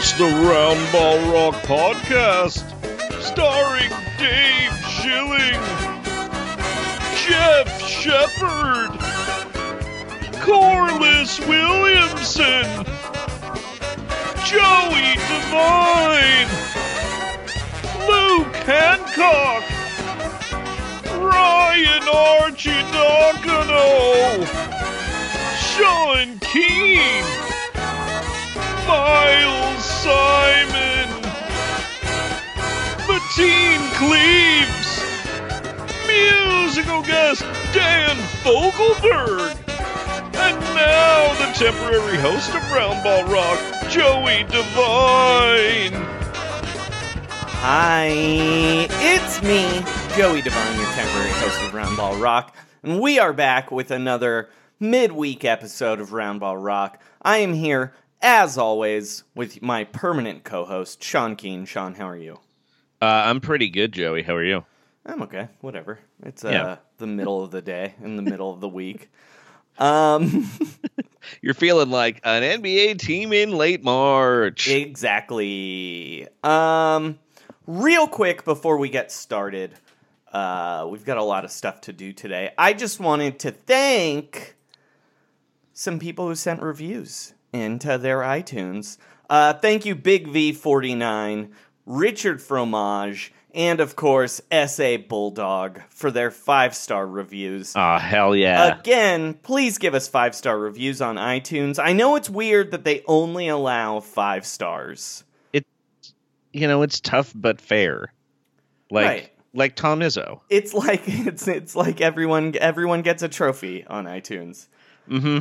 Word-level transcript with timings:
It's 0.00 0.12
the 0.12 0.26
Round 0.26 0.92
Ball 0.92 1.18
Rock 1.32 1.56
Podcast, 1.64 2.62
starring 3.20 3.90
Dave 4.16 4.72
Schilling, 4.86 5.60
Jeff 7.26 7.66
Shepard, 7.82 8.90
Corliss 10.40 11.40
Williamson, 11.48 12.86
Joey 14.46 15.18
Devine, 15.26 16.48
Luke 18.06 18.54
Hancock, 18.68 19.64
Ryan 21.20 22.06
Arcidiacono, 22.06 23.82
Sean 25.58 26.38
Keane. 26.38 27.24
Miles 28.86 29.67
Simon, 30.08 31.08
Mateen 33.04 33.80
Cleaves, 34.00 35.04
musical 36.06 37.02
guest 37.02 37.42
Dan 37.74 38.16
Fogelberg, 38.42 39.54
and 40.34 40.58
now 40.74 41.34
the 41.34 41.52
temporary 41.52 42.16
host 42.16 42.48
of 42.54 42.72
Round 42.72 43.04
Ball 43.04 43.24
Rock, 43.24 43.60
Joey 43.90 44.44
Devine. 44.44 45.92
Hi, 47.60 48.08
it's 48.08 49.42
me, 49.42 49.82
Joey 50.16 50.40
Devine, 50.40 50.80
your 50.80 50.90
temporary 50.92 51.32
host 51.32 51.60
of 51.64 51.74
Round 51.74 51.98
Ball 51.98 52.16
Rock, 52.16 52.56
and 52.82 52.98
we 52.98 53.18
are 53.18 53.34
back 53.34 53.70
with 53.70 53.90
another 53.90 54.48
midweek 54.80 55.44
episode 55.44 56.00
of 56.00 56.14
Round 56.14 56.40
Ball 56.40 56.56
Rock. 56.56 56.98
I 57.20 57.38
am 57.38 57.52
here, 57.52 57.92
as 58.20 58.58
always, 58.58 59.24
with 59.34 59.62
my 59.62 59.84
permanent 59.84 60.44
co-host, 60.44 61.02
Sean 61.02 61.36
Keane. 61.36 61.64
Sean, 61.64 61.94
how 61.94 62.08
are 62.08 62.16
you? 62.16 62.34
Uh, 63.00 63.06
I'm 63.26 63.40
pretty 63.40 63.68
good, 63.68 63.92
Joey. 63.92 64.22
How 64.22 64.34
are 64.34 64.44
you? 64.44 64.64
I'm 65.06 65.22
okay. 65.22 65.48
Whatever. 65.60 66.00
It's 66.22 66.44
uh, 66.44 66.50
Yeah. 66.50 66.76
the 66.98 67.06
middle 67.06 67.42
of 67.42 67.50
the 67.50 67.62
day, 67.62 67.94
in 68.02 68.16
the 68.16 68.22
middle 68.22 68.52
of 68.52 68.60
the 68.60 68.68
week. 68.68 69.08
Um, 69.78 70.50
You're 71.40 71.54
feeling 71.54 71.90
like 71.90 72.20
an 72.24 72.42
NBA 72.62 72.98
team 72.98 73.32
in 73.32 73.52
late 73.52 73.84
March. 73.84 74.68
exactly. 74.68 76.26
Um, 76.42 77.18
real 77.66 78.08
quick 78.08 78.44
before 78.44 78.76
we 78.78 78.88
get 78.88 79.12
started, 79.12 79.74
uh, 80.32 80.86
we've 80.90 81.04
got 81.04 81.16
a 81.18 81.22
lot 81.22 81.44
of 81.44 81.50
stuff 81.52 81.80
to 81.82 81.92
do 81.92 82.12
today. 82.12 82.50
I 82.58 82.72
just 82.72 82.98
wanted 82.98 83.38
to 83.40 83.52
thank 83.52 84.56
some 85.72 85.98
people 86.00 86.26
who 86.26 86.34
sent 86.34 86.60
reviews 86.60 87.32
into 87.52 87.98
their 87.98 88.20
iTunes. 88.20 88.98
Uh, 89.30 89.52
thank 89.52 89.84
you, 89.84 89.94
Big 89.94 90.26
V49, 90.28 91.50
Richard 91.86 92.40
Fromage, 92.40 93.32
and 93.54 93.80
of 93.80 93.96
course, 93.96 94.40
SA 94.50 94.98
Bulldog 95.08 95.80
for 95.90 96.10
their 96.10 96.30
five 96.30 96.74
star 96.74 97.06
reviews. 97.06 97.72
Oh, 97.76 97.98
hell 97.98 98.34
yeah. 98.36 98.78
Again, 98.78 99.34
please 99.34 99.78
give 99.78 99.94
us 99.94 100.08
five 100.08 100.34
star 100.34 100.58
reviews 100.58 101.00
on 101.00 101.16
iTunes. 101.16 101.82
I 101.82 101.92
know 101.92 102.16
it's 102.16 102.30
weird 102.30 102.70
that 102.70 102.84
they 102.84 103.02
only 103.06 103.48
allow 103.48 104.00
five 104.00 104.46
stars. 104.46 105.24
It, 105.52 105.66
you 106.52 106.66
know, 106.68 106.82
it's 106.82 107.00
tough 107.00 107.32
but 107.34 107.60
fair. 107.60 108.12
Like 108.90 109.06
Right. 109.06 109.30
like 109.52 109.74
Tom 109.76 110.00
Izzo. 110.00 110.40
It's 110.48 110.72
like 110.72 111.02
it's 111.06 111.48
it's 111.48 111.74
like 111.76 112.00
everyone 112.00 112.54
everyone 112.60 113.02
gets 113.02 113.22
a 113.22 113.28
trophy 113.28 113.84
on 113.86 114.04
iTunes. 114.06 114.68
Mm-hmm. 115.10 115.38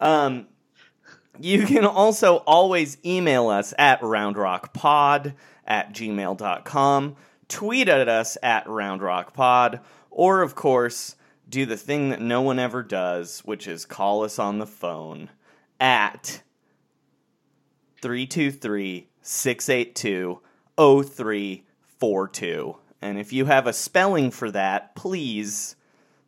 Um, 0.00 0.46
you 1.40 1.66
can 1.66 1.84
also 1.84 2.36
always 2.38 2.98
email 3.04 3.48
us 3.48 3.74
at 3.78 4.00
roundrockpod 4.00 5.34
at 5.66 5.92
gmail.com, 5.92 7.16
tweet 7.48 7.88
at 7.88 8.08
us 8.08 8.36
at 8.42 8.66
roundrockpod, 8.66 9.80
or 10.10 10.42
of 10.42 10.54
course, 10.54 11.16
do 11.48 11.66
the 11.66 11.76
thing 11.76 12.10
that 12.10 12.20
no 12.20 12.42
one 12.42 12.58
ever 12.58 12.82
does, 12.82 13.40
which 13.40 13.66
is 13.66 13.84
call 13.84 14.24
us 14.24 14.38
on 14.38 14.58
the 14.58 14.66
phone 14.66 15.30
at 15.80 16.42
323 18.00 19.08
682 19.22 20.40
0342. 20.76 22.76
And 23.00 23.18
if 23.18 23.32
you 23.32 23.46
have 23.46 23.66
a 23.66 23.72
spelling 23.72 24.30
for 24.30 24.50
that, 24.50 24.94
please 24.94 25.76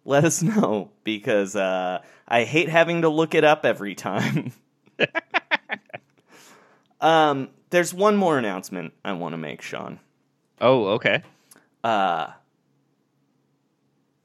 let 0.04 0.24
us 0.24 0.42
know 0.42 0.90
because 1.04 1.56
uh, 1.56 2.02
I 2.28 2.44
hate 2.44 2.68
having 2.68 3.02
to 3.02 3.08
look 3.08 3.34
it 3.34 3.44
up 3.44 3.64
every 3.64 3.94
time. 3.94 4.52
um, 7.00 7.50
there's 7.70 7.92
one 7.92 8.16
more 8.16 8.38
announcement 8.38 8.92
I 9.04 9.12
want 9.12 9.32
to 9.32 9.38
make, 9.38 9.62
Sean. 9.62 10.00
Oh, 10.60 10.86
okay. 10.88 11.22
Uh, 11.84 12.28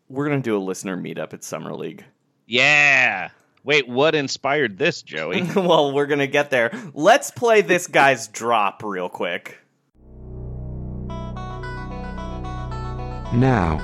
we're 0.10 0.28
gonna 0.28 0.42
do 0.42 0.58
a 0.58 0.60
listener 0.60 0.98
meetup 0.98 1.34
at 1.34 1.44
Summer 1.44 1.74
League. 1.74 2.04
Yeah. 2.48 3.30
Wait, 3.64 3.88
what 3.88 4.16
inspired 4.16 4.78
this, 4.78 5.02
Joey? 5.04 5.44
well, 5.56 5.94
we're 5.94 6.08
gonna 6.08 6.28
get 6.28 6.50
there. 6.50 6.72
Let's 6.94 7.32
play 7.32 7.62
this 7.62 7.88
guy's 7.88 8.28
drop 8.28 8.84
real 8.84 9.10
quick. 9.10 9.60
Now, 13.34 13.80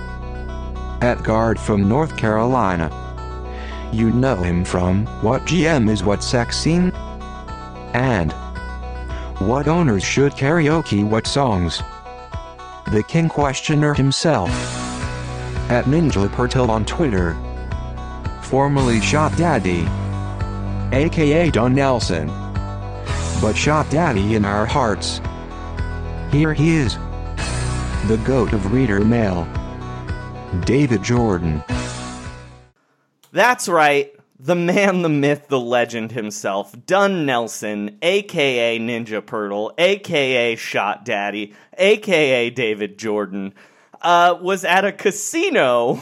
at 1.01 1.23
guard 1.23 1.59
from 1.59 1.87
North 1.87 2.17
Carolina. 2.17 3.06
You 3.93 4.11
know 4.11 4.35
him 4.35 4.65
from 4.65 5.05
What 5.21 5.43
GM 5.43 5.89
is 5.89 6.03
What 6.03 6.21
Sex 6.21 6.57
Scene? 6.57 6.91
And 7.93 8.33
What 9.39 9.69
Owners 9.69 10.03
Should 10.03 10.33
Karaoke 10.33 11.07
What 11.07 11.25
Songs? 11.25 11.81
The 12.91 13.03
King 13.07 13.29
Questioner 13.29 13.93
himself. 13.93 14.49
At 15.69 15.85
Ninja 15.85 16.27
Pertil 16.27 16.69
on 16.69 16.83
Twitter. 16.83 17.37
Formerly 18.41 18.99
Shot 18.99 19.35
Daddy. 19.37 19.87
aka 20.91 21.49
Don 21.49 21.73
Nelson. 21.73 22.27
But 23.41 23.53
Shot 23.53 23.89
Daddy 23.89 24.35
in 24.35 24.43
our 24.43 24.65
hearts. 24.65 25.21
Here 26.29 26.53
he 26.53 26.75
is. 26.75 26.95
The 28.07 28.21
goat 28.25 28.51
of 28.51 28.73
reader 28.73 28.99
mail. 28.99 29.47
David 30.65 31.03
Jordan. 31.03 31.63
That's 33.31 33.67
right. 33.67 34.13
The 34.39 34.55
man, 34.55 35.01
the 35.01 35.09
myth, 35.09 35.47
the 35.47 35.59
legend 35.59 36.11
himself, 36.11 36.75
Dunn 36.85 37.25
Nelson, 37.25 37.97
aka 38.01 38.77
Ninja 38.77 39.21
Purtle, 39.25 39.73
aka 39.79 40.55
Shot 40.55 41.03
Daddy, 41.05 41.55
aka 41.77 42.49
David 42.51 42.99
Jordan, 42.99 43.53
uh, 44.01 44.37
was 44.39 44.63
at 44.63 44.85
a 44.85 44.91
casino 44.91 45.99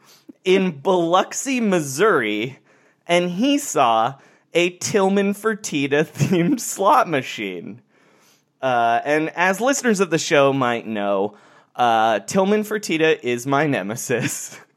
in 0.44 0.80
Biloxi, 0.80 1.60
Missouri, 1.60 2.58
and 3.06 3.30
he 3.30 3.56
saw 3.56 4.14
a 4.52 4.70
Tillman 4.70 5.34
Fertitta 5.34 6.04
themed 6.04 6.60
slot 6.60 7.08
machine. 7.08 7.80
Uh, 8.60 9.00
and 9.04 9.30
as 9.30 9.60
listeners 9.60 10.00
of 10.00 10.10
the 10.10 10.18
show 10.18 10.52
might 10.52 10.86
know, 10.86 11.36
uh, 11.76 12.18
Tillman 12.20 12.64
Fertitta 12.64 13.18
is 13.22 13.46
my 13.46 13.66
nemesis. 13.66 14.58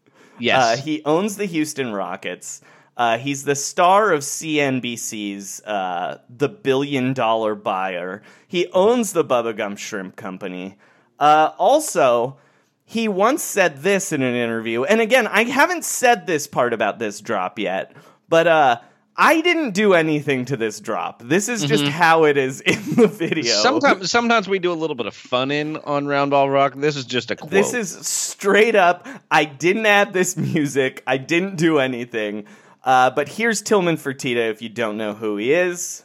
Yes. 0.42 0.80
Uh, 0.80 0.82
he 0.84 1.04
owns 1.06 1.38
the 1.38 1.46
Houston 1.46 1.94
Rockets. 1.94 2.62
Uh, 2.98 3.18
he's 3.18 3.46
the 3.46 3.56
star 3.56 4.12
of 4.12 4.22
CNBC's 4.22 5.62
uh, 5.62 6.20
The 6.30 6.50
Billion 6.50 7.14
Dollar 7.14 7.56
Buyer. 7.56 8.22
He 8.48 8.68
owns 8.74 9.14
the 9.14 9.24
Bubba 9.24 9.56
Gump 9.56 9.78
Shrimp 9.78 10.16
Company. 10.16 10.78
Uh, 11.18 11.52
also, 11.58 12.38
he 12.84 13.08
once 13.08 13.42
said 13.42 13.78
this 13.84 14.12
in 14.12 14.22
an 14.22 14.36
interview, 14.36 14.84
and 14.84 15.00
again, 15.00 15.26
I 15.28 15.46
haven't 15.46 15.86
said 15.86 16.28
this 16.28 16.48
part 16.48 16.74
about 16.74 17.00
this 17.00 17.22
drop 17.22 17.58
yet, 17.58 17.96
but 18.28 18.48
uh, 18.48 18.82
I 19.16 19.42
didn't 19.42 19.72
do 19.72 19.94
anything 19.94 20.46
to 20.46 20.58
this 20.58 20.80
drop. 20.80 21.22
This 21.24 21.50
is 21.50 21.64
just 21.64 21.84
how 21.86 22.24
it 22.24 22.38
is 22.38 22.62
in 22.66 22.96
the 22.96 23.08
video. 23.08 23.54
Sometimes, 23.54 24.10
sometimes 24.10 24.48
we 24.48 24.60
do 24.60 24.72
a 24.72 24.76
little 24.76 24.96
bit 24.96 25.06
of 25.06 25.14
fun 25.14 25.52
in 25.52 25.78
on 25.78 26.06
Roundball 26.06 26.52
Rock. 26.52 26.76
This 26.76 26.96
is 26.96 27.06
just 27.06 27.30
a 27.30 27.36
quote. 27.36 27.52
This 27.52 27.74
is 27.74 27.90
straight 28.08 28.76
up. 28.76 29.08
I 29.30 29.46
didn't 29.46 29.86
add 29.86 30.14
this 30.14 30.38
music. 30.38 31.04
I 31.06 31.18
didn't 31.18 31.58
do 31.58 31.80
anything. 31.80 32.46
Uh, 32.84 33.12
but 33.12 33.28
here's 33.28 33.62
Tillman 33.62 33.98
Fertitta 33.98 34.50
if 34.50 34.62
you 34.62 34.70
don't 34.70 34.98
know 34.98 35.14
who 35.14 35.38
he 35.38 35.54
is. 35.54 36.04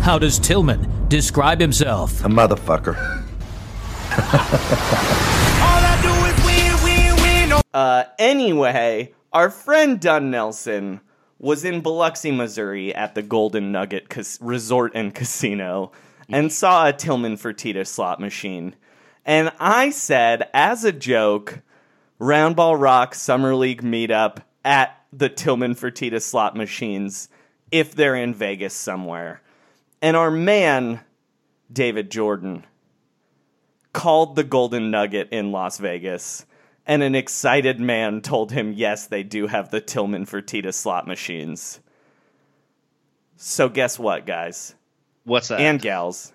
How 0.00 0.18
does 0.18 0.38
Tillman 0.38 1.08
describe 1.08 1.60
himself? 1.60 2.24
A 2.24 2.28
motherfucker. 2.28 3.24
Uh, 7.74 8.04
anyway, 8.18 9.12
our 9.32 9.50
friend 9.50 10.00
Dunn 10.00 10.30
Nelson 10.30 11.00
was 11.38 11.64
in 11.64 11.80
Biloxi, 11.80 12.30
Missouri 12.30 12.94
at 12.94 13.14
the 13.14 13.22
Golden 13.22 13.72
Nugget 13.72 14.08
Cas- 14.08 14.38
Resort 14.40 14.92
and 14.94 15.14
Casino 15.14 15.92
and 16.28 16.52
saw 16.52 16.86
a 16.86 16.92
Tillman 16.92 17.36
Fertitta 17.36 17.86
slot 17.86 18.20
machine. 18.20 18.74
And 19.24 19.52
I 19.58 19.90
said, 19.90 20.48
as 20.52 20.84
a 20.84 20.92
joke, 20.92 21.60
Roundball 22.20 22.80
Rock 22.80 23.14
Summer 23.14 23.54
League 23.54 23.82
meetup 23.82 24.38
at 24.64 24.98
the 25.12 25.28
Tillman 25.28 25.74
Fertitta 25.74 26.20
slot 26.20 26.56
machines 26.56 27.28
if 27.70 27.94
they're 27.94 28.16
in 28.16 28.34
Vegas 28.34 28.74
somewhere. 28.74 29.40
And 30.02 30.16
our 30.16 30.30
man, 30.30 31.00
David 31.72 32.10
Jordan, 32.10 32.64
called 33.92 34.36
the 34.36 34.44
Golden 34.44 34.90
Nugget 34.90 35.28
in 35.30 35.52
Las 35.52 35.78
Vegas, 35.78 36.44
and 36.88 37.02
an 37.02 37.14
excited 37.14 37.78
man 37.78 38.22
told 38.22 38.50
him, 38.50 38.72
yes, 38.72 39.06
they 39.06 39.22
do 39.22 39.46
have 39.46 39.70
the 39.70 39.80
Tillman 39.80 40.24
Fertitta 40.26 40.72
slot 40.72 41.06
machines. 41.06 41.78
So, 43.36 43.68
guess 43.68 43.98
what, 43.98 44.26
guys 44.26 44.74
What's 45.24 45.48
that? 45.48 45.60
and 45.60 45.80
gals? 45.80 46.32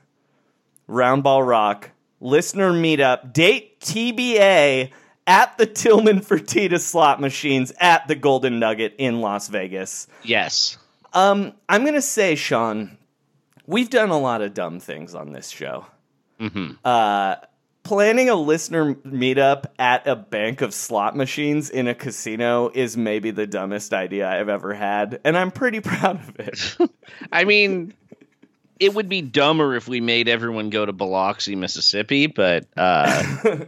Roundball 0.87 1.45
Rock, 1.45 1.89
listener 2.21 2.71
meetup, 2.71 3.33
date 3.33 3.81
TBA 3.81 4.91
at 5.25 5.57
the 5.57 5.65
Tillman 5.65 6.19
Fertitta 6.21 6.79
slot 6.79 7.19
machines 7.19 7.73
at 7.79 8.07
the 8.07 8.15
Golden 8.15 8.59
Nugget 8.59 8.95
in 8.97 9.19
Las 9.21 9.47
Vegas. 9.49 10.07
yes. 10.23 10.77
Um, 11.15 11.53
I'm 11.69 11.81
going 11.83 11.93
to 11.93 12.01
say, 12.01 12.33
Sean, 12.33 12.97
we've 13.67 13.89
done 13.91 14.09
a 14.09 14.17
lot 14.17 14.41
of 14.41 14.55
dumb 14.55 14.79
things 14.79 15.13
on 15.13 15.31
this 15.31 15.49
show. 15.49 15.85
Uh, 16.83 17.35
planning 17.83 18.29
a 18.29 18.35
listener 18.35 18.95
meetup 18.95 19.65
at 19.77 20.07
a 20.07 20.15
bank 20.15 20.61
of 20.61 20.73
slot 20.73 21.15
machines 21.15 21.69
in 21.69 21.87
a 21.87 21.93
casino 21.95 22.69
is 22.73 22.95
maybe 22.97 23.31
the 23.31 23.45
dumbest 23.45 23.93
idea 23.93 24.29
I've 24.29 24.49
ever 24.49 24.73
had, 24.73 25.19
and 25.23 25.37
I'm 25.37 25.51
pretty 25.51 25.79
proud 25.81 26.15
of 26.17 26.39
it. 26.39 26.77
I 27.31 27.43
mean, 27.43 27.93
it 28.79 28.93
would 28.93 29.09
be 29.09 29.21
dumber 29.21 29.75
if 29.75 29.87
we 29.87 30.01
made 30.01 30.27
everyone 30.27 30.69
go 30.69 30.85
to 30.85 30.93
Biloxi, 30.93 31.55
Mississippi, 31.55 32.27
but 32.27 32.65
uh, 32.77 33.23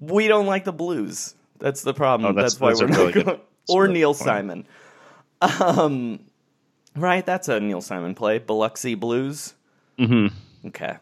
we 0.00 0.28
don't 0.28 0.46
like 0.46 0.64
the 0.64 0.72
blues. 0.72 1.34
That's 1.58 1.82
the 1.82 1.94
problem. 1.94 2.30
Oh, 2.30 2.34
that's- 2.34 2.54
that's, 2.54 2.60
why 2.60 2.72
we're 2.86 2.90
really 2.90 3.04
not 3.04 3.12
good- 3.14 3.26
going. 3.26 3.40
Or 3.68 3.86
Neil 3.86 4.12
point. 4.12 4.24
Simon. 4.24 4.66
Um, 5.40 6.18
right, 6.96 7.24
that's 7.24 7.48
a 7.48 7.60
Neil 7.60 7.80
Simon 7.80 8.16
play. 8.16 8.38
Biloxi 8.38 8.96
Blues. 8.96 9.54
Mm-hmm. 10.00 10.34
Okay. 10.68 10.96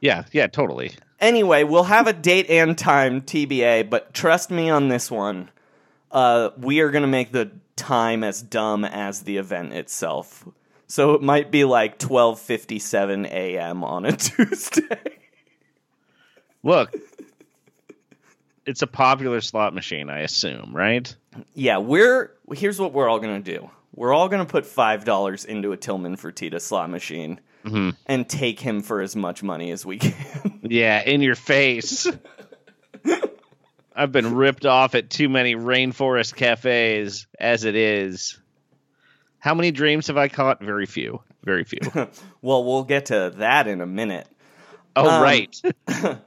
Yeah, 0.00 0.24
yeah, 0.32 0.46
totally. 0.46 0.92
Anyway, 1.20 1.64
we'll 1.64 1.84
have 1.84 2.06
a 2.06 2.12
date 2.12 2.48
and 2.48 2.76
time 2.78 3.20
TBA, 3.20 3.90
but 3.90 4.14
trust 4.14 4.50
me 4.50 4.70
on 4.70 4.88
this 4.88 5.10
one. 5.10 5.50
Uh, 6.10 6.50
we 6.56 6.80
are 6.80 6.90
going 6.90 7.02
to 7.02 7.08
make 7.08 7.32
the 7.32 7.50
time 7.76 8.24
as 8.24 8.40
dumb 8.40 8.84
as 8.84 9.22
the 9.22 9.36
event 9.36 9.72
itself. 9.72 10.46
So 10.86 11.14
it 11.14 11.22
might 11.22 11.50
be 11.50 11.64
like 11.64 11.98
12:57 11.98 13.26
a.m. 13.26 13.84
on 13.84 14.06
a 14.06 14.12
Tuesday. 14.16 15.18
Look, 16.62 16.94
it's 18.64 18.82
a 18.82 18.86
popular 18.86 19.40
slot 19.40 19.74
machine, 19.74 20.08
I 20.10 20.20
assume, 20.20 20.70
right? 20.74 21.14
yeah, 21.54 21.78
we're 21.78 22.32
here's 22.52 22.80
what 22.80 22.92
we're 22.92 23.08
all 23.08 23.20
going 23.20 23.42
to 23.42 23.58
do. 23.58 23.70
We're 23.94 24.12
all 24.12 24.28
going 24.28 24.44
to 24.44 24.50
put 24.50 24.64
$5 24.64 25.46
into 25.46 25.72
a 25.72 25.76
Tillman 25.76 26.16
Fertitta 26.16 26.60
slot 26.60 26.88
machine 26.88 27.40
and 28.06 28.28
take 28.28 28.60
him 28.60 28.82
for 28.82 29.00
as 29.00 29.14
much 29.16 29.42
money 29.42 29.70
as 29.70 29.84
we 29.86 29.98
can. 29.98 30.60
Yeah, 30.70 31.02
in 31.02 31.22
your 31.22 31.34
face. 31.36 32.06
I've 33.94 34.12
been 34.12 34.34
ripped 34.34 34.66
off 34.66 34.94
at 34.94 35.08
too 35.10 35.28
many 35.28 35.54
rainforest 35.54 36.36
cafes 36.36 37.26
as 37.38 37.64
it 37.64 37.74
is. 37.74 38.38
How 39.38 39.54
many 39.54 39.70
dreams 39.70 40.08
have 40.08 40.16
I 40.16 40.28
caught? 40.28 40.62
Very 40.62 40.86
few. 40.86 41.22
Very 41.44 41.64
few. 41.64 41.80
well, 42.42 42.64
we'll 42.64 42.84
get 42.84 43.06
to 43.06 43.32
that 43.36 43.66
in 43.66 43.80
a 43.80 43.86
minute. 43.86 44.26
Oh, 44.94 45.08
Um, 45.08 45.22
right. 45.22 45.62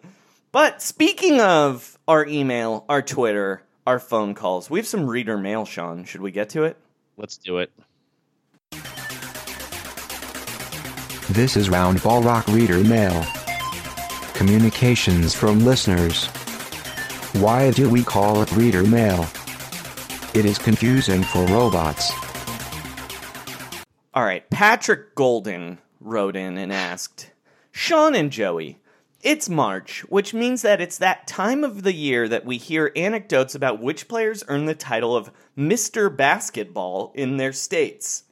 But 0.51 0.81
speaking 0.81 1.39
of 1.39 1.97
our 2.09 2.25
email, 2.25 2.83
our 2.89 3.01
Twitter, 3.01 3.63
our 3.87 3.99
phone 3.99 4.33
calls, 4.33 4.69
we 4.69 4.79
have 4.79 4.87
some 4.87 5.07
reader 5.07 5.37
mail, 5.37 5.63
Sean. 5.63 6.03
Should 6.03 6.19
we 6.19 6.31
get 6.31 6.49
to 6.49 6.63
it? 6.65 6.75
Let's 7.15 7.37
do 7.37 7.59
it. 7.59 7.71
This 11.31 11.55
is 11.55 11.69
Roundball 11.69 12.25
Rock 12.25 12.45
Reader 12.49 12.83
Mail. 12.83 13.25
Communications 14.33 15.33
from 15.33 15.63
listeners. 15.63 16.25
Why 17.41 17.71
do 17.71 17.89
we 17.89 18.03
call 18.03 18.41
it 18.41 18.51
Reader 18.51 18.83
Mail? 18.83 19.25
It 20.33 20.43
is 20.43 20.57
confusing 20.57 21.23
for 21.23 21.45
robots. 21.45 22.11
All 24.13 24.25
right, 24.25 24.49
Patrick 24.49 25.15
Golden 25.15 25.77
wrote 26.01 26.35
in 26.35 26.57
and 26.57 26.73
asked 26.73 27.31
Sean 27.71 28.13
and 28.13 28.29
Joey, 28.29 28.79
it's 29.21 29.47
March, 29.47 30.01
which 30.09 30.33
means 30.33 30.63
that 30.63 30.81
it's 30.81 30.97
that 30.97 31.27
time 31.27 31.63
of 31.63 31.83
the 31.83 31.93
year 31.93 32.27
that 32.27 32.43
we 32.43 32.57
hear 32.57 32.91
anecdotes 32.93 33.55
about 33.55 33.81
which 33.81 34.09
players 34.09 34.43
earn 34.49 34.65
the 34.65 34.75
title 34.75 35.15
of 35.15 35.31
Mr. 35.57 36.13
Basketball 36.13 37.13
in 37.15 37.37
their 37.37 37.53
states. 37.53 38.25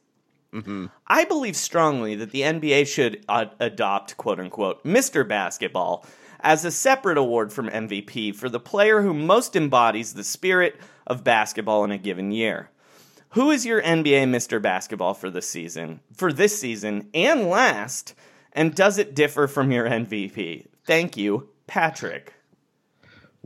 I 1.07 1.25
believe 1.25 1.55
strongly 1.55 2.15
that 2.15 2.31
the 2.31 2.41
NBA 2.41 2.87
should 2.87 3.23
uh, 3.29 3.45
adopt, 3.59 4.17
quote 4.17 4.39
unquote, 4.39 4.83
Mr. 4.83 5.27
Basketball 5.27 6.05
as 6.39 6.65
a 6.65 6.71
separate 6.71 7.17
award 7.17 7.51
from 7.51 7.69
MVP 7.69 8.35
for 8.35 8.49
the 8.49 8.59
player 8.59 9.01
who 9.01 9.13
most 9.13 9.55
embodies 9.55 10.13
the 10.13 10.23
spirit 10.23 10.79
of 11.05 11.23
basketball 11.23 11.83
in 11.83 11.91
a 11.91 11.97
given 11.97 12.31
year. 12.31 12.69
Who 13.33 13.51
is 13.51 13.65
your 13.65 13.81
NBA 13.81 14.25
Mr. 14.25 14.61
Basketball 14.61 15.13
for 15.13 15.29
this 15.29 15.47
season? 15.47 15.99
For 16.15 16.33
this 16.33 16.59
season 16.59 17.09
and 17.13 17.47
last? 17.47 18.15
And 18.53 18.73
does 18.73 18.97
it 18.97 19.13
differ 19.13 19.47
from 19.47 19.71
your 19.71 19.87
MVP? 19.87 20.65
Thank 20.85 21.15
you, 21.15 21.49
Patrick. 21.67 22.33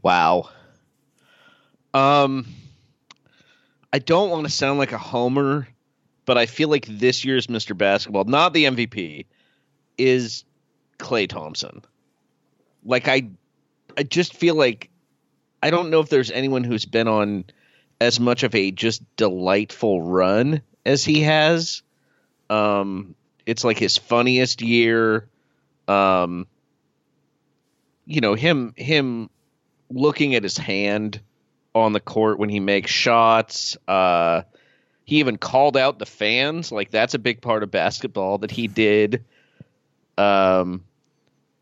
Wow. 0.01 0.49
Um, 1.93 2.47
I 3.91 3.99
don't 3.99 4.29
want 4.29 4.45
to 4.45 4.51
sound 4.51 4.79
like 4.79 4.93
a 4.93 4.97
homer, 4.97 5.67
but 6.25 6.37
I 6.37 6.45
feel 6.45 6.69
like 6.69 6.85
this 6.85 7.25
year's 7.25 7.47
Mr. 7.47 7.77
Basketball, 7.77 8.25
not 8.25 8.53
the 8.53 8.65
MVP, 8.65 9.25
is 9.97 10.45
Klay 10.97 11.27
Thompson. 11.27 11.81
Like 12.85 13.07
I, 13.07 13.29
I 13.97 14.03
just 14.03 14.33
feel 14.33 14.55
like 14.55 14.89
I 15.61 15.69
don't 15.69 15.89
know 15.89 15.99
if 15.99 16.09
there's 16.09 16.31
anyone 16.31 16.63
who's 16.63 16.85
been 16.85 17.07
on 17.07 17.45
as 18.01 18.19
much 18.19 18.43
of 18.43 18.53
a 18.55 18.71
just 18.71 19.03
delightful 19.15 20.01
run 20.01 20.61
as 20.85 21.05
he 21.05 21.21
has. 21.21 21.83
Um, 22.49 23.15
it's 23.45 23.63
like 23.63 23.77
his 23.77 23.97
funniest 23.97 24.61
year. 24.61 25.27
Um, 25.87 26.47
you 28.05 28.21
know 28.21 28.33
him 28.33 28.73
him 28.75 29.29
looking 29.89 30.35
at 30.35 30.43
his 30.43 30.57
hand 30.57 31.21
on 31.73 31.93
the 31.93 31.99
court 31.99 32.39
when 32.39 32.49
he 32.49 32.59
makes 32.59 32.91
shots. 32.91 33.77
Uh, 33.87 34.43
he 35.05 35.19
even 35.19 35.37
called 35.37 35.77
out 35.77 35.99
the 35.99 36.05
fans. 36.05 36.71
Like 36.71 36.91
that's 36.91 37.13
a 37.13 37.19
big 37.19 37.41
part 37.41 37.63
of 37.63 37.71
basketball 37.71 38.39
that 38.39 38.51
he 38.51 38.67
did. 38.67 39.25
Um, 40.17 40.83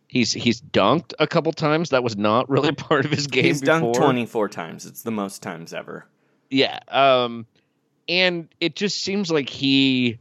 he's 0.07 0.31
he's 0.31 0.62
dunked 0.62 1.13
a 1.19 1.27
couple 1.27 1.51
times. 1.53 1.89
That 1.89 2.03
was 2.03 2.15
not 2.17 2.50
really 2.50 2.71
part 2.74 3.05
of 3.05 3.12
his 3.12 3.27
game. 3.27 3.45
He's 3.45 3.62
before. 3.62 3.93
dunked 3.93 3.95
24 3.95 4.50
times. 4.50 4.86
It's 4.86 5.03
the 5.03 5.12
most 5.12 5.41
times 5.41 5.74
ever. 5.74 6.05
Yeah. 6.50 6.79
Um, 6.88 7.48
and 8.07 8.50
it 8.60 8.75
just 8.75 9.01
seems 9.01 9.31
like 9.31 9.50
he 9.50 10.19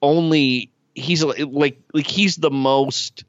only 0.00 0.70
he's 0.94 1.22
like 1.24 1.78
like 1.92 2.06
he's 2.06 2.36
the 2.36 2.50
most 2.50 3.24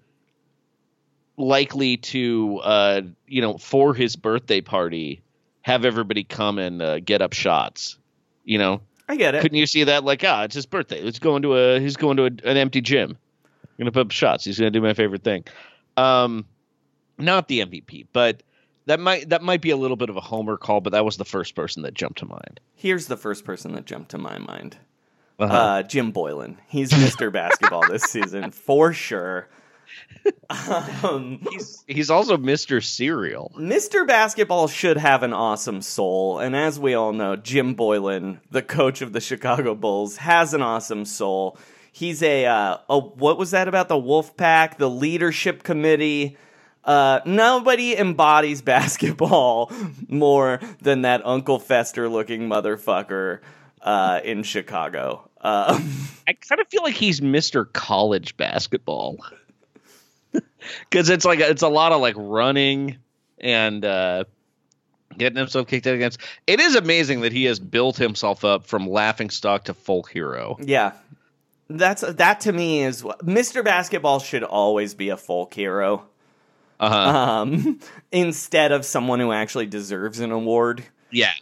likely 1.38 1.98
to 1.98 2.60
uh 2.64 3.02
you 3.28 3.42
know 3.42 3.58
for 3.58 3.94
his 3.94 4.16
birthday 4.16 4.62
party 4.62 5.22
have 5.62 5.86
everybody 5.86 6.24
come 6.24 6.60
and 6.60 6.82
uh, 6.82 7.00
get 7.00 7.22
up 7.22 7.34
shots 7.34 7.98
you 8.44 8.58
know 8.58 8.82
I 9.10 9.16
get 9.18 9.36
it. 9.36 9.42
couldn't 9.42 9.58
you 9.58 9.66
see 9.66 9.84
that 9.84 10.04
like 10.06 10.24
ah 10.24 10.44
it's 10.44 10.56
his 10.56 10.66
birthday 10.66 11.02
let's 11.02 11.20
go 11.20 11.36
into 11.36 11.58
a 11.58 11.80
he's 11.80 11.98
going 11.98 12.16
to 12.18 12.24
a, 12.24 12.28
an 12.28 12.56
empty 12.58 12.80
gym 12.80 13.18
I'm 13.64 13.70
gonna 13.78 13.92
put 13.92 14.02
up 14.06 14.12
shots 14.12 14.46
he's 14.46 14.58
gonna 14.60 14.72
do 14.72 14.82
my 14.82 14.94
favorite 14.94 15.24
thing 15.24 15.44
um 15.98 16.46
not 17.18 17.48
the 17.48 17.60
mvp 17.62 18.06
but 18.14 18.44
that 18.86 19.00
might 19.00 19.30
that 19.30 19.42
might 19.42 19.62
be 19.62 19.72
a 19.72 19.78
little 19.78 19.98
bit 19.98 20.10
of 20.10 20.16
a 20.16 20.22
homer 20.22 20.56
call 20.58 20.80
but 20.80 20.92
that 20.94 21.04
was 21.04 21.18
the 21.18 21.26
first 21.26 21.56
person 21.56 21.82
that 21.84 21.94
jumped 21.94 22.20
to 22.20 22.26
mind 22.26 22.60
Here's 22.76 23.08
the 23.08 23.18
first 23.18 23.44
person 23.44 23.74
that 23.74 23.84
jumped 23.86 24.12
to 24.12 24.18
my 24.18 24.38
mind. 24.38 24.78
Uh-huh. 25.38 25.54
Uh, 25.54 25.84
Jim 25.84 26.12
Boylan. 26.12 26.58
He's 26.70 26.92
Mr. 26.92 27.30
Basketball 27.34 27.86
this 27.90 28.04
season 28.04 28.52
for 28.52 28.94
sure. 28.94 29.50
Um, 31.04 31.40
he's 31.52 31.84
he's 31.88 32.10
also 32.10 32.36
mr 32.36 32.84
cereal 32.84 33.52
Mr. 33.56 34.06
Basketball 34.06 34.68
should 34.68 34.98
have 34.98 35.24
an 35.24 35.34
awesome 35.34 35.82
soul, 35.82 36.40
and 36.40 36.56
as 36.56 36.80
we 36.80 36.94
all 36.94 37.14
know, 37.14 37.36
Jim 37.36 37.74
Boylan, 37.74 38.42
the 38.50 38.62
coach 38.62 39.02
of 39.02 39.14
the 39.14 39.22
Chicago 39.22 39.76
Bulls, 39.76 40.18
has 40.18 40.54
an 40.54 40.62
awesome 40.62 41.06
soul. 41.06 41.58
He's 41.92 42.22
a, 42.24 42.46
uh, 42.46 42.78
a 42.90 43.00
what 43.00 43.38
was 43.38 43.52
that 43.52 43.68
about 43.68 43.88
the 43.88 43.98
Wolf 43.98 44.36
Pack, 44.38 44.78
the 44.78 44.90
leadership 44.90 45.64
committee? 45.64 46.38
Uh, 46.84 47.20
nobody 47.26 47.98
embodies 47.98 48.62
basketball 48.64 49.72
more 50.08 50.60
than 50.82 51.04
that 51.04 51.26
Uncle 51.26 51.60
Fester 51.60 52.10
looking 52.10 52.50
motherfucker 52.50 53.40
uh, 53.82 54.20
in 54.24 54.44
Chicago. 54.44 55.30
Uh, 55.42 55.80
I 56.28 56.34
kind 56.34 56.60
of 56.62 56.68
feel 56.68 56.84
like 56.84 56.96
he's 56.96 57.22
Mr. 57.22 57.72
College 57.72 58.36
basketball. 58.38 59.18
Cuz 60.92 61.10
it's 61.10 61.26
like 61.26 61.40
it's 61.40 61.62
a 61.62 61.70
lot 61.70 61.92
of 61.92 62.02
like 62.02 62.16
running 62.18 62.98
and 63.40 63.84
uh 63.86 64.24
getting 65.18 65.38
himself 65.38 65.68
kicked 65.68 65.88
out 65.88 65.96
against. 65.96 66.20
It 66.48 66.60
is 66.60 66.76
amazing 66.76 67.22
that 67.22 67.32
he 67.32 67.46
has 67.46 67.60
built 67.60 67.98
himself 67.98 68.46
up 68.46 68.66
from 68.66 68.88
laughing 68.90 69.30
stock 69.30 69.66
to 69.66 69.74
folk 69.74 70.10
hero. 70.10 70.58
Yeah. 70.62 70.94
That's 71.70 72.02
that 72.02 72.42
to 72.42 72.52
me 72.52 72.84
is 72.84 73.04
Mr. 73.04 73.64
Basketball 73.64 74.20
should 74.20 74.44
always 74.44 74.94
be 74.96 75.10
a 75.10 75.18
folk 75.18 75.54
hero. 75.54 76.06
Uh-huh. 76.80 76.98
Um 76.98 77.80
instead 78.12 78.72
of 78.72 78.86
someone 78.86 79.20
who 79.20 79.32
actually 79.32 79.66
deserves 79.68 80.20
an 80.20 80.32
award. 80.32 80.84
yeah. 81.12 81.34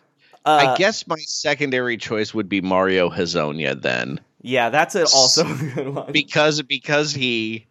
Uh, 0.46 0.76
I 0.76 0.78
guess 0.78 1.06
my 1.08 1.18
secondary 1.18 1.98
choice 1.98 2.34
would 2.34 2.48
be 2.48 2.62
Mario 2.62 3.10
Hezonja 3.10 3.82
then. 3.82 4.22
Yeah, 4.42 4.70
that's 4.70 4.96
a, 4.96 5.04
also 5.04 5.46
a 5.52 5.56
good 5.56 5.90
one. 5.90 6.12
Because 6.14 6.62
because 6.62 7.14
he 7.14 7.68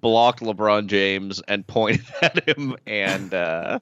blocked 0.00 0.40
LeBron 0.40 0.86
James 0.86 1.42
and 1.48 1.66
pointed 1.66 2.04
at 2.22 2.48
him 2.48 2.76
and 2.86 3.32
uh 3.34 3.78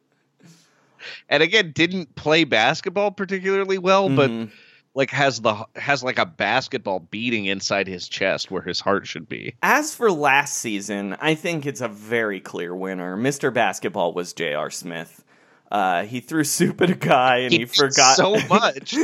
and 1.28 1.42
again 1.42 1.72
didn't 1.72 2.14
play 2.14 2.44
basketball 2.44 3.10
particularly 3.10 3.78
well 3.78 4.08
but 4.08 4.30
Mhm. 4.30 4.50
like 4.94 5.10
has 5.10 5.40
the 5.40 5.66
has 5.76 6.02
like 6.02 6.18
a 6.18 6.26
basketball 6.26 7.00
beating 7.00 7.46
inside 7.46 7.86
his 7.86 8.08
chest 8.08 8.50
where 8.50 8.62
his 8.62 8.80
heart 8.80 9.06
should 9.06 9.28
be. 9.28 9.54
As 9.62 9.94
for 9.94 10.10
last 10.12 10.56
season, 10.58 11.16
I 11.20 11.34
think 11.34 11.66
it's 11.66 11.80
a 11.80 11.88
very 11.88 12.38
clear 12.40 12.74
winner. 12.74 13.16
Mr. 13.16 13.52
Basketball 13.52 14.12
was 14.12 14.32
J.R. 14.32 14.70
Smith. 14.70 15.24
Uh, 15.72 16.04
he 16.04 16.20
threw 16.20 16.44
soup 16.44 16.80
at 16.80 16.90
a 16.90 16.94
guy 16.94 17.38
and 17.38 17.52
he, 17.52 17.58
He 17.60 17.64
forgot 17.64 18.14
so 18.16 18.36
much. 18.48 18.94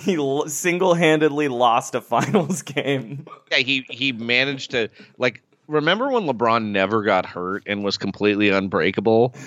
he 0.00 0.16
l- 0.16 0.48
single-handedly 0.48 1.48
lost 1.48 1.94
a 1.94 2.00
finals 2.14 2.62
game. 2.62 3.26
Yeah, 3.50 3.58
he 3.58 3.84
he 3.90 4.12
managed 4.12 4.70
to 4.70 4.88
like 5.18 5.42
remember 5.66 6.10
when 6.10 6.24
LeBron 6.24 6.66
never 6.66 7.02
got 7.02 7.26
hurt 7.26 7.64
and 7.66 7.84
was 7.84 7.98
completely 7.98 8.50
unbreakable? 8.50 9.34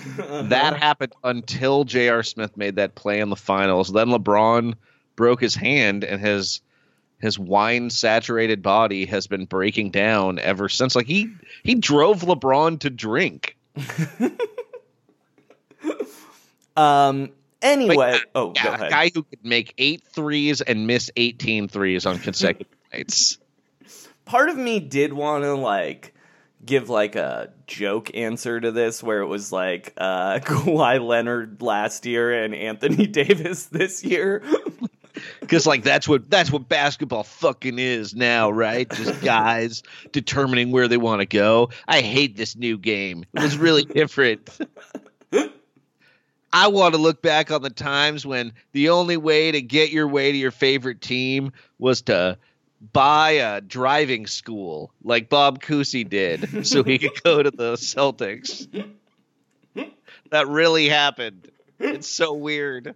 That 0.48 0.78
happened 0.78 1.14
until 1.24 1.84
J.R. 1.84 2.24
Smith 2.24 2.56
made 2.56 2.76
that 2.76 2.96
play 2.96 3.20
in 3.20 3.30
the 3.30 3.36
finals. 3.36 3.92
Then 3.92 4.08
LeBron 4.08 4.76
broke 5.16 5.42
his 5.42 5.56
hand 5.56 6.04
and 6.04 6.22
his 6.22 6.62
his 7.20 7.40
wine 7.40 7.90
saturated 7.90 8.62
body 8.62 9.06
has 9.08 9.28
been 9.28 9.46
breaking 9.46 9.92
down 9.92 10.40
ever 10.40 10.70
since. 10.70 10.96
Like 10.96 11.08
he 11.08 11.34
he 11.64 11.76
drove 11.76 12.22
LeBron 12.22 12.80
to 12.82 12.90
drink. 12.90 13.58
Um. 16.78 17.32
Anyway, 17.60 17.96
Like, 17.96 18.22
oh, 18.36 18.52
go 18.52 18.62
Yeah, 18.64 18.86
a 18.86 18.90
guy 18.90 19.12
who 19.12 19.24
could 19.24 19.44
make 19.44 19.74
eight 19.80 20.04
threes 20.14 20.62
and 20.62 20.86
miss 20.86 21.10
18 21.16 21.68
threes 21.68 22.06
on 22.06 22.20
consecutive 22.20 22.78
nights. 22.94 23.40
Part 24.28 24.50
of 24.50 24.58
me 24.58 24.80
did 24.80 25.14
want 25.14 25.44
to 25.44 25.56
like 25.56 26.14
give 26.66 26.90
like 26.90 27.16
a 27.16 27.52
joke 27.66 28.14
answer 28.14 28.60
to 28.60 28.72
this 28.72 29.02
where 29.02 29.22
it 29.22 29.28
was 29.28 29.52
like 29.52 29.94
uh 29.98 30.40
Kawhi 30.44 31.06
Leonard 31.06 31.62
last 31.62 32.06
year 32.06 32.44
and 32.44 32.54
Anthony 32.54 33.08
Davis 33.08 33.66
this 33.66 34.04
year. 34.04 34.44
Because 35.40 35.66
like 35.66 35.82
that's 35.82 36.08
what 36.08 36.30
that's 36.30 36.52
what 36.52 36.70
basketball 36.70 37.24
fucking 37.24 37.80
is 37.80 38.14
now, 38.14 38.52
right? 38.52 38.88
Just 38.88 39.20
guys 39.24 39.82
determining 40.12 40.70
where 40.70 40.88
they 40.88 40.98
want 40.98 41.22
to 41.22 41.26
go. 41.26 41.72
I 41.88 42.02
hate 42.02 42.38
this 42.38 42.56
new 42.56 42.78
game. 42.78 43.26
It 43.34 43.42
was 43.42 43.58
really 43.58 43.84
different. 43.84 44.48
I 46.54 46.68
want 46.68 46.94
to 46.94 47.02
look 47.02 47.24
back 47.24 47.50
on 47.50 47.64
the 47.64 47.72
times 47.72 48.28
when 48.28 48.54
the 48.74 48.90
only 48.90 49.18
way 49.18 49.52
to 49.52 49.60
get 49.60 49.90
your 49.90 50.08
way 50.08 50.32
to 50.32 50.38
your 50.38 50.52
favorite 50.52 51.02
team 51.02 51.52
was 51.80 52.04
to 52.04 52.38
buy 52.94 53.32
a 53.32 53.62
driving 53.62 54.28
school 54.28 54.92
like 55.04 55.30
Bob 55.30 55.62
Cousy 55.62 56.08
did 56.08 56.66
so 56.68 56.84
he 56.84 56.98
could 57.00 57.24
go 57.24 57.42
to 57.44 57.52
the 57.52 57.74
Celtics. 57.74 58.68
That 60.32 60.48
really 60.48 60.90
happened. 60.90 61.50
It's 61.80 62.10
so 62.10 62.34
weird. 62.34 62.96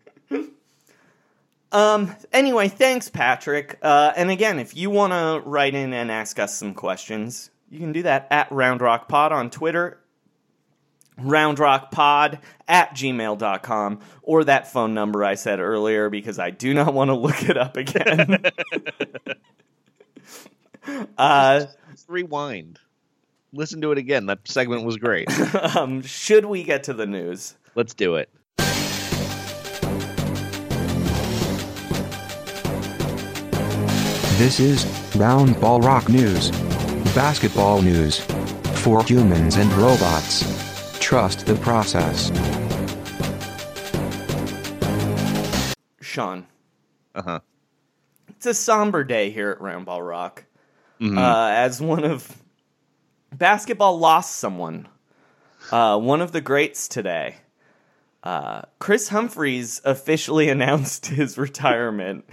Um 1.72 2.14
anyway, 2.34 2.68
thanks 2.68 3.10
Patrick. 3.10 3.80
Uh 3.82 4.12
and 4.16 4.30
again, 4.30 4.60
if 4.60 4.76
you 4.76 4.90
want 4.90 5.14
to 5.14 5.42
write 5.50 5.74
in 5.74 5.94
and 5.94 6.12
ask 6.12 6.38
us 6.40 6.56
some 6.58 6.74
questions, 6.74 7.50
you 7.70 7.80
can 7.80 7.92
do 7.94 8.04
that 8.04 8.28
at 8.30 8.52
Round 8.52 8.82
Rock 8.82 9.08
Pod 9.08 9.32
on 9.32 9.50
Twitter. 9.50 9.98
roundrockpod 11.20 12.40
at 12.68 12.92
gmail.com 12.96 14.00
or 14.24 14.44
that 14.44 14.72
phone 14.72 14.94
number 14.94 15.24
I 15.24 15.36
said 15.36 15.60
earlier 15.60 16.10
because 16.10 16.40
I 16.40 16.50
do 16.50 16.74
not 16.74 16.94
want 16.94 17.10
to 17.10 17.16
look 17.16 17.44
it 17.44 17.58
up 17.58 17.78
again. 17.78 18.44
uh, 21.18 21.66
Rewind. 22.08 22.80
Listen 23.54 23.82
to 23.82 23.92
it 23.92 23.98
again. 23.98 24.28
That 24.28 24.40
segment 24.48 24.86
was 24.86 24.98
great. 24.98 25.28
um, 25.76 26.02
should 26.02 26.46
we 26.46 26.64
get 26.64 26.84
to 26.86 26.94
the 26.94 27.06
news? 27.06 27.56
Let's 27.76 27.94
do 27.94 28.16
it. 28.16 28.30
This 34.38 34.60
is 34.60 34.86
Round 35.16 35.60
Ball 35.62 35.82
Rock 35.82 36.10
News. 36.10 36.50
Basketball 37.14 37.82
news. 37.82 38.20
For 38.82 39.04
humans 39.04 39.58
and 39.58 39.72
robots. 39.74 40.98
Trust 41.00 41.46
the 41.46 41.56
process. 41.56 42.32
Sean, 46.02 46.48
Uh 47.14 47.22
huh. 47.22 47.40
It's 48.42 48.48
a 48.48 48.54
somber 48.56 49.04
day 49.04 49.30
here 49.30 49.52
at 49.52 49.60
Roundball 49.60 50.02
Rock. 50.10 50.46
Mhm. 51.00 51.16
Uh, 51.16 51.52
as 51.52 51.80
one 51.80 52.04
of 52.04 52.42
basketball 53.32 54.00
lost 54.00 54.38
someone, 54.38 54.88
uh, 55.72 56.00
one 56.00 56.22
of 56.22 56.32
the 56.32 56.42
greats 56.42 56.88
today. 56.88 57.36
Uh, 58.24 58.64
Kris 58.80 59.10
Humphries 59.10 59.80
officially 59.86 60.50
announced 60.56 61.06
his 61.06 61.38
retirement 61.38 62.26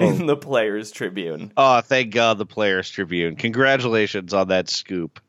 in 0.00 0.26
the 0.26 0.36
Players 0.36 0.90
Tribune. 0.90 1.52
Oh, 1.56 1.80
thank 1.80 2.12
God, 2.12 2.38
the 2.38 2.46
Players 2.46 2.90
Tribune. 2.90 3.36
Congratulations 3.36 4.34
on 4.34 4.48
that 4.48 4.68
scoop. 4.68 5.20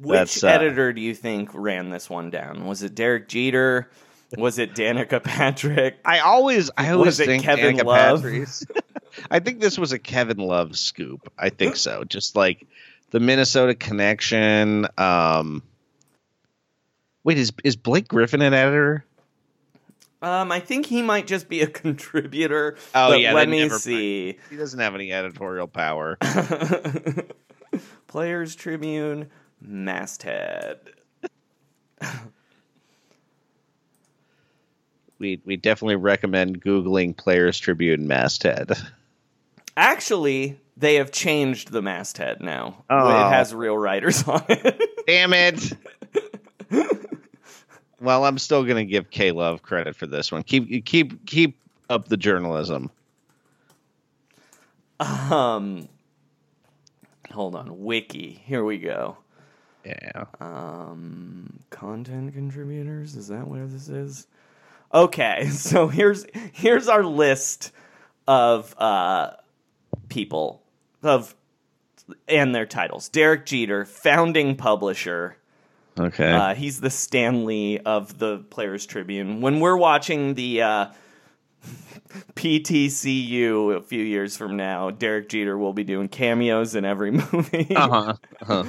Which 0.00 0.18
That's, 0.18 0.42
uh, 0.42 0.48
editor 0.48 0.92
do 0.92 1.00
you 1.00 1.14
think 1.14 1.50
ran 1.54 1.90
this 1.90 2.10
one 2.10 2.30
down? 2.30 2.66
Was 2.66 2.82
it 2.82 2.96
Derek 2.96 3.28
Jeter? 3.28 3.88
Was 4.36 4.58
it 4.58 4.74
Danica 4.74 5.22
Patrick? 5.22 5.98
I 6.04 6.18
always, 6.18 6.72
I 6.76 6.90
always 6.90 7.06
Was 7.06 7.20
it 7.20 7.26
think 7.26 7.44
Kevin 7.44 7.76
Danica 7.76 7.84
Love? 7.84 8.24
I 9.30 9.40
think 9.40 9.60
this 9.60 9.78
was 9.78 9.92
a 9.92 9.98
Kevin 9.98 10.38
Love 10.38 10.76
scoop. 10.76 11.32
I 11.38 11.48
think 11.48 11.76
so. 11.76 12.04
Just 12.04 12.36
like 12.36 12.66
the 13.10 13.20
Minnesota 13.20 13.74
connection. 13.74 14.86
Um, 14.96 15.62
wait, 17.24 17.38
is 17.38 17.52
is 17.64 17.76
Blake 17.76 18.08
Griffin 18.08 18.42
an 18.42 18.54
editor? 18.54 19.04
Um, 20.22 20.52
I 20.52 20.60
think 20.60 20.86
he 20.86 21.02
might 21.02 21.26
just 21.26 21.48
be 21.48 21.62
a 21.62 21.66
contributor. 21.66 22.76
Oh 22.94 23.14
yeah, 23.14 23.32
let 23.32 23.48
me 23.48 23.68
see. 23.70 24.38
He 24.50 24.56
doesn't 24.56 24.78
have 24.78 24.94
any 24.94 25.12
editorial 25.12 25.66
power. 25.66 26.18
Players 28.06 28.54
Tribune 28.54 29.30
masthead. 29.60 30.78
we 35.18 35.40
we 35.44 35.56
definitely 35.56 35.96
recommend 35.96 36.62
googling 36.62 37.16
Players 37.16 37.58
Tribune 37.58 38.06
masthead. 38.06 38.72
Actually, 39.80 40.60
they 40.76 40.96
have 40.96 41.10
changed 41.10 41.72
the 41.72 41.80
masthead 41.80 42.42
now. 42.42 42.84
Oh. 42.90 43.08
It 43.08 43.30
has 43.30 43.54
real 43.54 43.78
writers 43.78 44.22
on 44.28 44.44
it. 44.50 44.78
Damn 45.06 45.32
it. 45.32 45.72
well, 48.00 48.26
I'm 48.26 48.36
still 48.36 48.62
gonna 48.64 48.84
give 48.84 49.10
K 49.10 49.32
Love 49.32 49.62
credit 49.62 49.96
for 49.96 50.06
this 50.06 50.30
one. 50.30 50.42
Keep 50.42 50.84
keep 50.84 51.24
keep 51.24 51.56
up 51.88 52.08
the 52.08 52.18
journalism. 52.18 52.90
um, 55.00 55.88
hold 57.32 57.54
on, 57.54 57.82
wiki. 57.82 58.42
Here 58.44 58.62
we 58.62 58.76
go. 58.76 59.16
Yeah. 59.86 60.26
Um, 60.40 61.58
content 61.70 62.34
contributors. 62.34 63.16
Is 63.16 63.28
that 63.28 63.48
where 63.48 63.66
this 63.66 63.88
is? 63.88 64.26
Okay, 64.92 65.48
so 65.52 65.88
here's 65.88 66.26
here's 66.52 66.86
our 66.86 67.02
list 67.02 67.72
of 68.28 68.74
uh 68.78 69.30
people 70.10 70.62
of 71.02 71.34
and 72.28 72.54
their 72.54 72.66
titles. 72.66 73.08
Derek 73.08 73.46
Jeter, 73.46 73.84
founding 73.84 74.56
publisher. 74.56 75.36
Okay. 75.98 76.30
Uh, 76.30 76.54
he's 76.54 76.80
the 76.80 76.90
Stan 76.90 77.44
Lee 77.44 77.78
of 77.78 78.18
the 78.18 78.38
Players 78.50 78.86
Tribune. 78.86 79.40
When 79.40 79.60
we're 79.60 79.76
watching 79.76 80.34
the 80.34 80.62
uh, 80.62 80.86
PTCU 82.34 83.76
a 83.76 83.80
few 83.80 84.02
years 84.02 84.36
from 84.36 84.56
now, 84.56 84.90
Derek 84.90 85.28
Jeter 85.28 85.56
will 85.58 85.72
be 85.72 85.84
doing 85.84 86.08
cameos 86.08 86.74
in 86.74 86.84
every 86.84 87.10
movie. 87.32 87.74
uh-huh. 87.74 88.14
uh-huh. 88.42 88.64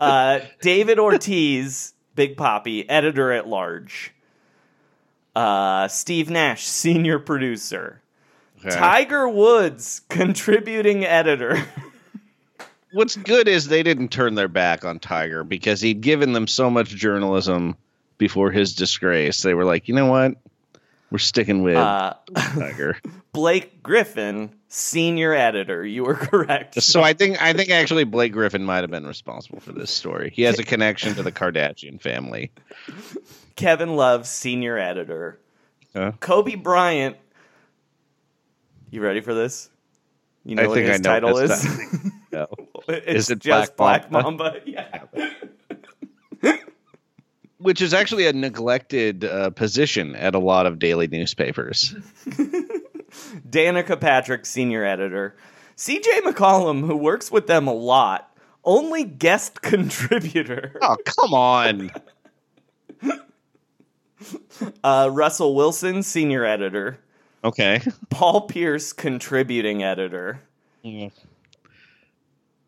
Uh, 0.00 0.40
David 0.62 0.98
Ortiz, 0.98 1.94
Big 2.16 2.36
Papi, 2.36 2.84
editor 2.88 3.30
at 3.32 3.46
large. 3.46 4.12
Uh, 5.34 5.86
Steve 5.86 6.28
Nash, 6.28 6.64
senior 6.66 7.18
producer. 7.18 8.02
Tiger 8.74 9.28
Woods, 9.28 10.00
contributing 10.08 11.04
editor. 11.04 11.62
What's 12.92 13.16
good 13.16 13.48
is 13.48 13.68
they 13.68 13.82
didn't 13.82 14.08
turn 14.08 14.34
their 14.36 14.48
back 14.48 14.84
on 14.84 14.98
Tiger 14.98 15.44
because 15.44 15.80
he'd 15.80 16.00
given 16.00 16.32
them 16.32 16.46
so 16.46 16.70
much 16.70 16.88
journalism 16.88 17.76
before 18.16 18.50
his 18.50 18.74
disgrace. 18.74 19.42
They 19.42 19.54
were 19.54 19.64
like, 19.64 19.88
you 19.88 19.94
know 19.94 20.06
what? 20.06 20.36
We're 21.10 21.18
sticking 21.18 21.62
with 21.62 21.76
Uh, 21.76 22.14
Tiger. 22.34 22.96
Blake 23.32 23.82
Griffin, 23.82 24.50
senior 24.68 25.34
editor. 25.34 25.84
You 25.84 26.04
were 26.04 26.14
correct. 26.14 26.76
So 26.82 27.02
I 27.02 27.12
think 27.12 27.40
I 27.42 27.52
think 27.52 27.70
actually 27.70 28.04
Blake 28.04 28.32
Griffin 28.32 28.64
might 28.64 28.80
have 28.82 28.90
been 28.90 29.06
responsible 29.06 29.60
for 29.60 29.72
this 29.72 29.90
story. 29.90 30.32
He 30.34 30.42
has 30.42 30.58
a 30.58 30.64
connection 30.64 31.14
to 31.16 31.22
the 31.22 31.32
Kardashian 31.32 32.00
family. 32.00 32.50
Kevin 33.56 33.94
Love, 33.96 34.26
senior 34.26 34.78
editor. 34.78 35.38
Huh? 35.94 36.12
Kobe 36.20 36.54
Bryant. 36.54 37.16
You 38.90 39.00
ready 39.02 39.20
for 39.20 39.34
this? 39.34 39.70
You 40.44 40.54
know 40.54 40.62
I 40.62 40.66
what 40.68 40.78
his 40.78 41.00
title 41.00 41.38
is? 41.38 41.62
time. 41.62 42.12
No. 42.32 42.48
it's 42.88 43.06
Is 43.06 43.30
it 43.30 43.38
just 43.38 43.76
Black 43.76 44.10
Black 44.10 44.24
Mamba? 44.24 44.44
Mamba. 44.44 44.60
Yeah. 44.66 45.04
Which 47.58 47.80
is 47.80 47.94
actually 47.94 48.26
a 48.26 48.32
neglected 48.34 49.24
uh, 49.24 49.50
position 49.50 50.14
at 50.14 50.34
a 50.34 50.38
lot 50.38 50.66
of 50.66 50.78
daily 50.78 51.06
newspapers. 51.08 51.94
Danica 53.48 53.98
Patrick, 53.98 54.44
senior 54.44 54.84
editor. 54.84 55.34
CJ 55.76 56.20
McCollum, 56.20 56.86
who 56.86 56.94
works 56.96 57.32
with 57.32 57.46
them 57.46 57.66
a 57.66 57.72
lot, 57.72 58.30
only 58.64 59.04
guest 59.04 59.62
contributor. 59.62 60.78
Oh, 60.82 60.96
come 61.04 61.32
on. 61.32 61.90
Uh, 64.84 65.08
Russell 65.12 65.54
Wilson, 65.54 66.02
senior 66.02 66.44
editor. 66.44 66.98
Okay. 67.46 67.80
Paul 68.10 68.42
Pierce, 68.42 68.92
contributing 68.92 69.82
editor. 69.84 70.42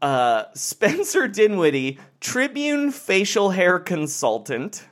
Uh, 0.01 0.45
Spencer 0.55 1.27
Dinwiddie, 1.27 1.99
Tribune 2.21 2.93
facial 2.93 3.51
hair 3.51 3.81
consultant. 3.81 4.87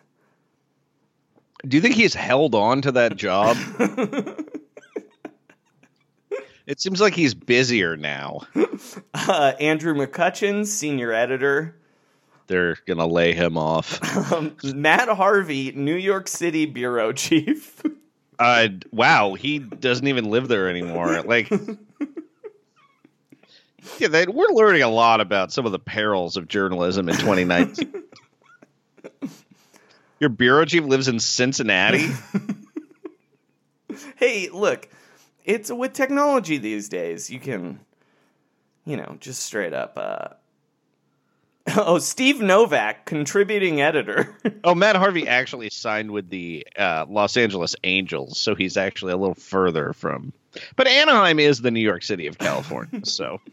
Do 1.67 1.77
you 1.77 1.81
think 1.81 1.95
he's 1.95 2.15
held 2.15 2.57
on 2.57 2.83
to 2.83 2.93
that 2.93 3.17
job? 3.17 3.57
it 6.67 6.81
seems 6.81 7.01
like 7.01 7.15
he's 7.15 7.35
busier 7.35 7.97
now. 7.97 8.41
Uh, 9.15 9.53
Andrew 9.61 9.95
McCutchen, 9.95 10.67
senior 10.67 11.13
editor. 11.13 11.77
They're 12.49 12.77
going 12.87 12.99
to 12.99 13.07
lay 13.07 13.35
him 13.35 13.57
off. 13.57 14.33
Um, 14.33 14.57
Matt 14.63 15.09
Harvey, 15.09 15.71
New 15.73 15.97
York 15.97 16.27
City 16.27 16.67
bureau 16.67 17.13
chief. 17.13 17.83
Uh, 18.39 18.69
wow, 18.93 19.35
he 19.35 19.59
doesn't 19.59 20.07
even 20.07 20.31
live 20.31 20.49
there 20.49 20.69
anymore. 20.69 21.23
Like, 21.23 21.51
yeah, 23.99 24.09
they, 24.09 24.27
we're 24.27 24.49
learning 24.49 24.83
a 24.83 24.89
lot 24.89 25.21
about 25.21 25.53
some 25.53 25.67
of 25.67 25.73
the 25.73 25.79
perils 25.79 26.37
of 26.37 26.49
journalism 26.49 27.09
in 27.09 27.17
2019. 27.17 28.03
Your 30.21 30.31
bureau 30.31 30.65
chief 30.65 30.85
lives 30.85 31.09
in 31.09 31.21
Cincinnati. 31.21 32.09
hey, 34.17 34.49
look, 34.51 34.89
it's 35.45 35.71
with 35.71 35.93
technology 35.93 36.59
these 36.59 36.89
days. 36.89 37.31
You 37.31 37.39
can, 37.39 37.81
you 38.85 38.97
know, 38.97 39.17
just 39.21 39.43
straight 39.43 39.75
up. 39.75 39.95
Uh... 39.97 40.29
Oh, 41.77 41.99
Steve 41.99 42.41
Novak, 42.41 43.07
contributing 43.07 43.81
editor. 43.81 44.35
Oh, 44.65 44.75
Matt 44.75 44.97
Harvey 44.97 45.29
actually 45.29 45.71
signed 45.71 46.11
with 46.11 46.29
the 46.31 46.67
uh, 46.79 47.07
Los 47.09 47.37
Angeles 47.37 47.75
Angels, 47.85 48.39
so 48.41 48.55
he's 48.55 48.77
actually 48.77 49.13
a 49.13 49.17
little 49.17 49.35
further 49.35 49.93
from. 49.93 50.33
But 50.77 50.87
Anaheim 50.89 51.39
is 51.39 51.61
the 51.61 51.71
New 51.71 51.81
York 51.81 52.03
City 52.03 52.27
of 52.27 52.39
California, 52.39 53.05
so 53.05 53.41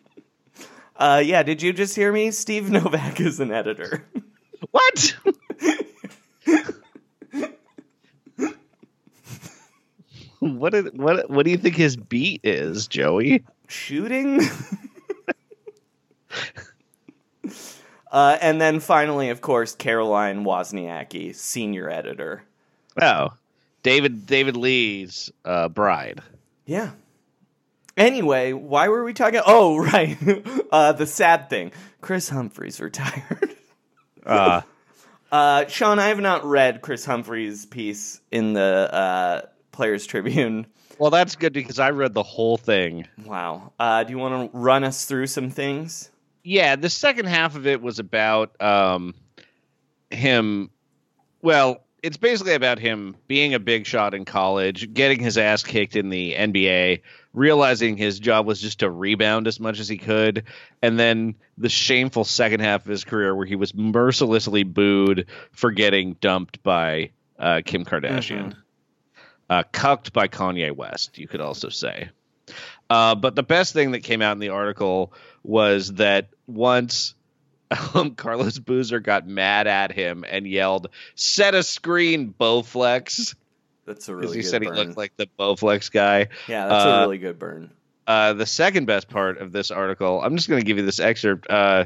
Uh, 0.96 1.22
yeah, 1.26 1.42
did 1.42 1.62
you 1.62 1.74
just 1.74 1.96
hear 1.96 2.12
me? 2.14 2.30
Steve 2.30 2.70
Novak 2.70 3.20
is 3.20 3.40
an 3.40 3.52
editor. 3.52 4.06
what? 4.72 5.16
what 10.40 10.74
is, 10.76 10.92
what 10.94 11.30
what 11.30 11.46
do 11.46 11.52
you 11.52 11.58
think 11.58 11.76
his 11.76 11.98
beat 11.98 12.42
is, 12.44 12.88
Joey? 12.88 13.44
Shooting? 13.68 14.42
Uh, 18.14 18.38
and 18.42 18.62
then 18.62 18.80
finally, 18.80 19.30
of 19.30 19.42
course, 19.42 19.74
Caroline 19.76 20.46
Wozniacki, 20.46 21.36
senior 21.36 21.90
editor. 21.90 22.44
Oh, 23.02 23.34
David 23.82 24.26
David 24.28 24.56
Lee's 24.56 25.32
uh, 25.44 25.68
bride. 25.68 26.22
Yeah. 26.66 26.92
Anyway, 27.98 28.54
why 28.54 28.88
were 28.88 29.04
we 29.04 29.14
talking? 29.14 29.42
Oh, 29.46 29.78
right. 29.84 30.16
uh, 30.72 30.94
the 30.94 31.06
sad 31.08 31.50
thing 31.50 31.72
Kris 32.02 32.30
Humphries 32.30 32.80
retired. 32.80 33.56
Uh, 34.26 34.62
Uh, 35.34 35.66
Sean, 35.68 36.00
I 36.00 36.08
have 36.08 36.22
not 36.22 36.46
read 36.46 36.82
Kris 36.82 37.04
Humphries' 37.04 37.66
piece 37.66 38.22
in 38.32 38.54
the 38.54 38.90
uh, 38.94 39.42
Players 39.74 40.06
Tribune. 40.06 40.66
well, 40.98 41.10
that's 41.12 41.36
good 41.36 41.52
because 41.52 41.78
I 41.78 41.90
read 41.90 42.14
the 42.14 42.24
whole 42.24 42.56
thing. 42.56 43.06
Wow. 43.26 43.74
Uh, 43.78 44.06
do 44.06 44.12
you 44.12 44.18
want 44.18 44.50
to 44.50 44.58
run 44.58 44.86
us 44.86 45.04
through 45.04 45.28
some 45.28 45.50
things? 45.50 46.10
Yeah, 46.44 46.76
the 46.76 46.90
second 46.90 47.26
half 47.26 47.56
of 47.56 47.68
it 47.68 47.82
was 47.82 48.00
about 48.00 48.62
um, 48.62 49.16
him. 50.12 50.70
Well, 51.42 51.84
it's 52.04 52.18
basically 52.18 52.54
about 52.54 52.80
him 52.80 53.16
being 53.28 53.54
a 53.54 53.60
big 53.60 53.86
shot 53.86 54.14
in 54.14 54.26
college, 54.26 54.94
getting 54.94 55.22
his 55.22 55.38
ass 55.38 55.64
kicked 55.64 55.96
in 55.96 56.10
the 56.10 56.34
NBA, 56.34 57.02
realizing 57.34 57.96
his 57.96 58.20
job 58.20 58.46
was 58.46 58.60
just 58.60 58.80
to 58.80 58.90
rebound 58.90 59.48
as 59.48 59.58
much 59.58 59.80
as 59.80 59.88
he 59.88 59.98
could, 59.98 60.44
and 60.82 61.00
then 61.00 61.36
the 61.58 61.70
shameful 61.70 62.26
second 62.26 62.60
half 62.60 62.82
of 62.82 62.90
his 62.90 63.06
career 63.06 63.34
where 63.34 63.46
he 63.46 63.56
was 63.56 63.74
mercilessly 63.74 64.64
booed 64.64 65.28
for 65.54 65.72
getting 65.72 66.14
dumped 66.20 66.62
by 66.62 67.12
uh, 67.40 67.62
Kim 67.66 67.86
Kardashian, 67.86 68.54
uh, 69.50 69.64
cucked 69.72 70.12
by 70.12 70.28
Kanye 70.28 70.76
West. 70.76 71.18
You 71.18 71.30
could 71.30 71.42
also 71.42 71.70
say. 71.70 72.10
Uh, 72.94 73.16
but 73.16 73.34
the 73.34 73.42
best 73.42 73.74
thing 73.74 73.90
that 73.90 74.02
came 74.02 74.22
out 74.22 74.34
in 74.34 74.38
the 74.38 74.50
article 74.50 75.12
was 75.42 75.94
that 75.94 76.28
once 76.46 77.16
um, 77.96 78.14
Carlos 78.14 78.60
Boozer 78.60 79.00
got 79.00 79.28
mad 79.28 79.66
at 79.66 79.92
him 79.92 80.24
and 80.30 80.46
yelled, 80.46 80.90
"Set 81.16 81.56
a 81.56 81.64
screen, 81.64 82.36
Bowflex," 82.40 83.34
That's 83.88 84.08
a 84.10 84.16
really 84.16 84.28
because 84.28 84.36
he 84.36 84.44
said 84.44 84.62
burn. 84.62 84.76
he 84.76 84.80
looked 84.80 84.96
like 84.96 85.18
the 85.18 85.28
Bowflex 85.40 85.92
guy. 85.92 86.28
yeah, 86.48 86.68
that's 86.68 86.86
uh, 86.86 86.90
a 86.90 87.02
really 87.02 87.18
good 87.18 87.40
burn. 87.40 87.72
Uh, 88.06 88.34
the 88.34 88.46
second 88.46 88.86
best 88.86 89.10
part 89.10 89.40
of 89.40 89.52
this 89.52 89.72
article, 89.72 90.22
I'm 90.22 90.36
just 90.36 90.48
going 90.48 90.62
to 90.62 90.66
give 90.66 90.78
you 90.78 90.86
this 90.86 91.00
excerpt. 91.00 91.50
Uh, 91.50 91.86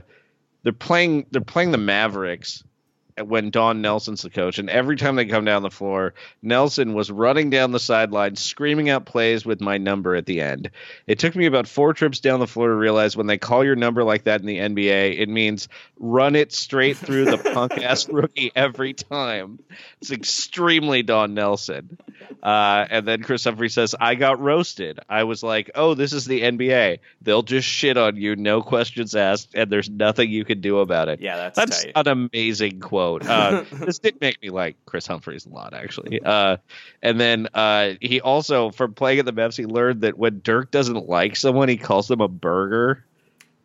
they're 0.63 0.73
playing 0.73 1.27
they're 1.31 1.39
playing 1.39 1.71
the 1.71 1.77
Mavericks 1.77 2.65
when 3.25 3.49
Don 3.49 3.81
Nelson's 3.81 4.21
the 4.21 4.29
coach, 4.29 4.59
and 4.59 4.69
every 4.69 4.95
time 4.95 5.15
they 5.15 5.25
come 5.25 5.45
down 5.45 5.61
the 5.61 5.69
floor, 5.69 6.13
Nelson 6.41 6.93
was 6.93 7.11
running 7.11 7.49
down 7.49 7.71
the 7.71 7.79
sideline, 7.79 8.35
screaming 8.35 8.89
out 8.89 9.05
plays 9.05 9.45
with 9.45 9.61
my 9.61 9.77
number 9.77 10.15
at 10.15 10.25
the 10.25 10.41
end. 10.41 10.69
It 11.07 11.19
took 11.19 11.35
me 11.35 11.45
about 11.45 11.67
four 11.67 11.93
trips 11.93 12.19
down 12.19 12.39
the 12.39 12.47
floor 12.47 12.67
to 12.67 12.75
realize 12.75 13.15
when 13.17 13.27
they 13.27 13.37
call 13.37 13.63
your 13.63 13.75
number 13.75 14.03
like 14.03 14.25
that 14.25 14.41
in 14.41 14.47
the 14.47 14.57
NBA, 14.57 15.19
it 15.19 15.29
means 15.29 15.67
run 15.99 16.35
it 16.35 16.53
straight 16.53 16.97
through 16.97 17.25
the 17.25 17.37
punk 17.37 17.77
ass 17.83 18.07
rookie 18.09 18.51
every 18.55 18.93
time. 18.93 19.59
It's 20.01 20.11
extremely 20.11 21.03
Don 21.03 21.33
Nelson. 21.33 21.97
Uh, 22.43 22.85
and 22.89 23.07
then 23.07 23.23
Chris 23.23 23.43
Humphrey 23.43 23.69
says, 23.69 23.95
I 23.99 24.15
got 24.15 24.39
roasted. 24.39 24.99
I 25.09 25.23
was 25.23 25.43
like, 25.43 25.71
oh, 25.75 25.93
this 25.93 26.13
is 26.13 26.25
the 26.25 26.41
NBA. 26.41 26.99
They'll 27.21 27.43
just 27.43 27.67
shit 27.67 27.97
on 27.97 28.17
you, 28.17 28.35
no 28.35 28.61
questions 28.61 29.15
asked, 29.15 29.55
and 29.55 29.71
there's 29.71 29.89
nothing 29.89 30.29
you 30.29 30.45
can 30.45 30.61
do 30.61 30.79
about 30.79 31.09
it. 31.09 31.21
Yeah, 31.21 31.37
that's, 31.37 31.55
That's 31.57 31.83
tight. 31.83 31.93
an 31.95 32.29
amazing 32.31 32.79
quote. 32.79 33.06
Uh, 33.15 33.63
this 33.71 33.99
did 33.99 34.19
make 34.21 34.41
me 34.41 34.49
like 34.49 34.75
Kris 34.85 35.07
Humphries 35.07 35.45
a 35.45 35.49
lot, 35.49 35.73
actually. 35.73 36.21
Uh, 36.21 36.57
and 37.01 37.19
then 37.19 37.47
uh, 37.53 37.93
he 38.01 38.21
also, 38.21 38.71
from 38.71 38.93
playing 38.93 39.19
at 39.19 39.25
the 39.25 39.33
Mavs, 39.33 39.57
he 39.57 39.65
learned 39.65 40.01
that 40.01 40.17
when 40.17 40.41
Dirk 40.43 40.71
doesn't 40.71 41.07
like 41.07 41.35
someone, 41.35 41.69
he 41.69 41.77
calls 41.77 42.07
them 42.07 42.21
a 42.21 42.27
burger. 42.27 43.03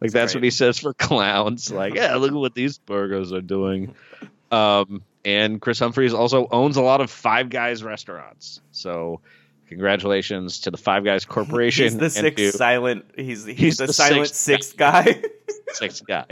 Like 0.01 0.11
that's 0.11 0.35
what 0.35 0.43
he 0.43 0.51
says 0.51 0.79
for 0.79 0.93
clowns. 0.99 1.71
Like, 1.71 1.95
yeah, 1.95 2.17
look 2.17 2.33
at 2.33 2.37
what 2.37 2.55
these 2.55 2.79
burgers 2.79 3.33
are 3.33 3.41
doing. 3.41 3.95
Um, 4.51 5.03
and 5.25 5.61
Kris 5.61 5.79
Humphries 5.79 6.13
also 6.13 6.49
owns 6.51 6.77
a 6.77 6.83
lot 6.83 7.01
of 7.01 7.11
Five 7.11 7.51
Guys 7.51 7.85
restaurants. 7.85 8.61
So, 8.73 9.21
congratulations 9.69 10.61
to 10.63 10.73
the 10.73 10.77
Five 10.77 11.05
Guys 11.05 11.25
Corporation. 11.27 11.85
He's 11.85 11.97
the 11.99 12.11
sixth 12.11 12.37
to 12.37 12.53
silent. 12.53 13.05
He's 13.17 13.45
he's, 13.45 13.59
He's 13.59 13.77
the, 13.77 13.87
the 13.87 13.93
silent 13.93 14.27
sixth 14.29 14.41
sixth 14.41 14.77
guy. 14.77 15.23
sixth 15.69 16.07
guy. 16.07 16.27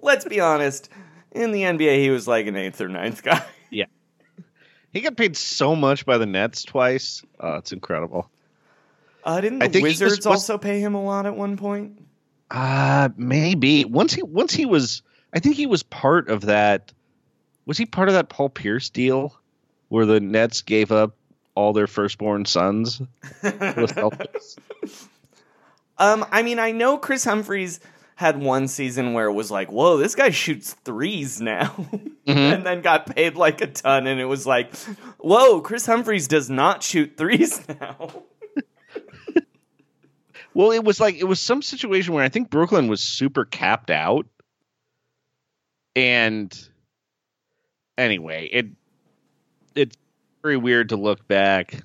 Let's 0.00 0.26
be 0.26 0.40
honest. 0.40 0.90
In 1.38 1.52
the 1.52 1.62
NBA, 1.62 1.98
he 1.98 2.10
was 2.10 2.26
like 2.26 2.46
an 2.46 2.56
eighth 2.56 2.80
or 2.80 2.88
ninth 2.88 3.22
guy. 3.22 3.42
Yeah. 3.70 3.84
He 4.94 5.02
got 5.02 5.16
paid 5.18 5.36
so 5.36 5.76
much 5.76 6.06
by 6.06 6.16
the 6.16 6.24
Nets 6.24 6.64
twice. 6.64 7.22
Oh, 7.38 7.56
it's 7.56 7.70
incredible. 7.70 8.30
Uh, 9.22 9.42
didn't 9.42 9.58
the 9.58 9.82
Wizards 9.82 10.16
was- 10.16 10.26
also 10.26 10.56
pay 10.56 10.80
him 10.80 10.94
a 10.94 11.02
lot 11.04 11.26
at 11.26 11.36
one 11.36 11.58
point? 11.58 12.02
Uh 12.50 13.10
maybe 13.18 13.84
once 13.84 14.14
he 14.14 14.22
once 14.22 14.54
he 14.54 14.64
was. 14.64 15.02
I 15.34 15.38
think 15.38 15.56
he 15.56 15.66
was 15.66 15.82
part 15.82 16.30
of 16.30 16.40
that. 16.46 16.92
Was 17.66 17.76
he 17.76 17.84
part 17.84 18.08
of 18.08 18.14
that 18.14 18.30
Paul 18.30 18.48
Pierce 18.48 18.88
deal 18.88 19.38
where 19.90 20.06
the 20.06 20.18
Nets 20.18 20.62
gave 20.62 20.90
up 20.90 21.14
all 21.54 21.74
their 21.74 21.86
firstborn 21.86 22.46
sons? 22.46 23.02
the 23.42 24.38
Um, 25.98 26.24
I 26.30 26.42
mean, 26.42 26.58
I 26.58 26.70
know 26.70 26.96
Kris 26.96 27.24
Humphries 27.24 27.80
had 28.18 28.42
one 28.42 28.66
season 28.66 29.12
where 29.12 29.26
it 29.26 29.32
was 29.32 29.48
like, 29.48 29.70
"Whoa, 29.70 29.96
this 29.96 30.16
guy 30.16 30.30
shoots 30.30 30.72
threes 30.84 31.40
now," 31.40 31.66
mm-hmm. 32.26 32.30
and 32.30 32.66
then 32.66 32.80
got 32.80 33.06
paid 33.14 33.36
like 33.36 33.60
a 33.60 33.68
ton, 33.68 34.08
and 34.08 34.20
it 34.20 34.24
was 34.24 34.44
like, 34.44 34.74
"Whoa, 35.18 35.60
Kris 35.60 35.86
Humphries 35.86 36.26
does 36.26 36.50
not 36.50 36.82
shoot 36.82 37.16
threes 37.16 37.64
now." 37.80 38.24
well, 40.52 40.72
it 40.72 40.82
was 40.82 40.98
like 40.98 41.14
it 41.14 41.28
was 41.28 41.38
some 41.38 41.62
situation 41.62 42.12
where 42.12 42.24
I 42.24 42.28
think 42.28 42.50
Brooklyn 42.50 42.88
was 42.88 43.00
super 43.00 43.44
capped 43.44 43.90
out, 43.90 44.26
and 45.94 46.52
anyway, 47.96 48.48
it 48.50 48.66
it's 49.76 49.96
very 50.42 50.56
weird 50.56 50.88
to 50.88 50.96
look 50.96 51.28
back 51.28 51.84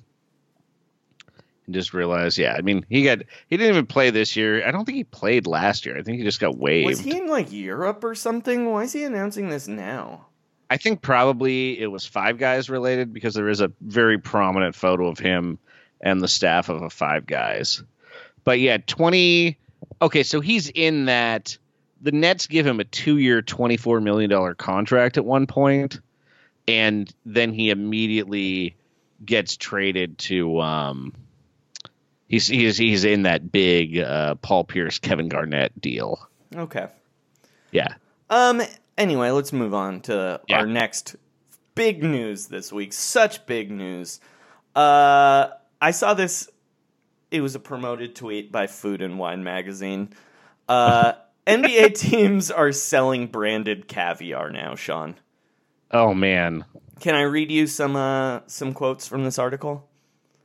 and 1.66 1.74
just 1.74 1.94
realize, 1.94 2.36
yeah, 2.38 2.54
I 2.56 2.62
mean, 2.62 2.84
he 2.88 3.04
got 3.04 3.20
he 3.48 3.56
didn't 3.56 3.74
even 3.74 3.86
play 3.86 4.10
this 4.10 4.36
year. 4.36 4.66
I 4.66 4.70
don't 4.70 4.84
think 4.84 4.96
he 4.96 5.04
played 5.04 5.46
last 5.46 5.86
year. 5.86 5.96
I 5.98 6.02
think 6.02 6.18
he 6.18 6.24
just 6.24 6.40
got 6.40 6.56
waived. 6.56 6.86
Was 6.86 7.00
he 7.00 7.16
in 7.16 7.28
like 7.28 7.52
Europe 7.52 8.04
or 8.04 8.14
something? 8.14 8.70
Why 8.70 8.84
is 8.84 8.92
he 8.92 9.04
announcing 9.04 9.48
this 9.48 9.68
now? 9.68 10.26
I 10.70 10.76
think 10.76 11.02
probably 11.02 11.78
it 11.78 11.86
was 11.86 12.06
Five 12.06 12.38
Guys 12.38 12.70
related 12.70 13.12
because 13.12 13.34
there 13.34 13.48
is 13.48 13.60
a 13.60 13.72
very 13.80 14.18
prominent 14.18 14.74
photo 14.74 15.08
of 15.08 15.18
him 15.18 15.58
and 16.00 16.20
the 16.20 16.28
staff 16.28 16.68
of 16.68 16.82
a 16.82 16.90
Five 16.90 17.26
Guys. 17.26 17.82
But 18.44 18.60
yeah, 18.60 18.78
20 18.78 19.58
Okay, 20.00 20.22
so 20.22 20.40
he's 20.40 20.70
in 20.70 21.06
that 21.06 21.56
the 22.00 22.12
Nets 22.12 22.46
give 22.46 22.66
him 22.66 22.80
a 22.80 22.84
2-year 22.84 23.42
24 23.42 24.00
million 24.00 24.30
dollar 24.30 24.54
contract 24.54 25.16
at 25.16 25.24
one 25.24 25.46
point 25.46 26.00
and 26.66 27.12
then 27.26 27.52
he 27.52 27.70
immediately 27.70 28.76
gets 29.24 29.56
traded 29.56 30.18
to 30.18 30.60
um 30.60 31.14
he's 32.28 32.46
he's 32.46 32.76
he's 32.76 33.04
in 33.04 33.22
that 33.22 33.50
big 33.52 33.98
uh 33.98 34.34
Paul 34.36 34.64
Pierce 34.64 34.98
Kevin 34.98 35.28
Garnett 35.28 35.78
deal. 35.80 36.18
Okay. 36.54 36.86
Yeah. 37.72 37.94
Um. 38.30 38.62
Anyway, 38.96 39.30
let's 39.30 39.52
move 39.52 39.74
on 39.74 40.00
to 40.02 40.40
Yeah. 40.48 40.58
our 40.58 40.66
next 40.66 41.16
big 41.74 42.02
news 42.04 42.46
this 42.46 42.72
week. 42.72 42.92
Such 42.92 43.44
big 43.46 43.70
news. 43.70 44.20
Uh, 44.74 45.48
I 45.80 45.90
saw 45.90 46.14
this. 46.14 46.48
It 47.30 47.40
was 47.40 47.54
a 47.56 47.58
promoted 47.60 48.14
tweet 48.14 48.52
by 48.52 48.68
Food 48.68 49.02
and 49.02 49.18
Wine 49.18 49.42
magazine. 49.42 50.10
Uh, 50.68 51.14
NBA 51.46 51.94
teams 51.98 52.50
are 52.52 52.70
selling 52.72 53.26
branded 53.26 53.88
caviar 53.88 54.50
now. 54.50 54.76
Sean, 54.76 55.16
Oh 55.90 56.14
man. 56.14 56.64
can 57.00 57.14
I 57.16 57.22
read 57.22 57.50
you 57.50 57.66
some 57.66 57.96
uh, 57.96 58.40
some 58.46 58.72
quotes 58.72 59.06
from 59.08 59.24
this 59.24 59.38
article? 59.38 59.88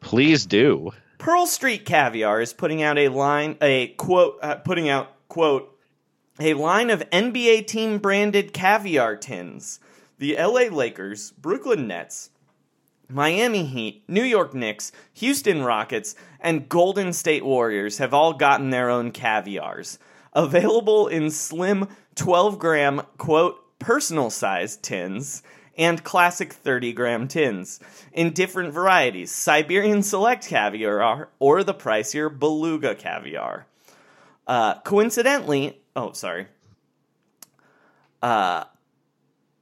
Please 0.01 0.45
do. 0.47 0.91
Pearl 1.19 1.45
Street 1.45 1.85
Caviar 1.85 2.41
is 2.41 2.53
putting 2.53 2.81
out 2.81 2.97
a 2.97 3.09
line, 3.09 3.57
a 3.61 3.87
quote, 3.89 4.39
uh, 4.41 4.55
putting 4.55 4.87
out 4.87 5.11
quote, 5.27 5.77
a 6.39 6.53
line 6.53 6.89
of 6.89 7.07
NBA 7.11 7.67
team 7.67 7.97
branded 7.99 8.53
caviar 8.53 9.17
tins. 9.17 9.81
The 10.17 10.37
LA 10.37 10.73
Lakers, 10.73 11.31
Brooklyn 11.31 11.87
Nets, 11.87 12.29
Miami 13.09 13.65
Heat, 13.65 14.05
New 14.07 14.23
York 14.23 14.53
Knicks, 14.53 14.93
Houston 15.15 15.61
Rockets, 15.63 16.15
and 16.39 16.69
Golden 16.69 17.11
State 17.11 17.43
Warriors 17.43 17.97
have 17.97 18.13
all 18.13 18.31
gotten 18.31 18.69
their 18.69 18.89
own 18.89 19.11
caviars. 19.11 19.99
Available 20.31 21.09
in 21.09 21.31
slim 21.31 21.89
12 22.15 22.57
gram, 22.57 23.01
quote, 23.17 23.77
personal 23.77 24.29
sized 24.29 24.83
tins 24.83 25.43
and 25.79 26.03
classic 26.03 26.51
30 26.51 26.91
gram 26.93 27.27
tins 27.27 27.79
in 28.11 28.33
different 28.33 28.73
varieties 28.73 29.31
Siberian 29.31 30.03
Select 30.03 30.45
caviar 30.45 31.29
or 31.39 31.63
the 31.63 31.73
pricier 31.73 32.29
Beluga 32.37 32.93
caviar. 32.93 33.65
Uh, 34.45 34.75
coincidentally, 34.81 35.81
oh, 35.95 36.11
sorry. 36.11 36.47
Uh, 38.21 38.65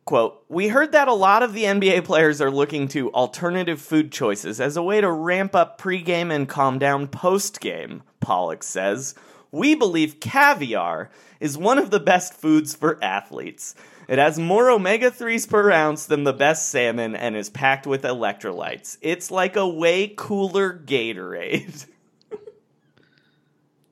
quote, 0.06 0.44
we 0.50 0.70
heard 0.70 0.94
that 0.94 1.08
a 1.08 1.14
lot 1.14 1.44
of 1.44 1.54
the 1.54 1.66
NBA 1.66 2.04
players 2.04 2.42
are 2.42 2.50
looking 2.50 2.88
to 2.90 3.14
alternative 3.14 3.80
food 3.80 4.12
choices 4.12 4.60
as 4.60 4.76
a 4.76 4.82
way 4.82 5.00
to 5.00 5.12
ramp 5.12 5.56
up 5.56 5.80
pregame 5.80 6.34
and 6.34 6.50
calm 6.50 6.80
down 6.80 7.08
postgame, 7.08 8.02
Pollock 8.20 8.64
says. 8.64 9.14
We 9.52 9.76
believe 9.76 10.20
caviar 10.20 11.12
is 11.40 11.58
one 11.58 11.78
of 11.78 11.92
the 11.92 12.00
best 12.00 12.34
foods 12.34 12.74
for 12.74 12.98
athletes. 13.04 13.76
It 14.08 14.20
has 14.20 14.40
more 14.40 14.70
omega 14.70 15.12
3s 15.12 15.50
per 15.50 15.70
ounce 15.72 16.06
than 16.06 16.24
the 16.24 16.34
best 16.34 16.70
salmon 16.70 17.16
and 17.16 17.36
is 17.36 17.50
packed 17.50 17.86
with 17.86 18.04
electrolytes. 18.04 18.98
It's 19.02 19.30
like 19.32 19.56
a 19.56 19.68
way 19.68 20.14
cooler 20.16 20.74
Gatorade. 20.74 21.86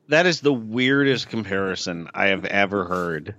That 0.08 0.28
is 0.28 0.42
the 0.42 0.54
weirdest 0.54 1.30
comparison 1.30 2.10
I 2.14 2.28
have 2.28 2.46
ever 2.46 2.86
heard. 2.86 3.34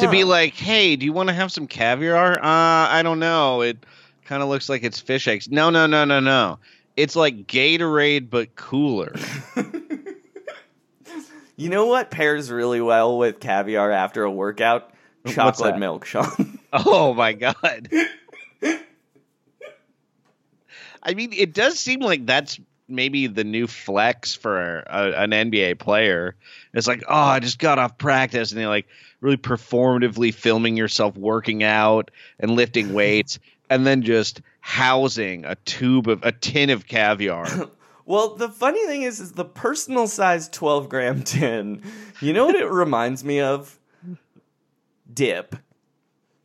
To 0.00 0.10
be 0.10 0.24
like, 0.24 0.54
hey, 0.54 0.96
do 0.96 1.06
you 1.06 1.12
want 1.12 1.28
to 1.28 1.32
have 1.32 1.52
some 1.52 1.68
caviar? 1.68 2.32
Uh, 2.32 2.38
I 2.42 3.02
don't 3.04 3.20
know. 3.20 3.60
It 3.60 3.78
kind 4.24 4.42
of 4.42 4.48
looks 4.48 4.68
like 4.68 4.82
it's 4.82 4.98
fish 4.98 5.28
eggs. 5.28 5.48
No, 5.48 5.70
no, 5.70 5.86
no, 5.86 6.04
no, 6.04 6.18
no. 6.18 6.58
It's 6.96 7.14
like 7.14 7.46
Gatorade, 7.46 8.28
but 8.28 8.56
cooler. 8.56 9.14
You 11.54 11.68
know 11.68 11.86
what 11.86 12.10
pairs 12.10 12.50
really 12.50 12.80
well 12.80 13.18
with 13.18 13.38
caviar 13.38 13.90
after 13.90 14.24
a 14.24 14.30
workout? 14.30 14.91
Chocolate 15.26 15.78
milk, 15.78 16.04
Sean. 16.04 16.58
oh 16.72 17.14
my 17.14 17.32
god. 17.32 17.88
I 21.02 21.14
mean, 21.14 21.32
it 21.32 21.52
does 21.52 21.78
seem 21.78 22.00
like 22.00 22.26
that's 22.26 22.60
maybe 22.88 23.26
the 23.26 23.44
new 23.44 23.66
flex 23.66 24.34
for 24.34 24.80
a, 24.80 25.22
an 25.22 25.30
NBA 25.30 25.78
player. 25.78 26.36
It's 26.74 26.86
like, 26.86 27.02
oh, 27.08 27.14
I 27.14 27.40
just 27.40 27.58
got 27.58 27.78
off 27.78 27.98
practice, 27.98 28.52
and 28.52 28.60
you're 28.60 28.70
like 28.70 28.86
really 29.20 29.36
performatively 29.36 30.32
filming 30.34 30.76
yourself 30.76 31.16
working 31.16 31.62
out 31.62 32.10
and 32.38 32.52
lifting 32.52 32.92
weights, 32.94 33.38
and 33.70 33.86
then 33.86 34.02
just 34.02 34.42
housing 34.60 35.44
a 35.44 35.56
tube 35.56 36.08
of 36.08 36.22
a 36.22 36.32
tin 36.32 36.70
of 36.70 36.86
caviar. 36.86 37.46
Well, 38.04 38.34
the 38.34 38.48
funny 38.48 38.84
thing 38.86 39.02
is, 39.02 39.20
is 39.20 39.32
the 39.32 39.44
personal 39.44 40.08
size 40.08 40.48
12 40.48 40.88
gram 40.88 41.22
tin. 41.22 41.82
You 42.20 42.32
know 42.32 42.46
what 42.46 42.56
it 42.56 42.68
reminds 42.68 43.22
me 43.22 43.38
of? 43.38 43.78
Dip. 45.12 45.56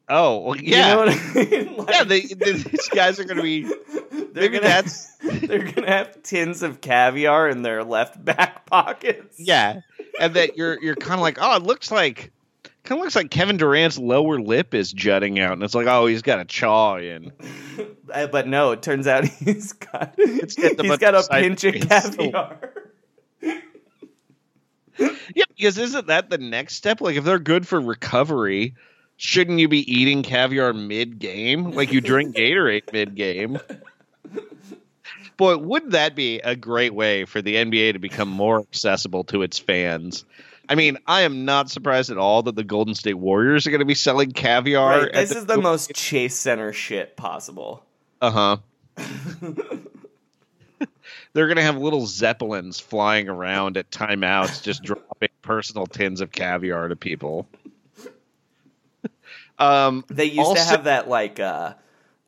Oh, 0.09 0.39
well, 0.39 0.57
yeah. 0.57 0.89
You 0.89 0.93
know 0.93 0.99
what 0.99 1.09
I 1.09 1.43
mean? 1.43 1.73
Like, 1.77 1.89
yeah, 1.89 2.03
they, 2.03 2.21
they, 2.21 2.51
these 2.53 2.89
guys 2.89 3.19
are 3.19 3.23
going 3.23 3.37
to 3.37 3.43
be. 3.43 3.63
they're 4.33 4.49
gonna, 4.49 4.61
that's. 4.61 5.15
they're 5.17 5.71
gonna 5.71 5.87
have 5.87 6.21
tins 6.23 6.63
of 6.63 6.81
caviar 6.81 7.49
in 7.49 7.61
their 7.61 7.83
left 7.83 8.23
back 8.23 8.65
pockets. 8.65 9.39
Yeah, 9.39 9.81
and 10.19 10.33
that 10.33 10.57
you're 10.57 10.81
you're 10.81 10.95
kind 10.95 11.15
of 11.15 11.21
like, 11.21 11.37
oh, 11.39 11.55
it 11.55 11.63
looks 11.63 11.91
like 11.91 12.31
kind 12.83 12.99
of 12.99 13.03
looks 13.03 13.15
like 13.15 13.29
Kevin 13.29 13.57
Durant's 13.57 13.97
lower 13.97 14.39
lip 14.39 14.73
is 14.73 14.91
jutting 14.91 15.39
out, 15.39 15.53
and 15.53 15.63
it's 15.63 15.75
like, 15.75 15.87
oh, 15.87 16.07
he's 16.07 16.21
got 16.21 16.39
a 16.39 16.45
chaw 16.45 16.97
in. 16.97 17.31
Uh, 18.11 18.27
but 18.27 18.47
no, 18.47 18.71
it 18.71 18.81
turns 18.81 19.07
out 19.07 19.25
he's 19.25 19.73
got 19.73 20.15
It's 20.17 20.55
he's 20.55 20.97
got 20.97 21.15
a 21.15 21.27
pinch 21.29 21.63
of 21.63 21.75
caviar. 21.75 22.71
Yeah, 24.99 25.43
because 25.55 25.77
isn't 25.77 26.07
that 26.07 26.29
the 26.29 26.37
next 26.37 26.75
step? 26.75 27.01
Like, 27.01 27.15
if 27.15 27.23
they're 27.23 27.39
good 27.39 27.67
for 27.67 27.79
recovery, 27.79 28.75
shouldn't 29.17 29.59
you 29.59 29.67
be 29.67 29.91
eating 29.91 30.23
caviar 30.23 30.73
mid 30.73 31.19
game? 31.19 31.71
Like 31.71 31.91
you 31.91 32.01
drink 32.01 32.35
Gatorade 32.35 32.91
mid 32.93 33.15
game. 33.15 33.59
Boy, 35.37 35.57
wouldn't 35.57 35.91
that 35.91 36.15
be 36.15 36.39
a 36.39 36.55
great 36.55 36.93
way 36.93 37.25
for 37.25 37.41
the 37.41 37.55
NBA 37.55 37.93
to 37.93 37.99
become 37.99 38.29
more 38.29 38.59
accessible 38.59 39.23
to 39.25 39.43
its 39.43 39.59
fans? 39.59 40.25
I 40.69 40.75
mean, 40.75 40.97
I 41.05 41.21
am 41.21 41.45
not 41.45 41.69
surprised 41.69 42.09
at 42.09 42.17
all 42.17 42.43
that 42.43 42.55
the 42.55 42.63
Golden 42.63 42.95
State 42.95 43.13
Warriors 43.13 43.67
are 43.67 43.69
going 43.69 43.79
to 43.79 43.85
be 43.85 43.95
selling 43.95 44.31
caviar. 44.31 45.03
Right, 45.03 45.13
this 45.13 45.31
is 45.31 45.45
the 45.45 45.61
most 45.61 45.93
Chase 45.93 46.35
Center 46.35 46.73
shit 46.73 47.15
possible. 47.15 47.83
Uh 48.21 48.31
huh. 48.31 48.57
They're 51.37 51.45
going 51.45 51.57
to 51.57 51.61
have 51.61 51.77
little 51.77 52.07
zeppelins 52.07 52.79
flying 52.79 53.29
around 53.29 53.77
at 53.77 53.91
timeouts, 53.91 54.63
just 54.63 54.81
dropping 54.89 55.29
personal 55.43 55.85
tins 55.85 56.19
of 56.19 56.31
caviar 56.31 56.87
to 56.87 56.95
people. 56.95 57.47
Um, 59.59 60.03
They 60.07 60.25
used 60.25 60.39
also- 60.39 60.55
to 60.55 60.67
have 60.67 60.83
that 60.85 61.07
like 61.07 61.39
uh 61.39 61.73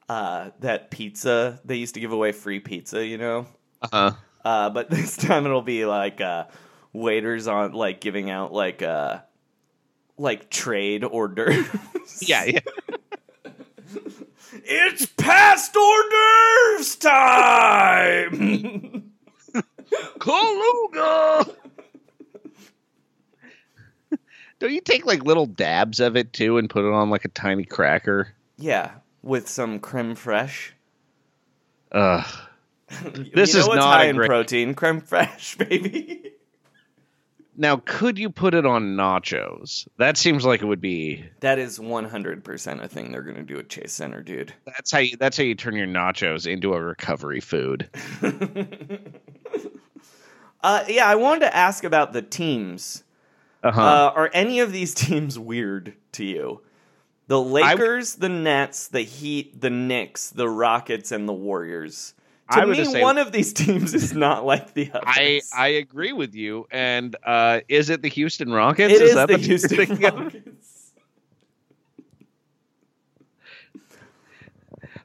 uh 0.08 0.52
that 0.60 0.92
pizza. 0.92 1.60
They 1.66 1.78
used 1.78 1.96
to 1.96 2.00
give 2.00 2.12
away 2.12 2.34
free 2.34 2.60
pizza, 2.60 3.04
you 3.04 3.18
know. 3.18 3.48
uh, 3.92 4.12
Uh, 4.46 4.70
but 4.70 4.90
this 4.92 5.18
time 5.18 5.46
it'll 5.48 5.64
be 5.64 5.86
like 5.86 6.22
uh, 6.22 6.44
waiters 6.94 7.48
on 7.48 7.72
like 7.74 8.02
giving 8.02 8.30
out 8.30 8.54
like 8.54 8.84
uh, 8.84 9.22
like 10.20 10.52
trade 10.52 11.04
orders. 11.04 11.66
yeah, 12.22 12.44
yeah. 12.46 12.60
it's 14.54 15.06
past 15.06 15.76
hors 15.78 16.96
time. 16.96 19.12
Kaluga. 20.20 21.56
Don't 24.60 24.74
you 24.74 24.82
take 24.82 25.06
like 25.06 25.24
little 25.24 25.46
dabs 25.46 26.00
of 26.02 26.18
it 26.18 26.34
too 26.34 26.58
and 26.58 26.70
put 26.70 26.84
it 26.86 26.92
on 26.92 27.10
like 27.10 27.26
a 27.26 27.30
tiny 27.30 27.64
cracker? 27.64 28.34
yeah, 28.58 28.92
with 29.24 29.48
some 29.48 29.80
creme 29.80 30.16
fraiche. 30.16 30.72
Ugh. 31.92 32.26
This 33.36 33.54
you 33.54 33.60
know 33.60 33.72
is 33.72 33.76
not 33.76 33.84
high 33.84 34.06
a 34.06 34.10
in 34.10 34.16
great- 34.16 34.28
protein. 34.28 34.74
Creme 34.74 35.02
fraiche, 35.02 35.58
baby. 35.70 36.32
Now, 37.60 37.82
could 37.84 38.18
you 38.18 38.30
put 38.30 38.54
it 38.54 38.66
on 38.66 38.96
nachos? 38.96 39.86
That 39.98 40.16
seems 40.16 40.46
like 40.46 40.62
it 40.62 40.66
would 40.66 40.80
be. 40.80 41.26
That 41.42 41.60
is 41.60 41.78
one 41.78 42.06
hundred 42.06 42.44
percent 42.44 42.82
a 42.82 42.88
thing 42.88 43.12
they're 43.12 43.22
gonna 43.22 43.44
do 43.44 43.60
at 43.60 43.68
Chase 43.68 43.92
Center, 43.92 44.24
dude. 44.24 44.54
That's 44.66 44.92
how 44.92 45.00
you. 45.00 45.18
That's 45.18 45.36
how 45.36 45.44
you 45.44 45.56
turn 45.56 45.76
your 45.76 45.86
nachos 45.86 46.48
into 46.48 46.74
a 46.74 46.82
recovery 46.82 47.42
food. 47.42 47.90
Uh, 50.62 50.84
yeah, 50.90 51.08
I 51.08 51.16
wanted 51.16 51.42
to 51.42 51.56
ask 51.56 51.86
about 51.86 52.12
the 52.12 52.22
teams. 52.22 53.04
Uh-huh. 53.64 53.82
Uh, 53.82 54.12
are 54.14 54.30
any 54.34 54.60
of 54.60 54.72
these 54.72 54.94
teams 54.96 55.40
weird 55.40 55.94
to 56.14 56.26
you? 56.26 56.62
The 57.28 57.40
Lakers, 57.40 58.16
the 58.16 58.30
Nets, 58.30 58.88
the 58.88 59.02
Heat, 59.02 59.62
the 59.62 59.70
Knicks, 59.70 60.32
the 60.32 60.50
Rockets, 60.50 61.12
and 61.12 61.30
the 61.30 61.34
Warriors. 61.34 62.14
To 62.52 62.60
I 62.62 62.66
would 62.66 62.78
me, 62.78 62.86
say- 62.86 63.02
one 63.02 63.18
of 63.18 63.32
these 63.32 63.54
teams 63.62 63.94
is 63.94 64.14
not 64.14 64.46
like 64.46 64.74
the 64.74 64.90
others. 64.92 65.04
I 65.06 65.42
I 65.56 65.68
agree 65.68 66.14
with 66.14 66.34
you. 66.36 66.66
And 66.72 67.16
uh, 67.24 67.60
is 67.70 67.90
it 67.90 68.02
the 68.02 68.08
Houston 68.10 68.52
Rockets? 68.52 68.94
it 68.94 69.02
is 69.02 69.14
that 69.16 69.28
the 69.28 69.36
team 69.38 69.46
Houston 69.46 69.78
thinking 69.78 70.06
of? 70.06 70.16
Rockets. 70.20 70.92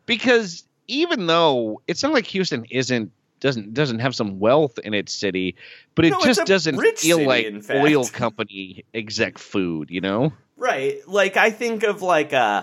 because 0.06 0.64
even 0.88 1.26
though 1.26 1.80
it's 1.86 2.02
not 2.02 2.12
like 2.12 2.26
Houston 2.26 2.64
isn't 2.70 3.10
doesn't 3.40 3.74
doesn't 3.74 3.98
have 3.98 4.14
some 4.14 4.38
wealth 4.38 4.78
in 4.78 4.94
its 4.94 5.12
city, 5.12 5.54
but 5.94 6.04
it 6.04 6.10
No, 6.10 6.20
just 6.24 6.46
doesn't 6.46 6.76
feel 6.98 7.18
city, 7.18 7.26
like 7.26 7.44
in 7.46 7.62
oil 7.70 8.06
company 8.06 8.84
exec 8.94 9.38
food, 9.38 9.90
you 9.90 10.00
know? 10.00 10.32
Right. 10.56 11.06
Like, 11.06 11.36
I 11.36 11.50
think 11.50 11.82
of 11.82 12.00
like 12.00 12.32
uh, 12.32 12.62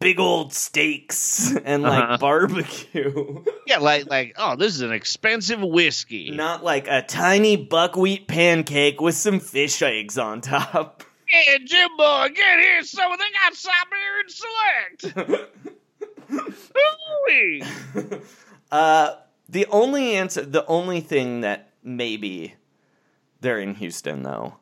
big 0.00 0.18
old 0.18 0.52
steaks 0.52 1.54
and 1.64 1.84
Uh-huh. 1.86 2.06
like 2.10 2.20
barbecue. 2.20 3.44
Yeah, 3.66 3.78
like 3.78 4.10
like 4.10 4.34
oh, 4.36 4.56
this 4.56 4.74
is 4.74 4.80
an 4.80 4.90
expensive 4.92 5.60
whiskey. 5.60 6.32
not 6.32 6.64
like 6.64 6.88
a 6.88 7.02
tiny 7.02 7.54
buckwheat 7.56 8.26
pancake 8.26 9.00
with 9.00 9.14
some 9.14 9.38
fish 9.38 9.80
eggs 9.82 10.18
on 10.18 10.40
top. 10.40 11.04
Yeah, 11.32 11.58
Jimbo, 11.64 12.28
get 12.34 12.58
here, 12.58 12.82
so 12.82 13.02
they 13.16 13.24
got 13.38 13.54
Siberian 13.54 14.26
Select. 14.26 15.54
Ooh-wee. 16.32 17.62
Uh, 18.72 19.16
the 19.48 19.66
only 19.66 20.12
answer, 20.14 20.42
the 20.42 20.64
only 20.66 21.00
thing 21.00 21.40
that 21.40 21.70
maybe 21.82 22.54
they're 23.40 23.58
in 23.58 23.74
Houston 23.74 24.22
though, 24.22 24.54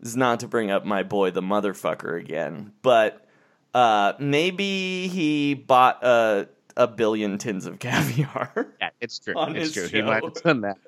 is 0.00 0.16
not 0.16 0.38
to 0.40 0.46
bring 0.48 0.70
up 0.70 0.84
my 0.84 1.02
boy 1.02 1.30
the 1.32 1.42
motherfucker 1.42 2.20
again, 2.20 2.72
but 2.82 3.26
uh, 3.74 4.12
maybe 4.18 5.08
he 5.08 5.54
bought 5.54 6.02
a 6.04 6.48
a 6.76 6.86
billion 6.86 7.38
tins 7.38 7.66
of 7.66 7.78
caviar. 7.78 8.74
Yeah, 8.80 8.90
it's 9.00 9.18
true. 9.18 9.34
It's 9.36 9.72
true. 9.72 9.88
He 9.88 10.02
might 10.02 10.24
have 10.24 10.34
done 10.42 10.62
that. 10.62 10.78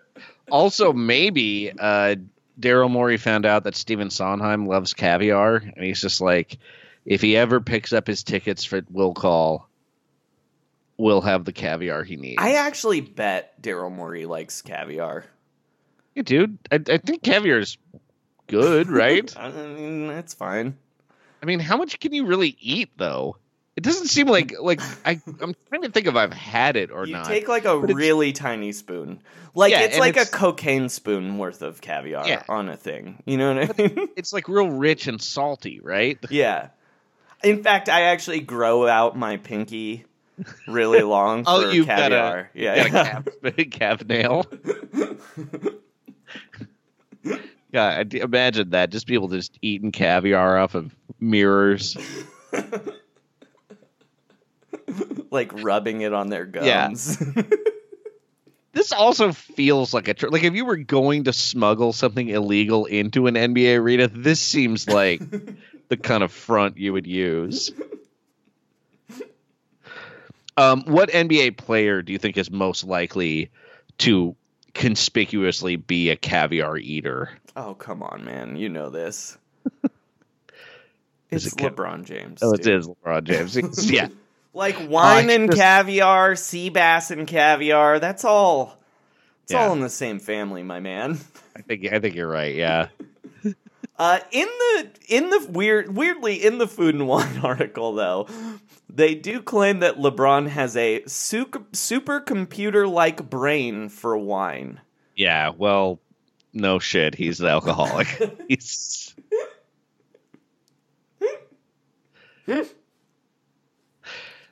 Also, 0.51 0.93
maybe 0.93 1.73
uh, 1.79 2.17
Daryl 2.59 2.91
Morey 2.91 3.17
found 3.19 3.47
out 3.47 3.65
that 3.65 3.77
Stephen 3.77 4.11
Sondheim 4.11 4.67
loves 4.67 4.95
caviar, 4.95 5.57
and 5.57 5.85
he's 5.85 6.01
just 6.01 6.21
like, 6.21 6.59
if 7.05 7.21
he 7.21 7.37
ever 7.37 7.61
picks 7.61 7.93
up 7.93 8.07
his 8.07 8.23
tickets 8.23 8.65
for 8.65 8.83
Will 8.91 9.13
Call, 9.13 9.69
we'll 10.97 11.21
have 11.21 11.45
the 11.45 11.53
caviar 11.53 12.03
he 12.05 12.17
needs. 12.17 12.37
I 12.43 12.55
actually 12.55 13.01
bet 13.01 13.61
Daryl 13.61 13.93
Morey 13.93 14.27
likes 14.27 14.63
caviar. 14.63 15.25
yeah, 16.15 16.23
dude, 16.23 16.59
I, 16.71 16.77
I 16.77 16.99
think 16.99 17.23
caviar's 17.23 17.77
good, 18.47 18.89
right? 18.91 19.33
I 19.37 19.51
mean, 19.51 20.11
it's 20.11 20.35
fine. 20.35 20.77
I 21.45 21.47
mean, 21.47 21.61
how 21.61 21.77
much 21.77 22.01
can 22.01 22.15
you 22.15 22.25
really 22.25 22.57
eat 22.59 22.89
though? 22.97 23.37
It 23.77 23.83
doesn't 23.83 24.07
seem 24.07 24.29
like 24.29 24.55
like 24.59 24.81
I 25.05 25.21
I'm 25.43 25.55
trying 25.69 25.83
to 25.83 25.91
think 25.91 26.07
if 26.07 26.15
I've 26.15 26.33
had 26.33 26.77
it 26.77 26.91
or 26.91 27.07
You 27.07 27.13
not. 27.13 27.27
take 27.27 27.49
like 27.49 27.67
a 27.67 27.79
But 27.79 27.93
really 27.93 28.33
tiny 28.33 28.73
spoon, 28.73 29.21
like 29.55 29.73
Yeah, 29.73 29.81
it's 29.81 29.99
like 29.99 30.13
it's- 30.17 30.29
a 30.29 30.33
cocaine 30.33 30.89
spoon 30.89 31.37
worth 31.37 31.61
of 31.61 31.83
caviar 31.83 32.27
Yeah. 32.27 32.45
on 32.49 32.71
a 32.71 32.79
thing. 32.79 33.23
You 33.27 33.37
know 33.37 33.55
what 33.55 33.79
I 33.79 33.83
mean? 33.83 34.09
it's 34.17 34.33
like 34.33 34.49
real 34.49 34.71
rich 34.71 35.07
and 35.07 35.21
salty, 35.21 35.81
right? 35.83 36.19
Yeah. 36.31 36.69
In 37.43 37.63
fact, 37.63 37.91
I 37.91 38.03
actually 38.05 38.41
grow 38.41 38.87
out 38.89 39.19
my 39.19 39.37
pinky 39.37 40.07
really 40.67 41.03
long 41.17 41.45
oh, 41.47 41.61
for 41.61 41.67
Oh, 41.67 41.71
you've 41.73 41.87
caviar. 41.87 42.09
got 42.09 42.39
a, 42.39 42.49
yeah, 42.55 42.85
you 42.87 42.91
got 42.91 43.29
a 43.45 43.65
calf, 43.65 43.71
calf 43.71 44.05
nail. 44.07 44.47
Yeah, 47.75 47.99
I 47.99 48.03
d- 48.05 48.21
imagine 48.21 48.71
that. 48.71 48.89
Just 48.91 49.07
people 49.07 49.29
just 49.29 49.59
eating 49.61 49.93
caviar 49.93 50.57
off 50.57 50.75
of 50.77 50.95
mirrors. 51.21 51.95
like 55.31 55.63
rubbing 55.63 56.03
it 56.03 56.13
on 56.13 56.29
their 56.29 56.49
Yeah. 56.55 56.89
gums. 56.89 57.23
This 58.73 58.91
also 58.91 59.31
feels 59.33 59.95
like 59.95 60.09
a 60.09 60.15
tr- 60.15 60.31
like 60.31 60.43
if 60.43 60.55
you 60.55 60.65
were 60.65 60.77
going 60.77 61.25
to 61.25 61.33
smuggle 61.33 61.93
something 61.93 62.29
illegal 62.29 62.87
into 62.87 63.29
an 63.29 63.37
NBA 63.37 63.79
arena, 63.79 64.09
this 64.09 64.41
seems 64.41 64.89
like 64.89 65.21
the 65.89 65.97
kind 65.97 66.25
of 66.25 66.33
front 66.33 66.77
you 66.77 66.93
would 66.93 67.07
use. 67.07 67.71
Um, 70.57 70.83
what 70.87 71.11
NBA 71.11 71.57
player 71.57 72.03
do 72.03 72.13
you 72.13 72.19
think 72.19 72.37
is 72.37 72.51
most 72.51 72.83
likely 72.83 73.53
to 73.99 74.35
conspicuously 74.75 75.77
be 75.77 76.11
a 76.11 76.17
caviar 76.17 76.77
eater? 76.77 77.31
oh 77.57 77.75
come 77.75 78.03
on, 78.03 78.25
man! 78.25 78.57
You 78.57 78.69
know 78.69 78.91
this. 78.91 79.39
Is 81.31 81.47
It's 81.47 81.57
it 81.57 81.59
LeBron 81.75 82.05
James. 82.05 82.41
Oh, 82.43 82.53
it 82.53 82.63
dude. 82.63 82.79
is 82.81 82.87
LeBron 82.89 83.25
James. 83.25 83.91
Yeah, 83.91 84.09
Like 84.53 84.77
wine 84.89 85.31
and 85.31 85.51
caviar, 85.51 86.37
sea 86.37 86.69
bass 86.69 87.11
and 87.11 87.27
caviar. 87.27 87.99
That's 87.99 88.25
all. 88.25 88.79
It's 89.45 89.53
Yeah. 89.53 89.67
all 89.67 89.73
in 89.73 89.81
the 89.81 89.89
same 89.91 90.21
family, 90.21 90.63
my 90.63 90.81
man. 90.81 91.19
I 91.57 91.63
think 91.63 91.91
I 91.93 91.99
think 91.99 92.15
you're 92.15 92.29
right. 92.29 92.55
Yeah. 92.55 92.89
Uh, 93.97 94.19
in 94.33 94.49
the 94.49 94.91
in 95.09 95.31
the 95.31 95.47
weird 95.51 95.95
weirdly 95.95 96.45
in 96.45 96.59
the 96.59 96.67
food 96.67 96.97
and 96.97 97.07
wine 97.07 97.39
article 97.45 97.93
though, 97.93 98.27
they 98.95 99.15
do 99.15 99.43
claim 99.43 99.81
that 99.81 99.97
LeBron 99.97 100.49
has 100.49 100.77
a 100.77 101.03
su- 101.07 101.47
supercomputer 101.47 102.91
like 102.91 103.29
brain 103.29 103.89
for 103.89 104.17
wine. 104.17 104.81
Yeah. 105.17 105.51
Well, 105.57 106.01
no 106.53 106.79
shit. 106.79 107.15
He's 107.15 107.41
an 107.41 107.47
alcoholic. 107.47 108.07
he's. 108.49 109.15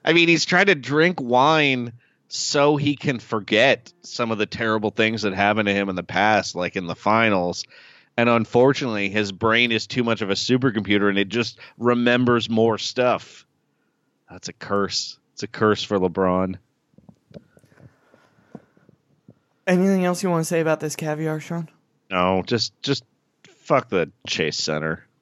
I 0.05 0.13
mean, 0.13 0.29
he's 0.29 0.45
trying 0.45 0.67
to 0.67 0.75
drink 0.75 1.21
wine 1.21 1.93
so 2.29 2.77
he 2.77 2.97
can 2.97 3.19
forget 3.19 3.93
some 4.03 4.31
of 4.31 4.39
the 4.39 4.47
terrible 4.47 4.91
things 4.91 5.23
that 5.23 5.35
happened 5.35 5.67
to 5.67 5.75
him 5.75 5.89
in 5.89 5.97
the 5.97 6.03
past, 6.03 6.57
like 6.57 6.75
in 6.75 6.87
the 6.87 6.95
finals. 6.97 7.65
And 8.17 8.29
unfortunately, 8.29 9.11
his 9.11 9.31
brain 9.31 9.71
is 9.71 9.87
too 9.87 10.03
much 10.03 10.23
of 10.23 10.31
a 10.31 10.35
supercomputer 10.35 11.09
and 11.09 11.19
it 11.19 11.29
just 11.29 11.59
remembers 11.79 12.51
more 12.51 12.79
stuff. 12.79 13.47
That's 14.33 14.49
a 14.49 14.53
curse. 14.55 15.19
It's 15.35 15.43
a 15.43 15.47
curse 15.47 15.85
for 15.85 15.99
LeBron. 15.99 16.57
Anything 19.67 20.05
else 20.05 20.23
you 20.23 20.31
want 20.31 20.41
to 20.41 20.45
say 20.49 20.61
about 20.61 20.81
this 20.81 20.97
caviar, 20.97 21.39
Sean? 21.39 21.69
No, 22.11 22.43
just 22.45 22.73
just 22.83 23.05
fuck 23.47 23.89
the 23.89 24.11
Chase 24.27 24.57
Center. 24.57 25.07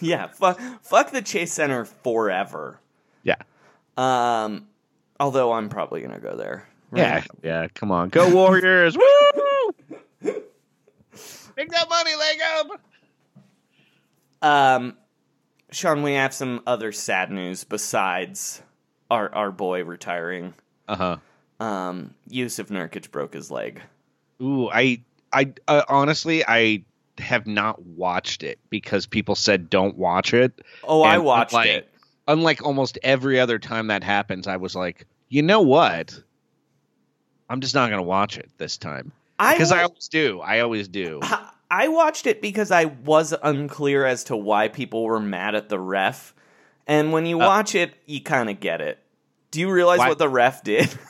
Yeah, 0.00 0.28
fuck, 0.28 0.60
fuck 0.82 1.10
the 1.10 1.20
Chase 1.20 1.52
Center 1.52 1.84
forever. 1.84 2.78
Yeah. 3.24 3.34
Um, 3.96 4.68
although 5.18 5.52
I'm 5.52 5.68
probably 5.68 6.00
gonna 6.00 6.20
go 6.20 6.36
there. 6.36 6.68
Yeah, 6.94 7.24
yeah, 7.42 7.66
come 7.74 7.90
on. 7.90 8.08
Go 8.08 8.32
Warriors. 8.32 8.96
Woo! 8.96 9.74
Make 11.56 11.70
that 11.70 11.88
money, 11.88 12.12
Lego. 12.14 12.80
Um, 14.42 14.96
Sean, 15.74 16.02
we 16.02 16.14
have 16.14 16.32
some 16.32 16.62
other 16.66 16.92
sad 16.92 17.30
news 17.30 17.64
besides 17.64 18.62
our 19.10 19.32
our 19.34 19.50
boy 19.50 19.84
retiring. 19.84 20.54
Uh-huh. 20.88 21.16
Um, 21.60 22.14
Jusuf 22.30 22.68
Nurkic 22.68 23.10
broke 23.10 23.34
his 23.34 23.50
leg. 23.50 23.80
Ooh, 24.42 24.68
I 24.70 25.02
I 25.32 25.52
uh, 25.68 25.82
honestly 25.88 26.44
I 26.46 26.84
have 27.18 27.46
not 27.46 27.82
watched 27.82 28.42
it 28.42 28.58
because 28.70 29.06
people 29.06 29.34
said 29.34 29.70
don't 29.70 29.96
watch 29.96 30.34
it. 30.34 30.60
Oh, 30.82 31.02
I 31.02 31.18
watched 31.18 31.52
unlike- 31.52 31.68
it. 31.68 31.90
Unlike 32.26 32.64
almost 32.64 32.98
every 33.02 33.38
other 33.38 33.58
time 33.58 33.88
that 33.88 34.02
happens, 34.02 34.46
I 34.46 34.56
was 34.56 34.74
like, 34.74 35.06
you 35.28 35.42
know 35.42 35.60
what? 35.60 36.18
I'm 37.50 37.60
just 37.60 37.74
not 37.74 37.90
gonna 37.90 38.02
watch 38.02 38.38
it 38.38 38.50
this 38.56 38.78
time 38.78 39.12
I 39.38 39.54
because 39.54 39.72
I 39.72 39.82
always 39.82 40.08
do. 40.08 40.40
I 40.40 40.60
always 40.60 40.88
do. 40.88 41.20
I 41.22 41.50
watched 41.70 42.26
it 42.26 42.40
because 42.42 42.70
I 42.70 42.84
was 42.86 43.34
unclear 43.42 44.04
as 44.06 44.24
to 44.24 44.36
why 44.36 44.68
people 44.68 45.04
were 45.04 45.20
mad 45.20 45.54
at 45.54 45.68
the 45.68 45.78
ref. 45.78 46.34
And 46.86 47.12
when 47.12 47.26
you 47.26 47.40
Uh, 47.40 47.46
watch 47.46 47.74
it, 47.74 47.94
you 48.06 48.20
kind 48.20 48.50
of 48.50 48.60
get 48.60 48.80
it. 48.80 48.98
Do 49.50 49.60
you 49.60 49.70
realize 49.70 49.98
Why- 49.98 50.08
what 50.10 50.18
the 50.18 50.28
ref 50.28 50.62
did? 50.64 50.92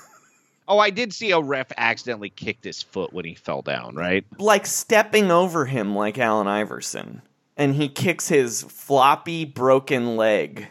Oh, 0.67 0.79
I 0.79 0.89
did 0.89 1.13
see 1.13 1.31
a 1.31 1.39
ref 1.43 1.71
accidentally 1.77 2.31
kicked 2.31 2.65
his 2.65 2.83
foot 2.83 3.13
when 3.13 3.27
he 3.27 3.35
fell 3.35 3.61
down. 3.61 3.97
Right? 3.97 4.25
like 4.39 4.65
stepping 4.65 5.31
over 5.31 5.67
him 5.67 5.95
like 5.95 6.17
Allen 6.19 6.47
Iverson. 6.49 7.21
And 7.55 7.75
he 7.75 7.87
kicks 7.87 8.29
his 8.29 8.63
floppy, 8.63 9.45
broken 9.45 10.17
leg. 10.17 10.69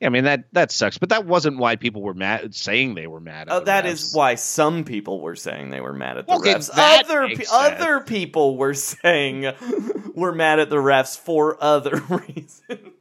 Yeah, 0.00 0.08
I 0.08 0.10
mean 0.10 0.24
that 0.24 0.44
that 0.52 0.70
sucks, 0.72 0.98
but 0.98 1.08
that 1.08 1.24
wasn't 1.24 1.56
why 1.58 1.76
people 1.76 2.02
were 2.02 2.12
mad 2.12 2.54
saying 2.54 2.94
they 2.96 3.06
were 3.06 3.20
mad. 3.20 3.48
At 3.48 3.54
Oh, 3.54 3.58
the 3.60 3.64
that 3.66 3.84
refs. 3.84 3.92
is 3.92 4.14
why 4.14 4.34
some 4.34 4.84
people 4.84 5.20
were 5.20 5.36
saying 5.36 5.70
they 5.70 5.80
were 5.80 5.94
mad 5.94 6.18
at 6.18 6.26
the 6.26 6.34
Okay, 6.34 6.54
refs. 6.54 6.70
Other 6.72 7.28
pe- 7.34 7.44
other 7.50 8.00
people 8.00 8.58
were 8.58 8.74
saying 8.74 9.52
we're 10.14 10.32
mad 10.34 10.58
at 10.60 10.68
the 10.68 10.76
refs 10.76 11.18
for 11.18 11.56
other 11.62 11.96
reasons. 12.10 12.60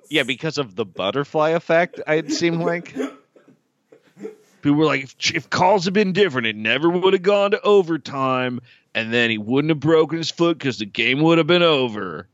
Yeah, 0.10 0.24
because 0.24 0.58
of 0.58 0.76
the 0.76 0.86
butterfly 0.86 1.50
effect. 1.50 2.00
It 2.08 2.32
seemed 2.32 2.62
like 2.62 2.96
people 4.62 4.78
were 4.78 4.86
like, 4.86 5.04
if, 5.04 5.36
if 5.36 5.50
calls 5.50 5.86
had 5.86 5.94
been 5.94 6.14
different, 6.14 6.48
it 6.48 6.56
never 6.56 6.90
would 6.90 7.14
have 7.14 7.24
gone 7.24 7.52
to 7.52 7.62
overtime, 7.62 8.62
and 8.94 9.14
then 9.14 9.30
he 9.30 9.38
wouldn't 9.38 9.70
have 9.70 9.80
broken 9.80 10.18
his 10.18 10.32
foot 10.32 10.58
because 10.58 10.78
the 10.80 10.86
game 10.86 11.22
would 11.22 11.38
have 11.40 11.48
been 11.48 11.64
over. 11.64 12.28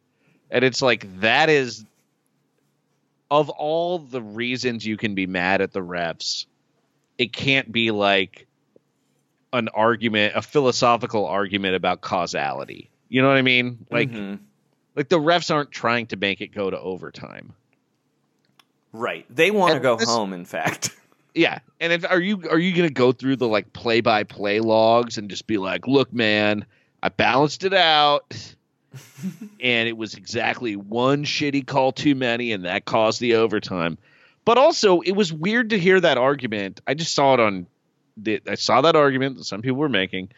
And 0.50 0.63
it's 0.65 0.82
like 0.82 1.21
that 1.21 1.50
is 1.50 1.86
of 3.32 3.50
all 3.50 3.98
the 3.98 4.22
reasons 4.22 4.86
you 4.86 4.98
can 4.98 5.15
be 5.15 5.26
mad 5.26 5.62
at 5.62 5.72
the 5.72 5.80
refs, 5.80 6.46
it 7.17 7.32
can't 7.34 7.72
be 7.72 7.89
like 7.89 8.46
an 9.54 9.70
argument, 9.70 10.34
a 10.36 10.41
philosophical 10.41 11.26
argument 11.26 11.76
about 11.76 12.02
causality. 12.02 12.89
You 13.10 13.22
know 13.22 13.30
what 13.30 13.38
I 13.38 13.41
mean? 13.41 13.86
Like, 13.89 14.12
Mhm. 14.12 14.39
like 14.96 15.10
the 15.10 15.20
refs 15.20 15.50
aren't 15.54 15.72
trying 15.72 16.08
to 16.08 16.17
make 16.17 16.41
it 16.41 16.50
go 16.54 16.70
to 16.70 16.78
overtime. 16.80 17.54
Right. 18.94 19.26
They 19.34 19.52
want 19.52 19.74
to 19.76 19.80
go 19.80 19.96
this- 19.96 20.10
home, 20.10 20.34
in 20.34 20.46
fact. 20.46 20.89
Yeah, 21.34 21.60
and 21.80 21.94
if 21.94 22.04
are 22.12 22.20
you 22.20 22.44
are 22.50 22.60
you 22.60 22.76
gonna 22.76 22.89
go 22.89 23.13
through 23.13 23.38
the 23.38 23.48
like 23.48 23.72
play 23.72 24.02
by 24.02 24.26
play 24.26 24.60
logs 24.60 25.17
and 25.17 25.30
just 25.30 25.48
be 25.48 25.58
like, 25.58 25.88
look, 25.88 26.12
man, 26.12 26.65
I 27.02 27.08
balanced 27.08 27.63
it 27.63 27.74
out, 27.74 28.36
and 29.60 29.88
it 29.88 29.95
was 29.97 30.15
exactly 30.15 30.75
one 30.75 31.23
shitty 31.23 31.65
call 31.65 31.91
too 31.91 32.15
many, 32.15 32.51
and 32.51 32.65
that 32.65 32.86
caused 32.86 33.19
the 33.21 33.36
overtime. 33.36 33.97
But 34.45 34.58
also, 34.58 35.01
it 35.01 35.12
was 35.12 35.32
weird 35.32 35.69
to 35.69 35.80
hear 35.80 35.99
that 35.99 36.17
argument. 36.17 36.82
I 36.88 36.93
just 36.93 37.13
saw 37.13 37.34
it 37.36 37.39
on, 37.39 37.67
the, 38.17 38.41
I 38.47 38.56
saw 38.56 38.82
that 38.82 38.95
argument 38.95 39.38
that 39.38 39.43
some 39.45 39.62
people 39.62 39.77
were 39.77 39.89
making, 39.89 40.30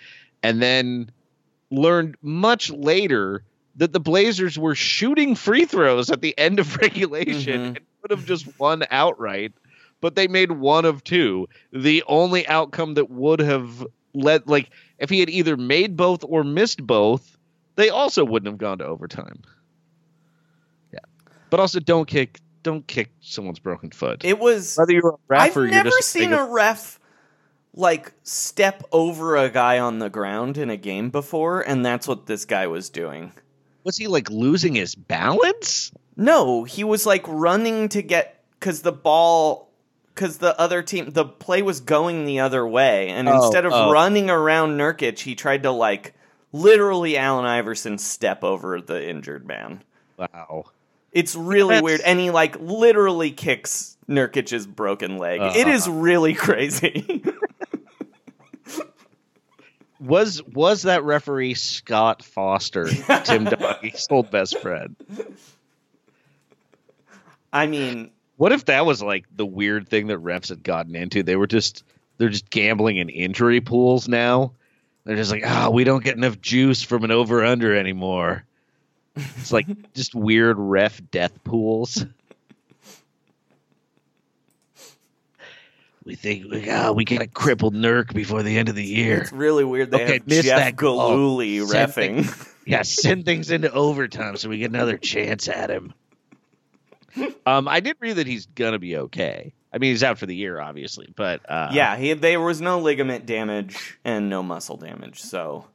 and 0.44 0.62
then 0.62 1.10
learned 1.72 2.16
much 2.22 2.70
later 2.70 3.44
that 3.78 3.92
the 3.94 4.00
Blazers 4.00 4.60
were 4.60 4.76
shooting 4.76 5.34
free 5.36 5.66
throws 5.66 6.12
at 6.12 6.22
the 6.22 6.38
end 6.38 6.60
of 6.60 6.78
regulation 6.82 7.60
Mhm. 7.60 7.68
and 7.78 7.80
could 8.02 8.12
have 8.12 8.26
just 8.26 8.60
won 8.60 8.84
outright 8.92 9.54
but 10.02 10.16
they 10.16 10.28
made 10.28 10.52
one 10.52 10.84
of 10.84 11.02
two. 11.06 11.48
The 11.72 12.04
only 12.08 12.46
outcome 12.46 12.96
that 12.96 13.10
would 13.10 13.40
have 13.40 13.88
led, 14.14 14.46
like, 14.50 14.70
if 15.00 15.10
he 15.10 15.22
had 15.22 15.30
either 15.30 15.56
made 15.56 15.96
both 15.96 16.26
or 16.28 16.44
missed 16.44 16.86
both, 16.86 17.38
they 17.76 17.90
also 17.90 18.24
wouldn't 18.26 18.52
have 18.52 18.58
gone 18.58 18.80
to 18.80 18.86
overtime. 18.86 19.42
Yeah, 20.92 21.00
but 21.50 21.60
also 21.60 21.80
don't 21.80 22.08
kick, 22.08 22.40
don't 22.62 22.86
kick 22.88 23.10
someone's 23.22 23.60
broken 23.60 23.92
foot. 23.92 24.24
It 24.24 24.40
was. 24.40 24.76
Whether 24.78 24.94
you're 24.94 25.10
a 25.10 25.18
ref 25.28 25.42
I've 25.42 25.58
or 25.58 25.62
you're 25.62 25.70
just. 25.70 25.78
I've 25.78 25.86
never 25.86 26.02
seen 26.02 26.34
a 26.34 26.46
ref 26.46 27.00
like 27.76 28.14
step 28.24 28.84
over 28.92 29.36
a 29.36 29.50
guy 29.50 29.80
on 29.80 30.00
the 30.00 30.10
ground 30.10 30.58
in 30.58 30.70
a 30.70 30.78
game 30.78 31.10
before, 31.10 31.62
and 31.62 31.86
that's 31.86 32.08
what 32.08 32.26
this 32.28 32.46
guy 32.46 32.68
was 32.68 32.90
doing. 32.90 33.32
Was 33.84 33.98
he 33.98 34.08
like 34.08 34.30
losing 34.30 34.76
his 34.76 34.96
balance? 34.96 35.92
No, 36.16 36.64
he 36.64 36.84
was 36.84 37.06
like 37.06 37.26
running 37.28 37.90
to 37.90 38.02
get 38.02 38.44
because 38.60 38.82
the 38.82 38.92
ball, 38.92 39.72
because 40.14 40.38
the 40.38 40.58
other 40.60 40.84
team, 40.84 41.12
the 41.12 41.26
play 41.26 41.62
was 41.62 41.82
going 41.82 42.26
the 42.26 42.40
other 42.40 42.66
way, 42.66 43.10
and 43.10 43.28
Oh, 43.28 43.44
instead 43.44 43.66
of 43.66 43.74
oh. 43.74 43.92
running 43.92 44.30
around 44.30 44.78
Nurkic, 44.78 45.20
he 45.20 45.36
tried 45.36 45.64
to 45.64 45.72
like 45.72 46.14
literally 46.54 47.18
Allen 47.18 47.46
Iverson 47.46 47.98
step 47.98 48.44
over 48.46 48.80
the 48.80 49.10
injured 49.10 49.46
man. 49.46 49.84
Wow. 50.18 50.66
It's 51.12 51.36
really 51.36 51.76
That's- 51.76 51.84
weird, 51.84 52.02
and 52.02 52.20
he 52.20 52.32
like 52.32 52.60
literally 52.62 53.32
kicks 53.32 53.98
Nurkic's 54.08 54.66
broken 54.66 55.18
leg. 55.18 55.42
It 55.56 55.68
is 55.68 55.88
Uh-huh. 55.88 55.98
really 55.98 56.34
crazy. 56.36 57.24
Was 60.00 60.44
was 60.44 60.82
that 60.82 61.04
referee 61.04 61.54
Scott 61.54 62.24
Foster, 62.24 62.88
Tim 62.88 63.46
Donaghy's 63.46 64.08
old 64.10 64.30
best 64.32 64.60
friend? 64.60 64.96
I 67.54 67.68
mean, 67.68 68.12
What 68.36 68.52
if 68.52 68.66
that 68.66 68.86
was 68.86 69.02
like 69.02 69.26
the 69.34 69.46
weird 69.46 69.88
thing 69.88 70.08
that 70.08 70.18
refs 70.18 70.50
had 70.50 70.64
gotten 70.64 70.96
into? 70.96 71.24
They 71.24 71.38
were 71.38 71.48
just 71.48 71.84
they're 72.18 72.30
just 72.30 72.50
gambling 72.50 72.98
in 72.98 73.08
injury 73.10 73.62
pools 73.62 74.08
now. 74.10 74.52
They're 75.06 75.16
just 75.18 75.32
like, 75.32 75.44
ah, 75.46 75.70
we 75.70 75.84
don't 75.84 76.04
get 76.04 76.16
enough 76.18 76.40
juice 76.40 76.82
from 76.82 77.04
an 77.04 77.12
over 77.12 77.44
under 77.44 77.76
anymore. 77.76 78.46
It's 79.16 79.52
like 79.52 79.68
just 79.94 80.16
weird 80.16 80.58
ref 80.58 81.02
death 81.12 81.44
pools. 81.44 82.06
We 86.06 86.16
think 86.16 86.46
ah, 86.70 86.92
we 86.92 87.06
got 87.06 87.22
a 87.22 87.28
crippled 87.28 87.74
Nurk 87.74 88.14
before 88.14 88.44
the 88.44 88.58
end 88.58 88.68
of 88.68 88.76
the 88.76 88.84
year. 88.84 89.22
it's 89.22 89.32
really 89.32 89.64
weird. 89.64 89.92
They 89.92 90.04
Okay, 90.04 90.14
have 90.14 90.28
missed 90.28 90.44
Jeff 90.44 90.60
that. 90.60 90.76
Galooly 90.76 91.66
Send 91.66 91.94
refing. 91.94 92.50
Yeah, 92.66 92.82
send 92.84 93.26
things 93.26 93.52
into 93.52 93.70
overtime 93.70 94.38
so 94.38 94.48
we 94.48 94.58
get 94.58 94.70
another 94.70 94.98
chance 94.98 95.50
at 95.50 95.70
him. 95.70 95.94
Um, 97.46 97.68
I 97.68 97.82
did 97.82 97.98
read 98.00 98.14
that 98.14 98.26
he's 98.26 98.46
gonna 98.48 98.80
be 98.80 98.96
okay. 98.98 99.54
I 99.74 99.80
mean, 99.80 99.92
he's 99.92 100.04
out 100.04 100.20
for 100.20 100.26
the 100.28 100.36
year, 100.36 100.60
obviously, 100.60 101.12
but 101.16 101.42
uh, 101.50 101.70
yeah, 101.72 101.98
he, 101.98 102.14
there 102.14 102.40
was 102.40 102.62
no 102.62 102.80
ligament 102.80 103.26
damage 103.26 103.98
and 104.06 104.30
no 104.30 104.44
muscle 104.44 104.78
damage. 104.78 105.22
So 105.22 105.66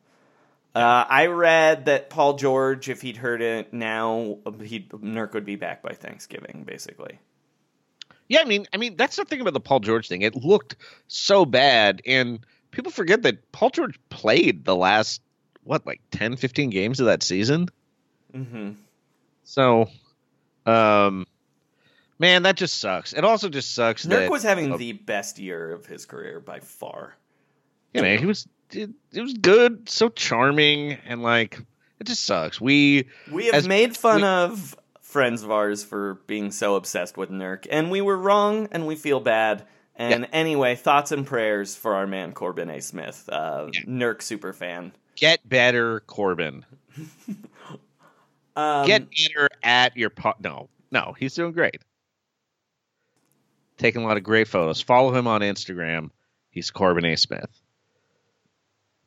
uh, 0.75 1.05
I 1.09 1.27
read 1.27 1.87
that 1.87 2.09
Paul 2.09 2.35
George, 2.35 2.89
if 2.89 3.03
he'd 3.03 3.17
heard 3.17 3.43
it 3.43 3.73
now, 3.73 4.39
he 4.63 4.81
Nurk 4.81 5.35
would 5.35 5.45
be 5.45 5.57
back 5.57 5.83
by 5.83 5.95
Thanksgiving, 5.95 6.63
basically. 6.65 7.19
Yeah, 8.29 8.41
I 8.41 8.45
mean, 8.45 8.67
I 8.73 8.77
mean 8.77 8.97
that's 8.97 9.17
the 9.17 9.25
thing 9.25 9.41
about 9.41 9.55
the 9.55 9.61
Paul 9.61 9.81
George 9.81 10.07
thing. 10.07 10.23
It 10.23 10.37
looked 10.37 10.77
so 11.09 11.45
bad, 11.45 12.01
and 12.07 12.41
people 12.71 12.93
forget 12.93 13.23
that 13.23 13.51
Paul 13.51 13.71
George 13.71 13.99
played 14.11 14.65
the 14.65 14.77
last 14.77 15.21
what 15.65 15.87
like 15.87 16.01
10, 16.13 16.37
15 16.37 16.71
games 16.71 17.01
of 17.01 17.07
that 17.07 17.23
season. 17.23 17.69
Mm-hmm. 18.35 18.73
So, 19.45 19.89
um, 20.67 21.27
man, 22.19 22.43
that 22.45 22.57
just 22.57 22.79
sucks. 22.79 23.12
It 23.12 23.25
also 23.25 23.49
just 23.49 23.75
sucks 23.75 24.05
Nurk 24.07 24.09
that 24.11 24.31
was 24.31 24.43
having 24.43 24.73
uh, 24.73 24.77
the 24.77 24.93
best 24.93 25.39
year 25.39 25.73
of 25.73 25.87
his 25.87 26.05
career 26.07 26.41
by 26.41 26.61
far. 26.61 27.14
Yeah, 27.95 28.03
man, 28.03 28.19
he 28.19 28.27
was 28.27 28.47
it, 28.73 28.91
it 29.12 29.21
was 29.23 29.35
good, 29.35 29.89
so 29.89 30.09
charming, 30.11 30.93
and 31.07 31.23
like 31.23 31.59
it 32.01 32.07
just 32.07 32.25
sucks. 32.25 32.61
We 32.61 33.09
We 33.33 33.47
have 33.47 33.55
as- 33.55 33.69
made 33.69 33.97
fun 33.97 34.21
we- 34.23 34.27
of 34.27 34.77
friends 35.01 35.43
of 35.43 35.51
ours 35.51 35.83
for 35.85 36.14
being 36.27 36.51
so 36.51 36.75
obsessed 36.77 37.16
with 37.16 37.31
Nurk, 37.31 37.66
and 37.71 37.91
we 37.91 38.01
were 38.03 38.16
wrong, 38.19 38.69
and 38.73 38.87
we 38.87 38.95
feel 38.97 39.21
bad. 39.21 39.64
And 39.97 40.29
anyway, 40.33 40.77
thoughts 40.77 41.11
and 41.11 41.27
prayers 41.27 41.75
for 41.75 41.97
our 41.97 42.07
man 42.07 42.33
Corbin 42.33 42.71
A. 42.71 42.81
Smith, 42.81 43.29
uh, 43.33 43.66
Nurk 43.87 44.23
super 44.23 44.53
fan. 44.53 44.93
get 45.16 45.49
better, 45.49 46.01
Corbin. 46.07 46.64
Um, 48.57 48.87
Get 48.87 49.07
better 49.11 49.49
at 49.62 49.97
your 49.97 50.11
po- 50.11 50.35
no, 50.43 50.69
no, 50.91 51.14
he's 51.16 51.33
doing 51.35 51.53
great. 51.53 51.81
Taking 53.79 54.03
a 54.03 54.07
lot 54.07 54.16
of 54.16 54.22
great 54.24 54.49
photos. 54.49 54.81
Follow 54.81 55.14
him 55.14 55.26
on 55.26 55.41
Instagram. 55.41 56.11
He's 56.51 56.70
Corbin 56.70 57.05
A. 57.05 57.16
Smith, 57.16 57.51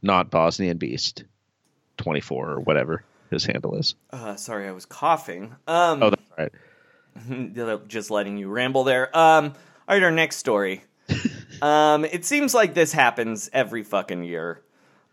not 0.01 0.29
Bosnian 0.31 0.77
Beast, 0.77 1.25
twenty 1.97 2.21
four 2.21 2.51
or 2.51 2.59
whatever 2.61 3.03
his 3.29 3.45
handle 3.45 3.77
is. 3.77 3.95
uh, 4.11 4.35
sorry, 4.35 4.67
I 4.67 4.71
was 4.71 4.85
coughing. 4.85 5.55
Um, 5.67 6.03
Oh, 6.03 6.09
that's 6.09 6.21
right. 6.37 7.87
just 7.87 8.11
letting 8.11 8.37
you 8.37 8.49
ramble 8.49 8.83
there. 8.83 9.15
Um, 9.17 9.53
all 9.87 9.95
right, 9.95 10.03
our 10.03 10.11
next 10.11 10.37
story. 10.37 10.83
um, 11.61 12.05
it 12.05 12.25
seems 12.25 12.53
like 12.53 12.73
this 12.73 12.91
happens 12.93 13.49
every 13.53 13.83
fucking 13.83 14.23
year. 14.23 14.61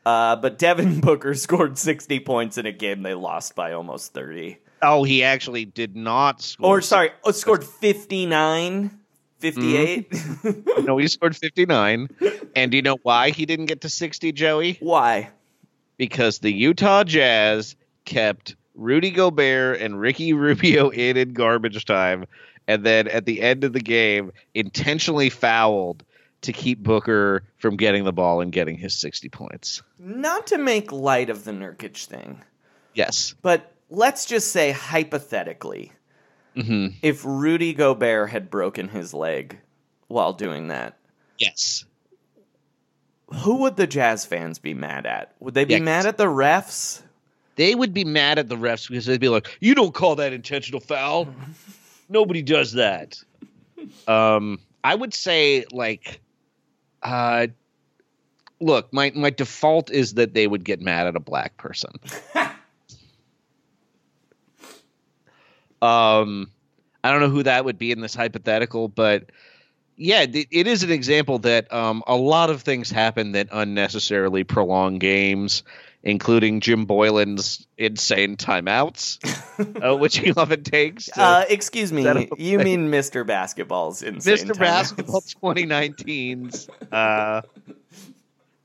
Uh, 0.07 0.37
but 0.37 0.59
Devin 0.59 1.01
Booker 1.03 1.35
scored 1.35 1.79
60 1.79 2.21
points 2.21 2.59
in 2.59 2.67
a 2.67 2.73
game 2.73 3.03
they 3.03 3.15
lost 3.15 3.55
by 3.55 3.73
almost 3.73 4.15
30. 4.15 4.59
Oh, 4.83 5.03
he 5.05 5.23
actually 5.25 5.65
did 5.65 5.97
not 5.97 6.41
score. 6.41 6.79
Or, 6.79 6.81
sorry, 6.81 7.11
oh, 7.25 7.33
scored 7.33 7.65
59, 7.65 8.98
58. 9.39 10.11
Mm-hmm. 10.11 10.85
no, 10.85 10.97
he 10.99 11.09
scored 11.09 11.37
fifty 11.37 11.67
nine. 11.67 12.09
And 12.57 12.71
do 12.71 12.77
you 12.77 12.83
know 12.83 12.99
why 13.03 13.31
he 13.31 13.47
didn't 13.47 13.67
get 13.67 13.83
to 13.83 13.89
sixty, 13.89 14.33
Joey? 14.33 14.77
Why? 14.81 15.31
Because 15.97 16.39
the 16.39 16.53
Utah 16.53 17.05
Jazz 17.05 17.77
kept 18.05 18.57
Rudy 18.75 19.11
Gobert 19.11 19.81
and 19.81 19.99
Ricky 20.01 20.33
Rubio 20.33 20.91
in 20.91 21.17
in 21.17 21.33
garbage 21.33 21.85
time, 21.85 22.25
and 22.67 22.85
then 22.85 23.09
at 23.09 23.25
the 23.27 23.43
end 23.43 23.65
of 23.65 23.73
the 23.73 23.81
game, 23.81 24.33
intentionally 24.55 25.31
fouled 25.31 26.05
to 26.43 26.53
keep 26.53 26.81
Booker 26.81 27.43
from 27.59 27.77
getting 27.77 28.05
the 28.05 28.13
ball 28.13 28.41
and 28.41 28.53
getting 28.53 28.77
his 28.77 28.95
60 28.95 29.29
points. 29.29 29.83
Not 29.99 30.47
to 30.49 30.59
make 30.59 30.93
light 30.93 31.31
of 31.31 31.43
the 31.43 31.51
Nurkic 31.51 32.05
thing, 32.07 32.45
Yes. 32.95 33.35
but 33.43 33.73
let's 33.91 34.25
just 34.25 34.53
say 34.53 34.71
hypothetically, 34.71 35.91
hmm 36.61 36.87
if 37.03 37.25
Rudy 37.25 37.73
Gobert 37.75 38.31
had 38.31 38.51
broken 38.51 38.89
his 38.89 39.15
leg 39.15 39.59
while 40.09 40.33
doing 40.33 40.69
that, 40.69 40.99
Yes. 41.39 41.85
who 43.33 43.57
would 43.57 43.77
the 43.77 43.87
Jazz 43.87 44.25
fans 44.27 44.59
be 44.59 44.75
mad 44.75 45.07
at? 45.07 45.35
Would 45.41 45.55
they 45.55 45.65
be 45.65 45.75
Yeah, 45.75 45.81
mad 45.81 46.07
at 46.07 46.17
the 46.19 46.27
refs? 46.27 47.03
They 47.57 47.75
would 47.75 47.93
be 47.93 48.05
mad 48.05 48.39
at 48.39 48.49
the 48.49 48.57
refs 48.57 48.89
because 48.89 49.07
they'd 49.07 49.21
be 49.21 49.29
like, 49.29 49.49
"You 49.61 49.75
don't 49.75 49.93
call 49.95 50.17
that 50.17 50.33
intentional 50.33 50.81
foul. 50.81 51.29
Nobody 52.09 52.43
does 52.43 52.73
that." 52.73 53.19
Um, 54.07 54.59
I 54.83 54.95
would 54.95 55.13
say 55.13 55.65
like, 55.73 56.21
uh, 57.03 57.49
look, 58.61 58.93
my 58.93 59.13
my 59.15 59.31
default 59.31 59.91
is 59.91 60.15
that 60.15 60.35
they 60.35 60.47
would 60.47 60.65
get 60.65 60.81
mad 60.81 61.07
at 61.07 61.17
a 61.17 61.21
black 61.21 61.57
person. 61.59 61.91
um, 65.83 66.51
I 67.03 67.11
don't 67.11 67.21
know 67.21 67.31
who 67.31 67.43
that 67.45 67.65
would 67.65 67.79
be 67.79 67.93
in 67.93 68.01
this 68.01 68.15
hypothetical, 68.15 68.89
but 68.89 69.31
yeah, 69.97 70.23
it, 70.23 70.49
it 70.51 70.67
is 70.67 70.83
an 70.83 70.91
example 70.91 71.41
that 71.41 71.73
um, 71.73 72.03
a 72.07 72.17
lot 72.17 72.51
of 72.51 72.63
things 72.63 72.91
happen 72.91 73.33
that 73.33 73.49
unnecessarily 73.51 74.45
prolong 74.45 74.99
games, 74.99 75.65
including 76.03 76.61
Jim 76.61 76.87
Boylen's 76.87 77.67
insane 77.77 78.37
timeouts, 78.37 79.19
uh, 79.85 79.97
which 79.97 80.19
he 80.19 80.33
often 80.33 80.63
takes. 80.63 81.09
Uh, 81.17 81.45
excuse 81.49 81.93
me, 81.93 82.05
set 82.05 82.17
up 82.17 82.29
a 82.39 82.43
you 82.43 82.59
mean 82.59 82.91
Mr. 82.91 83.27
Basketball's 83.27 84.03
insane 84.03 84.37
Mr. 84.37 84.53
timeouts. 84.53 84.59
Basketball 84.59 85.21
2019's 85.21 86.69
uh, 86.93 87.43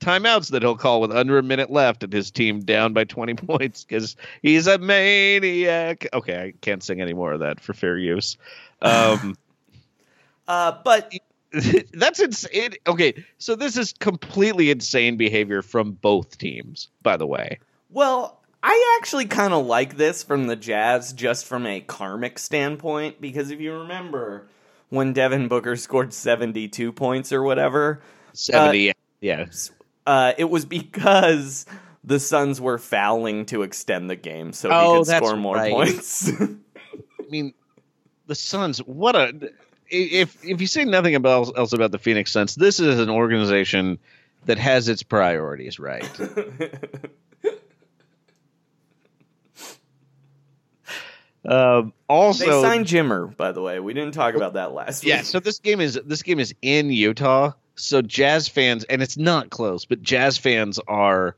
timeouts 0.04 0.50
that 0.50 0.62
he'll 0.62 0.76
call 0.76 1.00
with 1.00 1.12
under 1.12 1.38
a 1.38 1.42
minute 1.42 1.70
left 1.70 2.02
and 2.02 2.12
his 2.12 2.30
team 2.30 2.60
down 2.60 2.92
by 2.92 3.04
20 3.04 3.34
points 3.46 3.84
because 3.84 4.16
he's 4.42 4.66
a 4.66 4.78
maniac. 4.78 6.06
Okay, 6.12 6.42
I 6.42 6.52
can't 6.60 6.82
sing 6.82 7.00
any 7.00 7.14
more 7.14 7.32
of 7.32 7.40
that 7.40 7.60
for 7.60 7.72
fair 7.72 7.96
use. 7.96 8.36
Um, 8.82 9.36
Uh, 10.46 10.76
but 10.84 11.12
that's 11.92 12.20
insane. 12.20 12.74
Okay, 12.86 13.24
so 13.38 13.54
this 13.54 13.76
is 13.76 13.92
completely 13.94 14.70
insane 14.70 15.16
behavior 15.16 15.62
from 15.62 15.92
both 15.92 16.38
teams, 16.38 16.88
by 17.02 17.16
the 17.16 17.26
way. 17.26 17.58
Well, 17.90 18.40
I 18.62 18.98
actually 18.98 19.26
kind 19.26 19.52
of 19.52 19.66
like 19.66 19.96
this 19.96 20.22
from 20.22 20.46
the 20.46 20.56
Jazz 20.56 21.12
just 21.12 21.46
from 21.46 21.66
a 21.66 21.80
karmic 21.80 22.38
standpoint 22.38 23.20
because 23.20 23.50
if 23.50 23.60
you 23.60 23.72
remember 23.72 24.48
when 24.90 25.12
Devin 25.12 25.48
Booker 25.48 25.76
scored 25.76 26.12
72 26.12 26.92
points 26.92 27.32
or 27.32 27.42
whatever, 27.42 28.00
70, 28.32 28.92
yeah. 29.20 29.46
Uh, 30.06 30.32
it 30.36 30.44
was 30.44 30.64
because 30.64 31.66
the 32.02 32.20
Suns 32.20 32.60
were 32.60 32.78
fouling 32.78 33.46
to 33.46 33.62
extend 33.62 34.10
the 34.10 34.16
game 34.16 34.52
so 34.52 34.68
he 34.68 34.74
Oh, 34.74 34.98
could 34.98 35.06
that's 35.08 35.26
score 35.26 35.36
more 35.38 35.56
right. 35.56 35.72
points. 35.72 36.30
I 36.40 36.56
mean, 37.30 37.54
the 38.26 38.34
Suns. 38.34 38.78
What 38.78 39.16
a 39.16 39.50
if 39.88 40.44
if 40.44 40.60
you 40.60 40.66
say 40.66 40.84
nothing 40.84 41.14
about 41.14 41.56
else 41.56 41.72
about 41.72 41.92
the 41.92 41.98
Phoenix 41.98 42.30
Suns, 42.30 42.54
this 42.54 42.80
is 42.80 42.98
an 43.00 43.08
organization 43.10 43.98
that 44.46 44.58
has 44.58 44.88
its 44.88 45.02
priorities 45.02 45.78
right. 45.78 46.04
um, 51.46 51.92
also, 52.08 52.44
they 52.44 52.68
signed 52.68 52.86
Jimmer, 52.86 53.36
by 53.36 53.52
the 53.52 53.62
way. 53.62 53.80
We 53.80 53.94
didn't 53.94 54.12
talk 54.14 54.34
about 54.34 54.54
that 54.54 54.72
last 54.72 55.04
yeah. 55.04 55.18
week. 55.18 55.26
So 55.26 55.40
this 55.40 55.58
game 55.58 55.80
is 55.80 55.98
this 56.04 56.22
game 56.22 56.40
is 56.40 56.54
in 56.62 56.90
Utah. 56.90 57.52
So 57.76 58.02
Jazz 58.02 58.48
fans, 58.48 58.84
and 58.84 59.02
it's 59.02 59.16
not 59.16 59.50
close, 59.50 59.84
but 59.84 60.02
Jazz 60.02 60.38
fans 60.38 60.78
are, 60.86 61.36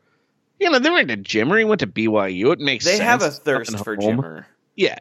you 0.61 0.69
know, 0.71 0.79
they 0.79 0.91
went 0.91 1.09
to 1.09 1.17
Jimmer. 1.17 1.59
He 1.59 1.65
went 1.65 1.81
to 1.81 1.87
BYU. 1.87 2.53
It 2.53 2.59
makes 2.61 2.85
They 2.85 2.99
sense. 2.99 3.03
have 3.03 3.23
a 3.23 3.31
thirst 3.31 3.79
for 3.79 3.97
home. 3.97 4.19
Jimmer. 4.19 4.45
Yeah. 4.75 4.99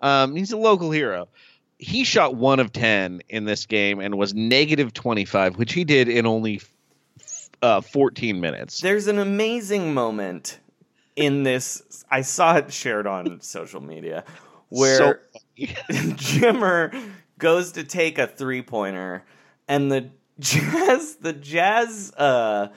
Um, 0.00 0.34
he's 0.36 0.52
a 0.52 0.56
local 0.56 0.90
hero. 0.90 1.28
He 1.78 2.04
shot 2.04 2.34
one 2.34 2.60
of 2.60 2.72
10 2.72 3.22
in 3.28 3.44
this 3.44 3.66
game 3.66 4.00
and 4.00 4.16
was 4.16 4.34
negative 4.34 4.92
25, 4.94 5.58
which 5.58 5.72
he 5.72 5.84
did 5.84 6.08
in 6.08 6.26
only 6.26 6.60
uh, 7.62 7.80
14 7.80 8.40
minutes. 8.40 8.80
There's 8.80 9.06
an 9.06 9.18
amazing 9.18 9.94
moment 9.94 10.58
in 11.14 11.42
this. 11.42 12.04
I 12.10 12.22
saw 12.22 12.56
it 12.56 12.72
shared 12.72 13.06
on 13.06 13.40
social 13.40 13.80
media 13.80 14.24
where 14.70 15.20
Jimmer 15.58 17.12
goes 17.38 17.72
to 17.72 17.84
take 17.84 18.18
a 18.18 18.26
three 18.26 18.62
pointer, 18.62 19.24
and 19.66 19.90
the 19.90 20.10
Jazz, 20.40 21.16
the 21.16 21.32
Jazz 21.32 22.12
uh, 22.16 22.68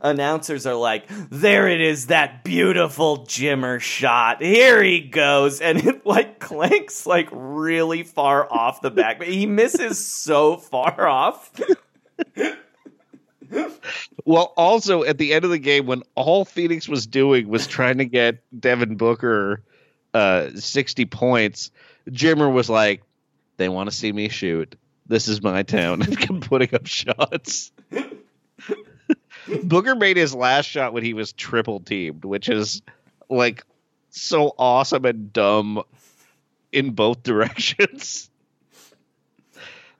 announcers 0.00 0.66
are 0.66 0.74
like, 0.74 1.04
"There 1.30 1.68
it 1.68 1.80
is, 1.80 2.08
that 2.08 2.44
beautiful 2.44 3.26
Jimmer 3.26 3.80
shot. 3.80 4.42
Here 4.42 4.82
he 4.82 5.00
goes," 5.00 5.60
and 5.60 5.78
it 5.84 6.04
like 6.04 6.38
clanks 6.38 7.06
like 7.06 7.28
really 7.32 8.02
far 8.02 8.50
off 8.52 8.80
the 8.80 8.90
back, 8.90 9.18
but 9.18 9.28
he 9.28 9.46
misses 9.46 10.04
so 10.04 10.56
far 10.56 11.06
off. 11.06 11.50
Well, 14.24 14.52
also 14.56 15.04
at 15.04 15.16
the 15.16 15.32
end 15.32 15.44
of 15.44 15.50
the 15.50 15.58
game, 15.58 15.86
when 15.86 16.02
all 16.14 16.44
Phoenix 16.44 16.86
was 16.86 17.06
doing 17.06 17.48
was 17.48 17.66
trying 17.66 17.98
to 17.98 18.04
get 18.04 18.42
Devin 18.58 18.96
Booker 18.96 19.62
uh, 20.12 20.50
60 20.54 21.06
points, 21.06 21.70
Jimmer 22.10 22.52
was 22.52 22.68
like, 22.68 23.02
they 23.56 23.68
want 23.68 23.88
to 23.88 23.96
see 23.96 24.12
me 24.12 24.28
shoot. 24.28 24.76
This 25.08 25.26
is 25.26 25.42
my 25.42 25.62
town. 25.62 26.02
kept 26.16 26.42
putting 26.42 26.74
up 26.74 26.86
shots. 26.86 27.72
Booker 29.64 29.94
made 29.94 30.18
his 30.18 30.34
last 30.34 30.66
shot 30.66 30.92
when 30.92 31.02
he 31.02 31.14
was 31.14 31.32
triple 31.32 31.80
teamed, 31.80 32.24
which 32.24 32.48
is 32.48 32.82
like 33.30 33.64
so 34.10 34.54
awesome 34.58 35.04
and 35.06 35.32
dumb 35.32 35.82
in 36.72 36.90
both 36.90 37.22
directions. 37.24 38.30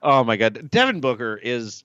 Oh 0.01 0.23
my 0.23 0.37
god, 0.37 0.69
Devin 0.69 1.01
Booker 1.01 1.37
is 1.41 1.83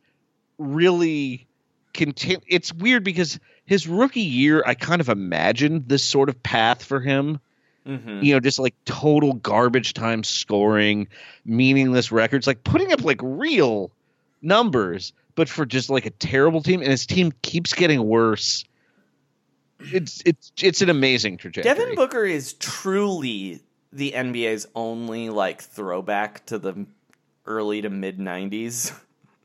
really 0.58 1.46
content. 1.94 2.44
It's 2.46 2.72
weird 2.72 3.02
because 3.02 3.40
his 3.64 3.88
rookie 3.88 4.20
year, 4.20 4.62
I 4.64 4.74
kind 4.74 5.00
of 5.00 5.08
imagined 5.08 5.88
this 5.88 6.04
sort 6.04 6.28
of 6.28 6.42
path 6.42 6.84
for 6.84 7.00
him, 7.00 7.40
Mhm. 7.86 8.22
you 8.24 8.32
know, 8.32 8.40
just 8.40 8.58
like 8.58 8.74
total 8.86 9.34
garbage 9.34 9.92
time 9.92 10.24
scoring, 10.24 11.06
meaningless 11.44 12.10
records, 12.10 12.46
like 12.46 12.64
putting 12.64 12.92
up 12.92 13.04
like 13.04 13.20
real 13.22 13.90
numbers, 14.40 15.12
but 15.34 15.48
for 15.48 15.66
just 15.66 15.90
like 15.90 16.06
a 16.06 16.10
terrible 16.10 16.62
team, 16.62 16.80
and 16.80 16.90
his 16.90 17.06
team 17.06 17.32
keeps 17.42 17.74
getting 17.74 18.04
worse. 18.06 18.64
It's 19.80 20.22
it's 20.24 20.50
it's 20.62 20.80
an 20.80 20.88
amazing 20.88 21.36
trajectory. 21.36 21.74
Devin 21.74 21.94
Booker 21.94 22.24
is 22.24 22.54
truly 22.54 23.60
the 23.92 24.12
NBA's 24.12 24.66
only 24.74 25.28
like 25.28 25.60
throwback 25.60 26.46
to 26.46 26.58
the 26.58 26.86
early 27.44 27.82
to 27.82 27.90
mid 27.90 28.18
'90s. 28.18 28.92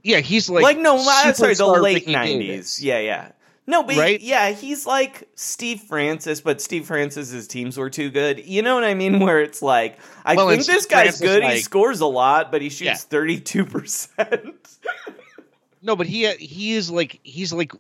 yeah, 0.03 0.19
he's 0.19 0.49
like 0.49 0.63
Like, 0.63 0.77
no, 0.79 0.95
uh, 0.97 1.33
sorry, 1.33 1.55
the 1.55 1.67
late 1.67 2.07
'90s. 2.07 2.39
Davis. 2.39 2.81
Yeah, 2.81 2.99
yeah. 2.99 3.31
No, 3.69 3.83
but 3.83 3.97
Right? 3.97 4.19
yeah, 4.19 4.49
he's 4.49 4.87
like 4.87 5.29
Steve 5.35 5.81
Francis, 5.81 6.41
but 6.41 6.59
Steve 6.59 6.87
Francis's 6.87 7.47
teams 7.47 7.77
were 7.77 7.91
too 7.91 8.09
good. 8.09 8.43
You 8.45 8.63
know 8.63 8.73
what 8.73 8.83
I 8.83 8.95
mean? 8.95 9.19
Where 9.19 9.41
it's 9.41 9.61
like, 9.61 9.99
I 10.25 10.35
Well, 10.35 10.49
think 10.49 10.65
this 10.65 10.87
guy's 10.87 11.19
Francis, 11.19 11.21
good. 11.21 11.43
he 11.43 11.59
scores 11.59 11.99
a 11.99 12.07
lot, 12.07 12.51
but 12.51 12.63
he 12.63 12.69
shoots 12.69 13.03
thirty-two 13.03 13.65
percent. 13.65 14.55
No, 15.81 15.95
but 15.95 16.07
he 16.07 16.29
he 16.33 16.73
is 16.73 16.91
like 16.91 17.19
he's 17.23 17.53
like 17.53 17.71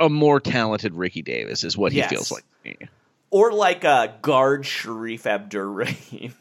a 0.00 0.08
more 0.08 0.40
talented 0.40 0.94
Ricky 0.94 1.22
Davis 1.22 1.62
is 1.62 1.76
what 1.78 1.92
Yes. 1.92 2.10
he 2.10 2.16
feels 2.16 2.32
like. 2.32 2.88
Or 3.30 3.52
like 3.52 3.84
a 3.84 4.16
guard 4.20 4.64
Shareef 4.64 5.24
Abdur-Rahim. 5.24 6.34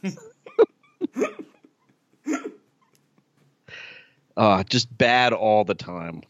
Uh 4.36 4.64
just 4.70 4.98
bad 4.98 5.34
all 5.34 5.64
the 5.64 5.76
time. 5.76 6.24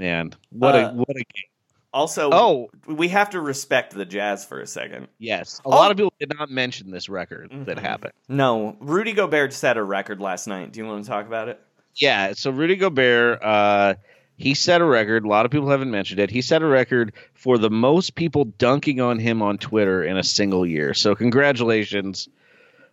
Man, 0.00 0.32
what 0.50 0.74
Uh, 0.74 0.78
a 0.78 0.94
what 0.94 1.10
a 1.10 1.14
game. 1.14 1.44
also, 1.92 2.30
Oh. 2.32 2.70
we 2.86 3.08
have 3.08 3.30
to 3.30 3.40
respect 3.40 3.92
the 3.94 4.06
Jazz 4.06 4.44
for 4.46 4.60
a 4.60 4.66
second. 4.66 5.08
Yes. 5.18 5.60
A 5.64 5.68
Oh. 5.68 5.70
lot 5.70 5.90
of 5.90 5.96
people 5.98 6.12
did 6.18 6.32
not 6.38 6.50
mention 6.50 6.90
this 6.90 7.08
record 7.10 7.50
that 7.66 7.76
Mhm. 7.76 7.80
happened. 7.82 8.12
No, 8.28 8.76
Rudy 8.80 9.12
Gobert 9.12 9.52
set 9.52 9.76
a 9.76 9.82
record 9.82 10.20
last 10.20 10.46
night. 10.46 10.72
Do 10.72 10.80
you 10.80 10.86
want 10.86 11.04
to 11.04 11.10
talk 11.10 11.26
about 11.26 11.48
it? 11.48 11.60
Yeah, 11.96 12.32
so 12.32 12.50
Rudy 12.50 12.76
Gobert, 12.76 13.42
uh, 13.42 13.94
he 14.38 14.54
set 14.54 14.80
a 14.80 14.84
record. 14.86 15.24
A 15.24 15.28
lot 15.28 15.44
of 15.44 15.50
people 15.52 15.68
haven't 15.68 15.90
mentioned 15.90 16.18
it. 16.18 16.30
He 16.30 16.40
set 16.40 16.62
a 16.62 16.66
record 16.66 17.12
for 17.34 17.58
the 17.58 17.68
most 17.70 18.14
people 18.14 18.44
dunking 18.46 19.00
on 19.02 19.18
him 19.18 19.42
on 19.42 19.58
Twitter 19.58 20.02
in 20.02 20.16
a 20.16 20.22
single 20.22 20.64
year. 20.66 20.94
So 20.94 21.14
congratulations, 21.14 22.28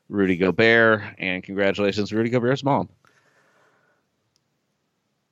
Rudy 0.09 0.35
Gobert, 0.35 1.03
and 1.19 1.41
congratulations, 1.41 2.11
Rudy 2.11 2.29
Gobert's 2.31 2.63
mom. 2.65 2.89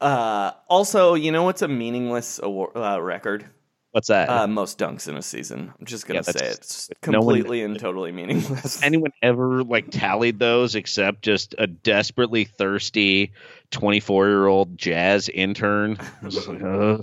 Uh, 0.02 0.52
also, 0.68 1.14
you 1.14 1.32
know 1.32 1.44
what's 1.44 1.62
a 1.62 1.68
meaningless 1.68 2.40
award, 2.44 2.72
uh, 2.76 3.02
record? 3.02 3.46
What's 3.92 4.10
that? 4.10 4.28
Uh, 4.30 4.46
most 4.46 4.78
dunks 4.78 5.08
in 5.08 5.16
a 5.16 5.22
season. 5.22 5.72
I'm 5.80 5.86
just 5.86 6.06
gonna 6.06 6.18
Yeah, 6.18 6.24
say 6.24 6.48
it. 6.48 6.58
it's 6.58 6.90
no 7.08 7.20
one- 7.22 7.36
completely 7.36 7.62
and 7.64 7.80
totally 7.80 8.12
meaningless. 8.12 8.62
Has 8.62 8.84
anyone 8.84 9.12
ever 9.22 9.64
like 9.64 9.90
tallied 9.90 10.38
those 10.38 10.76
except 10.76 11.22
just 11.22 11.56
a 11.58 11.66
desperately 11.66 12.44
thirsty 12.44 13.32
24 13.72 14.28
year 14.28 14.48
old 14.48 14.78
jazz 14.78 15.30
intern? 15.30 15.98
Just 16.28 16.50
like, 16.50 16.62
uh, 16.62 16.98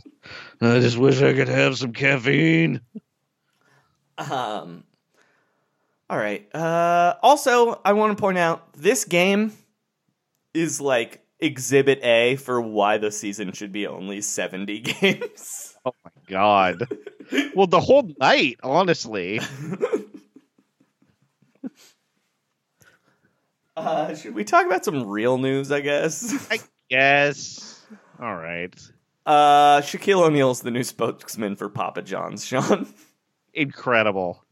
I 0.60 0.80
just 0.80 0.98
wish 0.98 1.22
I 1.22 1.32
could 1.32 1.48
have 1.48 1.78
some 1.78 1.94
caffeine. 1.94 2.82
Um. 4.18 4.84
All 6.10 6.18
right. 6.18 6.46
Uh. 6.54 7.14
Also, 7.22 7.80
I 7.86 7.94
want 7.94 8.14
to 8.16 8.20
point 8.20 8.36
out 8.36 8.70
this 8.74 9.06
game 9.06 9.52
is 10.52 10.78
like 10.78 11.21
Exhibit 11.42 12.02
A 12.02 12.36
for 12.36 12.60
why 12.60 12.98
the 12.98 13.10
season 13.10 13.52
should 13.52 13.72
be 13.72 13.86
only 13.86 14.20
seventy 14.20 14.78
games. 15.00 15.74
Oh 15.84 15.92
my 16.04 16.10
god. 16.28 16.86
well, 17.54 17.66
the 17.66 17.80
whole 17.80 18.08
night, 18.20 18.58
honestly. 18.62 19.40
Uh, 23.76 24.14
should 24.14 24.34
we 24.34 24.44
talk 24.44 24.66
about 24.66 24.84
some 24.84 25.06
real 25.08 25.38
news? 25.38 25.72
I 25.72 25.80
guess. 25.80 26.46
I 26.50 26.58
guess. 26.90 27.82
All 28.20 28.36
right. 28.36 28.74
Uh, 29.24 29.80
Shaquille 29.80 30.26
O'Neal's 30.26 30.60
the 30.60 30.70
new 30.70 30.84
spokesman 30.84 31.56
for 31.56 31.68
Papa 31.68 32.02
John's. 32.02 32.44
Sean. 32.44 32.86
Incredible. 33.54 34.44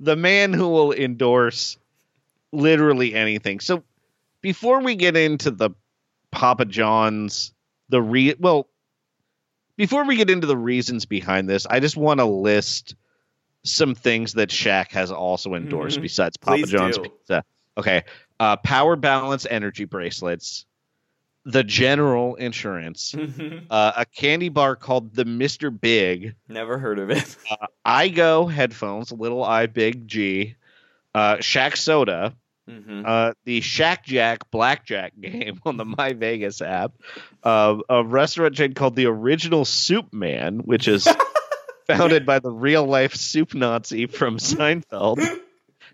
The 0.00 0.16
man 0.16 0.52
who 0.52 0.68
will 0.68 0.92
endorse 0.92 1.78
literally 2.52 3.14
anything. 3.14 3.60
So 3.60 3.84
before 4.40 4.82
we 4.82 4.94
get 4.96 5.16
into 5.16 5.50
the 5.50 5.70
Papa 6.30 6.64
John's, 6.64 7.52
the 7.88 8.00
re 8.02 8.34
well, 8.38 8.68
before 9.76 10.04
we 10.04 10.16
get 10.16 10.30
into 10.30 10.46
the 10.46 10.56
reasons 10.56 11.04
behind 11.06 11.48
this, 11.48 11.66
I 11.66 11.80
just 11.80 11.96
want 11.96 12.20
to 12.20 12.24
list 12.24 12.94
some 13.62 13.94
things 13.94 14.34
that 14.34 14.48
Shaq 14.50 14.92
has 14.92 15.10
also 15.10 15.54
endorsed 15.54 15.98
Mhm. 15.98 16.02
besides 16.02 16.36
Papa 16.36 16.58
Please 16.58 16.70
John's 16.70 16.96
do. 16.98 17.02
pizza. 17.04 17.44
Okay. 17.76 18.04
Uh, 18.38 18.56
power 18.56 18.96
balance 18.96 19.46
energy 19.48 19.84
bracelets, 19.84 20.66
the 21.44 21.62
general 21.64 22.34
insurance, 22.36 23.14
uh, 23.70 23.92
a 23.96 24.04
candy 24.06 24.48
bar 24.48 24.76
called 24.76 25.14
the 25.14 25.24
Mr. 25.24 25.70
Big, 25.78 26.34
Never 26.48 26.78
heard 26.78 26.98
of 26.98 27.10
it. 27.10 27.36
uh, 27.50 27.66
iGo 27.86 28.50
headphones, 28.50 29.12
little 29.12 29.42
I 29.44 29.66
Big 29.66 30.06
G, 30.08 30.54
uh, 31.14 31.36
Shaq 31.36 31.76
Soda, 31.76 32.34
Mhm. 32.68 33.04
uh, 33.06 33.32
the 33.44 33.60
Shack 33.60 34.04
Jack 34.04 34.50
Blackjack 34.50 35.12
game 35.20 35.60
on 35.64 35.76
the 35.76 35.84
My 35.84 36.12
Vegas 36.14 36.60
app, 36.60 36.92
uh, 37.42 37.76
a 37.88 38.02
restaurant 38.04 38.54
chain 38.54 38.74
called 38.74 38.96
the 38.96 39.06
Original 39.06 39.64
Soup 39.64 40.12
Man, 40.12 40.58
which 40.58 40.88
is 40.88 41.06
founded 41.86 42.26
by 42.26 42.40
the 42.40 42.50
real 42.50 42.84
life 42.84 43.14
soup 43.14 43.54
Nazi 43.54 44.06
from 44.06 44.38
Seinfeld. 44.38 45.18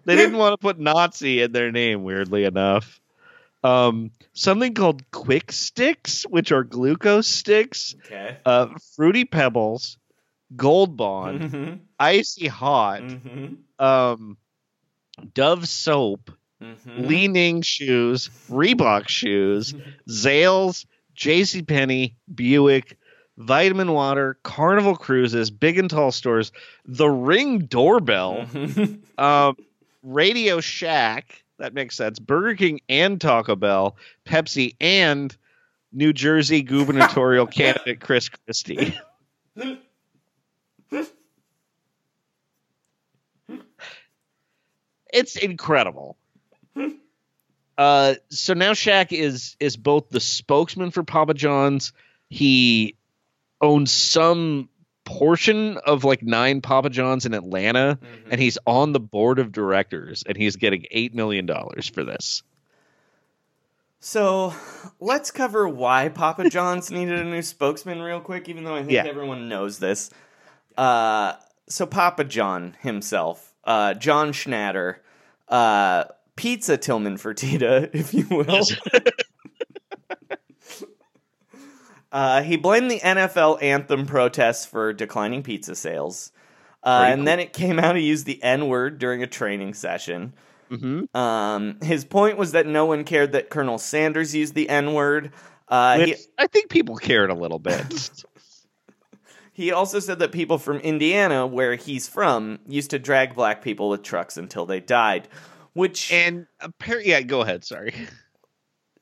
They 0.05 0.17
didn't 0.17 0.39
want 0.39 0.55
to 0.55 0.59
put 0.59 0.79
Nazi 0.79 1.43
in 1.43 1.53
their 1.53 1.71
name, 1.71 2.03
weirdly 2.05 2.45
enough. 2.45 3.01
Um, 3.63 4.11
something 4.33 4.75
called 4.75 5.09
Quick 5.13 5.53
Sticks, 5.53 6.25
which 6.25 6.51
are 6.51 6.65
glucose 6.65 7.29
sticks, 7.29 7.95
Okay. 8.07 8.39
uh, 8.45 8.69
Fruity 8.97 9.25
Pebbles, 9.25 9.99
Gold 10.57 10.97
Bond, 10.97 11.41
Mhm. 11.41 11.79
Icy 12.01 12.49
Hot, 12.49 13.03
Mhm. 13.03 13.59
um, 13.79 14.37
Dove 15.35 15.69
Soap, 15.69 16.33
Mhm. 16.63 17.07
Li 17.09 17.29
Ning 17.29 17.63
Shoes, 17.63 18.29
Reebok 18.51 19.09
Shoes, 19.09 19.75
Zales, 20.09 20.87
JCPenney, 21.17 22.15
Buick, 22.35 22.97
Vitamin 23.39 23.93
Water, 23.93 24.39
Carnival 24.45 24.97
Cruises, 24.97 25.51
Big 25.51 25.79
and 25.79 25.91
Tall 25.91 26.13
Stores, 26.13 26.53
The 26.85 27.09
Ring 27.09 27.61
Doorbell, 27.67 28.47
Mhm. 28.53 29.01
um, 29.19 29.57
Radio 30.03 30.61
Shack, 30.61 31.45
that 31.59 31.75
makes 31.75 31.97
sense, 31.97 32.19
Burger 32.19 32.55
King 32.57 32.81
and 32.89 33.21
Taco 33.21 33.57
Bell, 33.57 33.97
Pepsi, 34.27 34.75
and 34.81 35.37
New 35.93 36.13
Jersey 36.13 36.63
gubernatorial 36.63 37.47
candidate 37.59 38.01
Chris 38.01 38.29
Christie. 38.29 38.97
it's 45.13 45.37
incredible. 45.37 46.17
Uh, 47.79 48.15
so 48.29 48.53
now 48.53 48.73
Shaq 48.73 49.13
is 49.13 49.57
is 49.59 49.79
both 49.79 50.11
the 50.11 50.21
spokesman 50.21 50.91
for 50.91 51.03
Papa 51.03 51.33
John's. 51.33 51.95
He 52.29 52.97
owns 53.63 53.91
some 53.91 54.69
portion 55.05 55.79
of 55.79 56.05
like 56.05 56.23
nine 56.23 56.61
Papa 56.61 56.91
John's 56.91 57.25
in 57.25 57.33
Atlanta, 57.33 57.99
and 58.31 58.39
he's 58.41 58.59
on 58.67 58.93
the 58.93 59.01
board 59.01 59.39
of 59.39 59.53
directors, 59.53 60.23
and 60.29 60.37
he's 60.37 60.57
getting 60.57 60.85
eight 60.91 61.15
million 61.15 61.47
dollars 61.47 61.89
for 61.89 62.05
this. 62.05 62.43
So 64.01 64.53
let's 65.01 65.31
cover 65.31 65.67
why 65.69 66.09
Papa 66.11 66.51
John's 66.51 66.91
needed 66.91 67.19
a 67.21 67.25
new 67.25 67.43
spokesman 67.43 68.03
real 68.03 68.21
quick, 68.21 68.49
even 68.51 68.65
though 68.65 68.75
I 68.77 68.81
think 68.81 68.93
Yeah. 68.93 69.07
everyone 69.07 69.49
knows 69.49 69.79
this. 69.79 70.11
Uh, 70.77 71.35
so 71.69 71.87
Papa 71.87 72.25
John 72.25 72.77
himself, 72.81 73.55
uh, 73.65 73.95
John 73.95 74.33
Schnatter, 74.33 74.97
uh, 75.49 76.05
Pizza 76.37 76.77
Tillman 76.77 77.17
Fertitta, 77.17 77.91
if 77.95 78.15
you 78.15 78.27
will. 78.29 78.65
uh, 82.13 82.43
he 82.43 82.57
blamed 82.57 82.91
the 82.91 83.01
NFL 83.01 83.63
anthem 83.63 84.07
protests 84.07 84.67
for 84.67 84.93
declining 84.93 85.43
pizza 85.43 85.75
sales. 85.75 86.33
Uh, 86.85 87.05
and 87.09 87.21
cool. 87.21 87.25
then 87.27 87.41
it 87.41 87.53
came 87.53 87.79
out 87.79 87.97
he 87.97 88.03
used 88.03 88.27
the 88.27 88.43
N 88.43 88.67
word 88.67 88.99
during 88.99 89.23
a 89.23 89.27
training 89.27 89.75
session. 89.75 90.35
Mm-hmm. 90.71 91.17
Um, 91.17 91.79
his 91.83 92.05
point 92.05 92.39
was 92.39 92.53
that 92.53 92.67
no 92.67 92.87
one 92.87 93.05
cared 93.05 93.33
that 93.33 93.51
Colonel 93.51 93.79
Sanders 93.79 94.35
used 94.35 94.55
the 94.55 94.69
N 94.69 94.95
word. 94.95 95.33
Uh, 95.69 95.99
he, 95.99 96.17
I 96.39 96.47
think 96.49 96.71
people 96.71 96.97
cared 96.97 97.31
a 97.31 97.35
little 97.35 97.59
bit. 97.59 98.11
he 99.53 99.71
also 99.71 100.01
said 100.01 100.19
that 100.19 100.33
people 100.33 100.59
from 100.59 100.79
Indiana, 100.79 101.47
where 101.47 101.77
he's 101.77 102.09
from, 102.09 102.59
used 102.67 102.91
to 102.91 102.99
drag 102.99 103.35
black 103.35 103.63
people 103.63 103.91
with 103.91 104.03
trucks 104.03 104.37
until 104.37 104.67
they 104.67 104.81
died. 104.81 105.29
Which 105.75 106.13
and 106.13 106.47
apparently, 106.61 107.11
yeah, 107.11 107.23
go 107.23 107.41
ahead. 107.41 107.65
Sorry. 107.65 107.95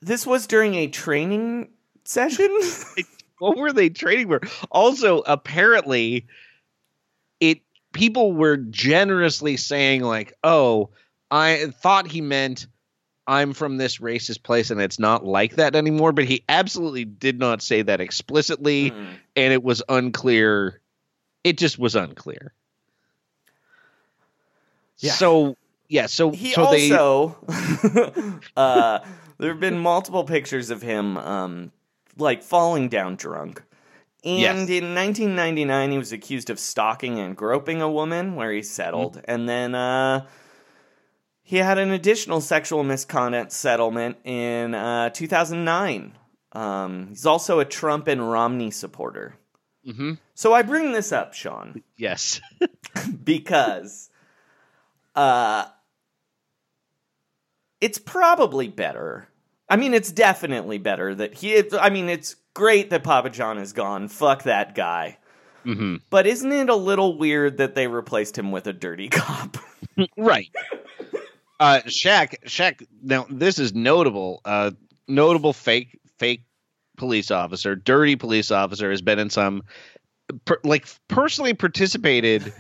this 0.01 0.27
was 0.27 0.47
during 0.47 0.75
a 0.75 0.87
training 0.87 1.71
session. 2.05 2.49
what 3.39 3.57
were 3.57 3.73
they 3.73 3.89
training 3.89 4.29
for? 4.29 4.41
Also, 4.71 5.19
apparently, 5.27 6.27
it 7.41 7.61
people 7.93 8.33
were 8.33 8.57
generously 8.57 9.57
saying 9.57 10.03
like, 10.03 10.33
"Oh, 10.45 10.91
I 11.31 11.73
thought 11.83 12.07
he 12.07 12.21
meant 12.21 12.67
I'm 13.27 13.53
from 13.53 13.77
this 13.77 13.99
racist 13.99 14.43
place 14.43 14.71
and 14.71 14.81
it's 14.81 14.99
not 15.01 15.25
like 15.25 15.57
that 15.57 15.75
anymore." 15.75 16.13
But 16.13 16.27
he 16.27 16.45
absolutely 16.49 17.05
did 17.05 17.39
not 17.41 17.63
say 17.63 17.83
that 17.83 18.01
explicitly, 18.01 18.93
Mm. 18.93 19.15
and 19.35 19.53
it 19.53 19.65
was 19.65 19.83
unclear. 19.89 20.81
It 21.43 21.59
just 21.59 21.79
was 21.81 21.97
unclear. 21.97 22.53
Yeah. 24.99 25.13
So 25.13 25.57
yeah, 25.91 26.07
so 26.07 26.31
He 26.31 26.53
so 26.53 26.71
they 26.71 26.91
also, 26.93 27.37
uh, 28.57 29.01
there 29.39 29.51
have 29.51 29.61
been 29.61 29.79
multiple 29.79 30.25
pictures 30.25 30.71
of 30.71 30.81
him, 30.83 31.17
um, 31.19 31.73
like 32.17 32.43
falling 32.43 32.89
down 32.89 33.17
drunk. 33.17 33.63
And 34.25 34.69
Yes. 34.69 34.69
in 34.71 34.95
1999, 34.95 35.91
he 35.91 35.99
was 35.99 36.13
accused 36.13 36.49
of 36.51 36.59
stalking 36.59 37.19
and 37.19 37.37
groping 37.37 37.83
a 37.83 37.91
woman, 37.91 38.37
where 38.37 38.53
he 38.53 38.63
settled. 38.63 39.17
Mm-hmm. 39.17 39.31
And 39.31 39.49
then 39.49 39.75
uh, 39.75 40.27
he 41.43 41.57
had 41.57 41.79
an 41.79 41.91
additional 41.91 42.41
sexual 42.41 42.85
misconduct 42.85 43.51
settlement 43.51 44.19
in 44.25 44.75
uh, 44.75 45.11
2009. 45.11 46.13
Um, 46.53 47.09
he's 47.09 47.27
also 47.27 47.59
a 47.61 47.65
Trump 47.65 48.09
and 48.09 48.31
Romney 48.31 48.71
supporter. 48.71 49.37
Mhm. 49.87 50.19
So 50.35 50.53
I 50.53 50.63
bring 50.63 50.93
this 50.93 51.11
up, 51.11 51.33
Sean 51.33 51.83
yes. 51.97 52.41
because 53.25 54.11
uh 55.15 55.65
it's 57.81 57.99
probably 57.99 58.69
better. 58.69 59.29
I 59.69 59.77
mean, 59.77 59.95
it's 59.95 60.11
definitely 60.11 60.79
better 60.79 61.15
that 61.15 61.35
he 61.35 61.63
I 61.79 61.91
mean, 61.91 62.09
it's 62.09 62.37
great 62.55 62.91
that 62.91 63.05
Papa 63.05 63.31
John 63.31 63.59
is 63.59 63.73
gone. 63.73 64.09
Fuck 64.09 64.43
that 64.45 64.75
guy. 64.75 65.19
hmm 65.63 65.97
But 66.11 66.27
isn't 66.27 66.51
it 66.53 66.69
a 66.69 66.75
little 66.75 67.17
weird 67.17 67.59
that 67.59 67.75
they 67.75 67.87
replaced 67.87 68.37
him 68.37 68.51
with 68.51 68.67
a 68.67 68.73
dirty 68.73 69.09
cop? 69.09 69.57
right. 70.17 70.51
Uh, 71.59 71.81
Shaq, 71.87 72.35
Shaq. 72.47 72.87
Now 73.03 73.27
this 73.31 73.59
is 73.59 73.75
notable. 73.75 74.41
Uh, 74.45 74.73
notable 75.07 75.53
fake, 75.53 75.99
fake 76.19 76.45
police 76.97 77.31
officer, 77.31 77.77
dirty 77.77 78.17
police 78.17 78.51
officer, 78.51 78.91
has 78.91 79.03
been 79.03 79.19
in 79.19 79.31
some, 79.31 79.63
per, 80.45 80.59
like 80.65 80.87
personally 81.09 81.55
participated 81.55 82.53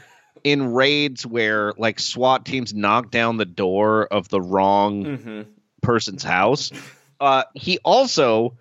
in 0.44 0.72
raids 0.72 1.26
where 1.26 1.72
like 1.76 1.98
SWAT 1.98 2.44
teams 2.44 2.74
knock 2.74 3.10
down 3.10 3.36
the 3.36 3.44
door 3.44 4.06
of 4.06 4.28
the 4.28 4.40
wrong 4.40 5.04
mm-hmm. 5.04 5.42
person's 5.82 6.22
house. 6.22 6.72
Uh, 7.20 7.44
he 7.54 7.78
also, 7.84 8.56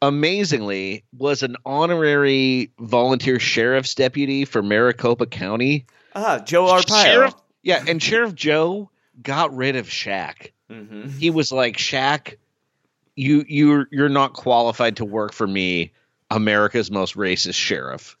amazingly, 0.00 1.04
was 1.16 1.42
an 1.42 1.56
honorary 1.66 2.70
volunteer 2.78 3.40
sheriff's 3.40 3.94
deputy 3.94 4.44
for 4.44 4.62
Maricopa 4.62 5.26
County. 5.26 5.86
Ah, 6.14 6.38
Joe 6.38 6.66
Arpaio. 6.66 7.04
Sheriff, 7.04 7.34
yeah, 7.62 7.84
and 7.86 8.02
Sheriff 8.02 8.34
Joe 8.34 8.90
got 9.22 9.54
rid 9.54 9.76
of 9.76 9.88
Shaq. 9.88 10.52
hmm 10.70 11.08
He 11.18 11.30
was 11.30 11.50
like, 11.50 11.76
Shaq, 11.76 12.36
you 13.16 13.44
you're 13.48 13.88
you're 13.90 14.08
not 14.08 14.32
qualified 14.32 14.96
to 14.96 15.04
work 15.04 15.32
for 15.32 15.46
me, 15.46 15.92
America's 16.30 16.90
most 16.90 17.16
racist 17.16 17.54
sheriff. 17.54 18.16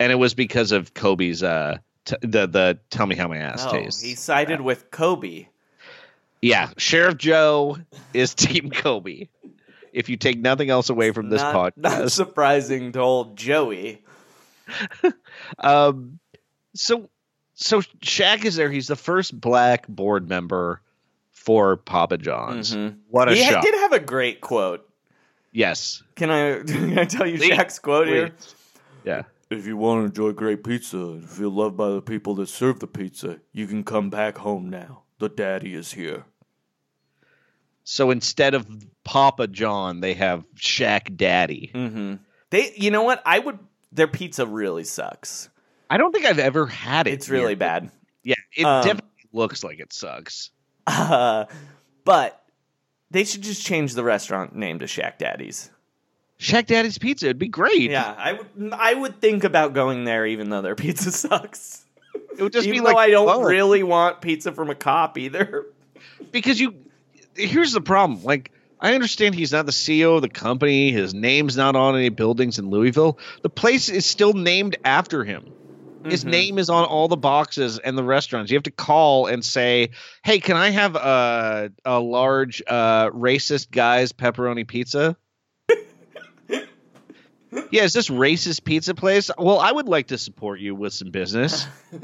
And 0.00 0.10
it 0.10 0.16
was 0.16 0.34
because 0.34 0.72
of 0.72 0.92
Kobe's 0.92 1.42
uh 1.42 1.78
t- 2.04 2.16
the 2.22 2.46
the 2.46 2.78
tell 2.90 3.06
me 3.06 3.14
how 3.16 3.28
my 3.28 3.38
ass 3.38 3.64
Oh, 3.66 3.72
tastes. 3.72 4.00
he 4.02 4.14
sided 4.14 4.60
with 4.60 4.90
Kobe. 4.90 5.46
Yeah, 6.42 6.70
Sheriff 6.76 7.16
Joe 7.16 7.78
is 8.12 8.34
Team 8.34 8.70
Kobe. 8.70 9.28
If 9.92 10.08
you 10.08 10.16
take 10.16 10.38
nothing 10.38 10.70
else 10.70 10.90
away 10.90 11.12
from 11.12 11.28
this 11.30 11.40
not, 11.40 11.76
not 11.76 11.92
podcast, 12.02 12.10
surprising 12.10 12.92
to 12.92 13.00
old 13.00 13.36
Joey. 13.36 14.02
um, 15.58 16.18
so 16.74 17.08
so 17.54 17.80
Shaq 18.00 18.44
is 18.44 18.56
there. 18.56 18.70
He's 18.70 18.88
the 18.88 18.96
first 18.96 19.38
black 19.40 19.86
board 19.88 20.28
member 20.28 20.80
for 21.30 21.76
Papa 21.76 22.18
John's. 22.18 22.74
Mhm. 22.74 22.96
What 23.10 23.28
a 23.28 23.34
he 23.34 23.44
shock! 23.44 23.62
did 23.62 23.74
have 23.74 23.92
a 23.92 24.00
great 24.00 24.40
quote. 24.40 24.88
yes, 25.52 26.02
Can 26.16 26.30
I, 26.30 26.62
can 26.66 26.98
I 26.98 27.04
tell 27.04 27.26
you 27.26 27.38
Please. 27.38 27.50
Shaq's 27.52 27.78
quote 27.78 28.08
here? 28.08 28.32
Yeah. 29.04 29.22
If 29.50 29.66
you 29.66 29.76
want 29.76 30.00
to 30.00 30.04
enjoy 30.06 30.32
great 30.32 30.64
pizza 30.64 30.96
and 30.96 31.28
feel 31.28 31.50
loved 31.50 31.76
by 31.76 31.90
the 31.90 32.02
people 32.02 32.34
that 32.36 32.48
serve 32.48 32.80
the 32.80 32.86
pizza, 32.86 33.40
you 33.52 33.66
can 33.66 33.84
come 33.84 34.10
back 34.10 34.38
home 34.38 34.70
now. 34.70 35.02
The 35.18 35.28
daddy 35.28 35.74
is 35.74 35.92
here. 35.92 36.24
So 37.84 38.10
instead 38.10 38.54
of 38.54 38.66
Papa 39.04 39.46
John, 39.46 40.00
they 40.00 40.14
have 40.14 40.44
Shaq 40.56 41.16
Daddy. 41.16 41.70
Mm-hmm. 41.74 42.14
They, 42.50 42.72
you 42.76 42.90
know 42.90 43.02
what? 43.02 43.22
I 43.26 43.38
would. 43.38 43.58
Their 43.92 44.08
pizza 44.08 44.46
really 44.46 44.84
sucks. 44.84 45.50
I 45.90 45.98
don't 45.98 46.10
think 46.12 46.24
I've 46.24 46.38
ever 46.38 46.66
had 46.66 47.06
it. 47.06 47.12
It's 47.12 47.28
really 47.28 47.54
bad. 47.54 47.90
Yeah, 48.22 48.34
it 48.56 48.64
Um, 48.64 48.82
definitely 48.82 49.28
looks 49.32 49.62
like 49.62 49.78
it 49.78 49.92
sucks. 49.92 50.50
Uh, 50.86 51.44
but 52.04 52.42
they 53.10 53.24
should 53.24 53.42
just 53.42 53.64
change 53.64 53.92
the 53.94 54.02
restaurant 54.02 54.56
name 54.56 54.78
to 54.80 54.86
Shaq 54.86 55.18
Daddy's. 55.18 55.70
Shaq 56.44 56.66
Daddy's 56.66 56.98
Pizza, 56.98 57.26
it'd 57.26 57.38
be 57.38 57.48
great. 57.48 57.90
Yeah, 57.90 58.14
I 58.16 58.34
would. 58.34 58.72
I 58.72 58.92
would 58.92 59.20
think 59.20 59.44
about 59.44 59.72
going 59.72 60.04
there, 60.04 60.26
even 60.26 60.50
though 60.50 60.60
their 60.62 60.74
pizza 60.74 61.10
sucks. 61.12 61.84
it 62.36 62.42
would 62.42 62.52
just 62.52 62.66
even 62.66 62.80
be 62.80 62.84
like 62.84 62.96
I 62.96 63.10
don't 63.10 63.44
really 63.44 63.82
want 63.82 64.20
pizza 64.20 64.52
from 64.52 64.68
a 64.68 64.74
cop 64.74 65.16
either. 65.16 65.66
because 66.32 66.60
you. 66.60 66.74
Here's 67.34 67.72
the 67.72 67.80
problem. 67.80 68.22
Like, 68.22 68.52
I 68.78 68.94
understand 68.94 69.34
he's 69.34 69.52
not 69.52 69.66
the 69.66 69.72
CEO 69.72 70.16
of 70.16 70.22
the 70.22 70.28
company. 70.28 70.92
His 70.92 71.14
name's 71.14 71.56
not 71.56 71.74
on 71.76 71.96
any 71.96 72.10
buildings 72.10 72.58
in 72.58 72.68
Louisville. 72.70 73.18
The 73.42 73.48
place 73.50 73.88
is 73.88 74.04
still 74.06 74.34
named 74.34 74.76
after 74.84 75.24
him. 75.24 75.44
His 76.04 76.24
Mhm. 76.24 76.28
name 76.30 76.58
is 76.58 76.68
on 76.68 76.84
all 76.84 77.08
the 77.08 77.16
boxes 77.16 77.78
and 77.78 77.96
the 77.96 78.04
restaurants. 78.04 78.50
You 78.50 78.56
have 78.56 78.64
to 78.64 78.70
call 78.70 79.26
and 79.26 79.42
say, 79.42 79.90
"Hey, 80.22 80.38
can 80.40 80.56
I 80.58 80.68
have 80.70 80.94
a 80.96 81.70
a 81.86 81.98
large 81.98 82.62
uh, 82.66 83.08
racist 83.10 83.70
guy's 83.70 84.12
pepperoni 84.12 84.68
pizza?" 84.68 85.16
Yeah, 87.70 87.82
is 87.84 87.92
this 87.92 88.08
racist 88.08 88.64
pizza 88.64 88.94
place? 88.94 89.30
Well, 89.38 89.58
I 89.58 89.70
would 89.72 89.88
like 89.88 90.08
to 90.08 90.18
support 90.18 90.60
you 90.60 90.74
with 90.74 90.92
some 90.92 91.10
business. 91.10 91.66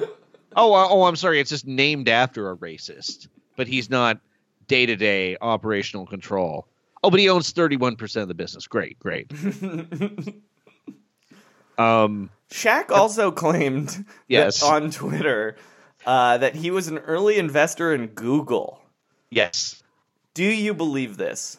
oh, 0.57 0.73
uh, 0.75 0.87
oh, 0.89 1.05
I'm 1.05 1.17
sorry. 1.17 1.41
It's 1.41 1.51
just 1.51 1.67
named 1.67 2.09
after 2.09 2.51
a 2.51 2.57
racist, 2.57 3.29
but 3.57 3.67
he's 3.69 3.91
not 3.91 4.21
day 4.69 4.87
to 4.87 4.97
day 4.97 5.37
operational 5.41 6.07
control. 6.07 6.67
Oh, 7.03 7.11
but 7.11 7.19
he 7.21 7.29
owns 7.29 7.51
31 7.53 7.97
percent 7.97 8.23
of 8.23 8.29
the 8.29 8.35
business. 8.35 8.67
Great, 8.67 8.99
great. 8.99 9.31
um, 11.79 12.31
Shaq 12.51 12.91
also 12.91 13.31
claimed 13.31 14.05
Yes. 14.29 14.63
on 14.63 14.91
Twitter 14.91 15.57
uh, 16.07 16.39
that 16.39 16.55
he 16.57 16.71
was 16.71 16.89
an 16.89 16.99
early 16.99 17.39
investor 17.39 17.95
in 17.95 18.09
Google. 18.09 18.83
yes, 19.31 19.83
Do 20.35 20.45
you 20.45 20.75
believe 20.75 21.17
this? 21.17 21.59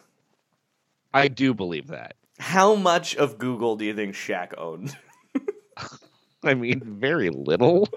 I 1.14 1.28
do 1.28 1.52
believe 1.54 1.88
that. 1.88 2.16
How 2.38 2.74
much 2.74 3.14
of 3.16 3.38
Google 3.38 3.76
do 3.76 3.84
you 3.84 3.94
think 3.94 4.14
Shaq 4.14 4.54
owned? 4.58 4.96
I 6.44 6.54
mean, 6.54 6.80
very 6.98 7.30
little. 7.30 7.88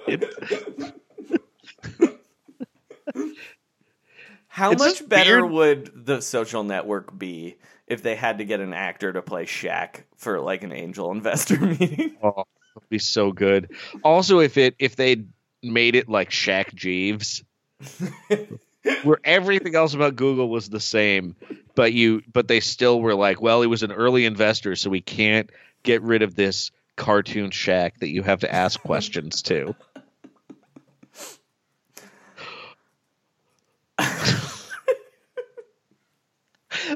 How 4.47 4.71
It's 4.71 4.79
much 4.79 5.07
better 5.09 5.45
weird. 5.45 5.89
would 5.93 6.05
the 6.05 6.21
social 6.21 6.63
network 6.63 7.17
be 7.17 7.57
if 7.87 8.01
they 8.03 8.15
had 8.15 8.37
to 8.37 8.45
get 8.45 8.59
an 8.61 8.73
actor 8.73 9.11
to 9.11 9.21
play 9.21 9.45
Shaq 9.45 10.03
for 10.17 10.39
like 10.39 10.63
an 10.63 10.71
angel 10.71 11.11
investor 11.11 11.59
meeting? 11.59 12.15
oh, 12.23 12.45
it'd 12.77 12.89
be 12.89 12.99
so 12.99 13.31
good. 13.31 13.71
Also, 14.03 14.39
if 14.39 14.57
it 14.57 14.75
if 14.79 14.95
they 14.95 15.25
made 15.61 15.95
it 15.95 16.07
like 16.07 16.29
Shaq 16.29 16.73
Jeeves, 16.73 17.43
where 19.03 19.19
everything 19.23 19.75
else 19.75 19.93
about 19.93 20.15
Google 20.15 20.49
was 20.49 20.69
the 20.69 20.79
same, 20.79 21.35
but 21.75 21.93
you 21.93 22.21
but 22.31 22.47
they 22.47 22.59
still 22.59 23.01
were 23.01 23.15
like, 23.15 23.41
well, 23.41 23.61
he 23.61 23.67
was 23.67 23.83
an 23.83 23.91
early 23.91 24.25
investor, 24.25 24.75
so 24.75 24.89
we 24.89 25.01
can't 25.01 25.49
get 25.83 26.01
rid 26.01 26.21
of 26.21 26.35
this 26.35 26.71
cartoon 26.95 27.51
Shaq 27.51 27.97
that 27.99 28.09
you 28.09 28.23
have 28.23 28.39
to 28.41 28.53
ask 28.53 28.79
questions 28.81 29.41
to. 29.43 29.75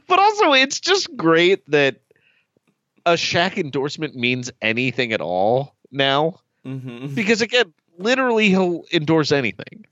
but 0.08 0.20
also, 0.20 0.54
it's 0.54 0.80
just 0.80 1.16
great 1.16 1.70
that 1.72 2.02
a 3.06 3.14
Shaq 3.14 3.58
endorsement 3.58 4.16
means 4.16 4.52
anything 4.62 5.14
at 5.14 5.22
all 5.22 5.76
now. 5.92 6.42
mm-hmm. 6.66 7.14
Because 7.14 7.42
again, 7.42 7.74
literally, 7.98 8.50
he'll 8.50 8.84
endorse 8.94 9.32
anything. 9.32 9.86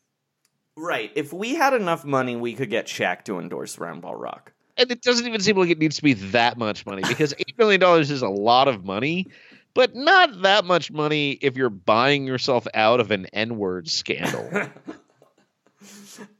Right. 0.77 1.11
If 1.15 1.33
we 1.33 1.55
had 1.55 1.73
enough 1.73 2.05
money, 2.05 2.35
we 2.35 2.53
could 2.53 2.69
get 2.69 2.85
Shaq 2.85 3.23
to 3.25 3.39
endorse 3.39 3.75
Roundball 3.77 4.13
Rock. 4.17 4.53
And 4.77 4.91
it 4.91 5.01
doesn't 5.01 5.25
even 5.25 5.41
seem 5.41 5.57
like 5.57 5.71
it 5.71 5.79
needs 5.79 5.95
to 5.97 6.03
be 6.03 6.13
that 6.13 6.55
much 6.57 6.85
money 6.85 7.01
because 7.05 7.33
$8 7.57 7.57
million 7.57 7.81
is 7.99 8.21
a 8.21 8.29
lot 8.29 8.67
of 8.67 8.85
money, 8.85 9.25
but 9.73 9.95
not 9.95 10.43
that 10.43 10.65
much 10.65 10.91
money 10.91 11.31
if 11.31 11.57
you're 11.57 11.71
buying 11.71 12.27
yourself 12.27 12.67
out 12.75 12.99
of 12.99 13.09
an 13.09 13.25
N 13.33 13.57
word 13.57 13.89
scandal. 13.89 14.69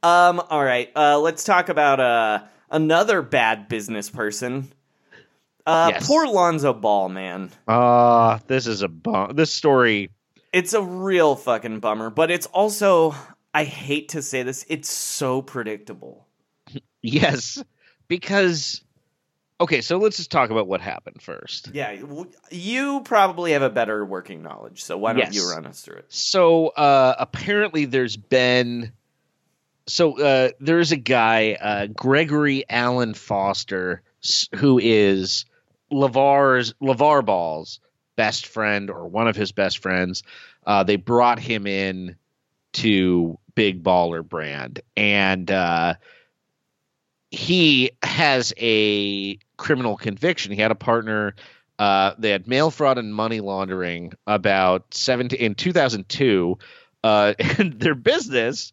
Um. 0.02 0.40
All 0.50 0.64
right. 0.64 0.90
Uh. 0.96 1.20
Let's 1.20 1.44
talk 1.44 1.68
about 1.68 2.00
uh 2.00 2.42
another 2.68 3.22
bad 3.22 3.68
business 3.68 4.10
person. 4.10 4.72
Uh. 5.64 5.90
Yes. 5.92 6.06
Poor 6.06 6.26
Lonzo 6.26 6.72
Ball, 6.72 7.08
man. 7.08 7.50
Ah, 7.68 8.40
this 8.48 8.66
is 8.66 8.82
a 8.82 8.88
bomb. 8.88 9.36
This 9.36 9.52
story 9.52 10.10
It's 10.52 10.72
a 10.74 10.82
real 10.82 11.36
fucking 11.36 11.78
bummer, 11.78 12.10
but 12.10 12.30
it's 12.32 12.46
also 12.46 13.14
I 13.54 13.64
hate 13.64 14.10
to 14.10 14.22
say 14.22 14.42
this, 14.42 14.64
it's 14.68 14.88
so 14.88 15.42
predictable. 15.42 16.26
Yes, 17.00 17.62
because 18.08 18.82
okay, 19.60 19.80
so 19.82 19.98
let's 19.98 20.16
just 20.16 20.32
talk 20.32 20.50
about 20.50 20.66
what 20.66 20.80
happened 20.80 21.22
first. 21.22 21.70
Yeah, 21.72 21.96
you 22.50 23.00
probably 23.04 23.52
have 23.52 23.62
a 23.62 23.70
better 23.70 24.04
working 24.04 24.42
knowledge, 24.42 24.82
so 24.82 24.98
why 24.98 25.12
don't 25.12 25.20
Yes. 25.20 25.34
you 25.36 25.48
run 25.48 25.64
us 25.64 25.80
through 25.80 25.98
it? 25.98 26.06
So 26.08 26.68
uh, 26.68 27.14
apparently, 27.18 27.84
there's 27.84 28.16
been 28.16 28.92
so 29.86 30.20
uh, 30.20 30.50
there's 30.60 30.90
a 30.90 30.96
guy, 30.96 31.56
uh, 31.60 31.86
Gregory 31.86 32.64
Allen 32.68 33.14
Foster, 33.14 34.02
who 34.56 34.78
is 34.78 35.44
LaVar's 35.92 36.74
LaVar 36.82 37.24
Ball's 37.24 37.80
best 38.16 38.46
friend 38.46 38.90
or 38.90 39.06
one 39.06 39.28
of 39.28 39.36
his 39.36 39.52
best 39.52 39.78
friends. 39.78 40.24
Uh, 40.66 40.82
they 40.82 40.96
brought 40.96 41.38
him 41.38 41.66
in 41.66 42.16
to 42.78 43.38
Big 43.54 43.82
Baller 43.82 44.26
Brand, 44.26 44.80
and 44.96 45.50
uh, 45.50 45.94
he 47.30 47.90
has 48.02 48.52
a 48.56 49.38
criminal 49.56 49.96
conviction. 49.96 50.52
He 50.52 50.60
had 50.60 50.70
a 50.70 50.76
partner. 50.76 51.34
Uh, 51.78 52.14
they 52.18 52.30
had 52.30 52.48
mail 52.48 52.70
fraud 52.70 52.98
and 52.98 53.14
money 53.14 53.40
laundering 53.40 54.12
about 54.26 54.94
17 54.94 55.38
in 55.38 55.54
2002. 55.54 56.58
Uh, 57.04 57.34
and 57.58 57.78
their 57.78 57.94
business 57.94 58.72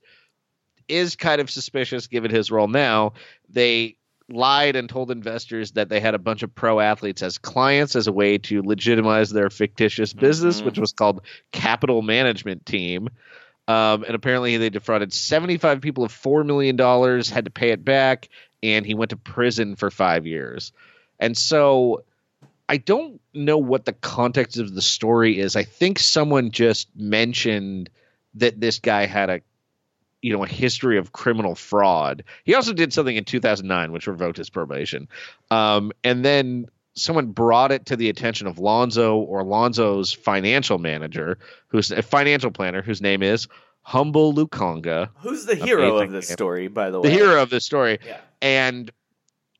is 0.87 1.15
kind 1.15 1.41
of 1.41 1.49
suspicious 1.49 2.07
given 2.07 2.31
his 2.31 2.51
role 2.51 2.67
now. 2.67 3.13
They 3.49 3.97
lied 4.29 4.75
and 4.75 4.89
told 4.89 5.11
investors 5.11 5.73
that 5.73 5.89
they 5.89 5.99
had 5.99 6.15
a 6.15 6.19
bunch 6.19 6.43
of 6.43 6.53
pro 6.53 6.79
athletes 6.79 7.21
as 7.21 7.37
clients 7.37 7.95
as 7.95 8.07
a 8.07 8.11
way 8.11 8.37
to 8.39 8.61
legitimize 8.61 9.29
their 9.29 9.49
fictitious 9.49 10.13
business, 10.13 10.61
which 10.61 10.79
was 10.79 10.93
called 10.93 11.21
Capital 11.51 12.01
Management 12.01 12.65
Team. 12.65 13.09
Um, 13.67 14.03
and 14.03 14.13
apparently, 14.13 14.57
they 14.57 14.69
defrauded 14.69 15.11
75 15.11 15.81
people 15.81 16.03
of 16.03 16.11
$4 16.11 16.45
million, 16.45 16.77
had 16.77 17.45
to 17.45 17.51
pay 17.51 17.71
it 17.71 17.83
back, 17.83 18.29
and 18.61 18.85
he 18.85 18.93
went 18.93 19.09
to 19.09 19.17
prison 19.17 19.75
for 19.75 19.89
five 19.89 20.27
years. 20.27 20.71
And 21.19 21.37
so 21.37 22.03
I 22.67 22.77
don't 22.77 23.21
know 23.33 23.57
what 23.57 23.85
the 23.85 23.93
context 23.93 24.57
of 24.57 24.73
the 24.73 24.81
story 24.81 25.39
is. 25.39 25.55
I 25.55 25.63
think 25.63 25.99
someone 25.99 26.51
just 26.51 26.89
mentioned 26.95 27.89
that 28.35 28.59
this 28.59 28.79
guy 28.79 29.05
had 29.05 29.29
a 29.29 29.41
you 30.21 30.33
know 30.33 30.43
a 30.43 30.47
history 30.47 30.97
of 30.97 31.11
criminal 31.11 31.53
fraud. 31.53 32.23
He 32.43 32.55
also 32.55 32.73
did 32.73 32.91
something 32.91 33.15
in 33.15 33.25
2009 33.25 33.91
which 33.91 34.07
revoked 34.07 34.37
his 34.37 34.49
probation. 34.49 35.07
Um, 35.51 35.91
and 36.03 36.25
then 36.25 36.67
someone 36.95 37.27
brought 37.27 37.71
it 37.71 37.85
to 37.87 37.95
the 37.95 38.09
attention 38.09 38.47
of 38.47 38.57
Lonzo 38.57 39.17
or 39.17 39.43
Lonzo's 39.43 40.13
financial 40.13 40.77
manager, 40.77 41.37
who's 41.67 41.91
a 41.91 42.01
financial 42.01 42.51
planner 42.51 42.81
whose 42.81 43.01
name 43.01 43.21
is 43.21 43.47
Humble 43.81 44.33
Lukanga. 44.33 45.09
Who's 45.17 45.45
the 45.45 45.55
hero 45.55 45.97
of 45.97 46.11
this 46.11 46.27
story, 46.27 46.67
by 46.67 46.89
the 46.89 46.99
way? 46.99 47.09
The 47.09 47.15
hero 47.15 47.41
of 47.41 47.49
this 47.49 47.65
story. 47.65 47.99
Yeah. 48.05 48.19
And 48.41 48.91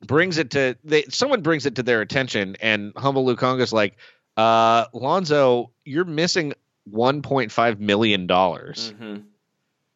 brings 0.06 0.38
it 0.38 0.52
to 0.52 0.78
they 0.84 1.04
someone 1.10 1.42
brings 1.42 1.66
it 1.66 1.76
to 1.76 1.84
their 1.84 2.02
attention 2.02 2.56
and 2.62 2.92
Humble 2.96 3.26
Lukanga's 3.26 3.74
like, 3.74 3.98
uh, 4.38 4.86
Lonzo, 4.94 5.72
you're 5.84 6.06
missing 6.06 6.54
1.5 6.92 7.80
million 7.80 8.28
dollars. 8.28 8.94
Mhm. 9.00 9.24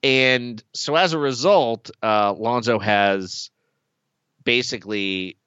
And 0.01 0.63
so 0.73 0.95
as 0.95 1.13
a 1.13 1.19
result, 1.19 1.91
uh, 2.01 2.33
Lonzo 2.33 2.79
has 2.79 3.49
basically 4.43 5.37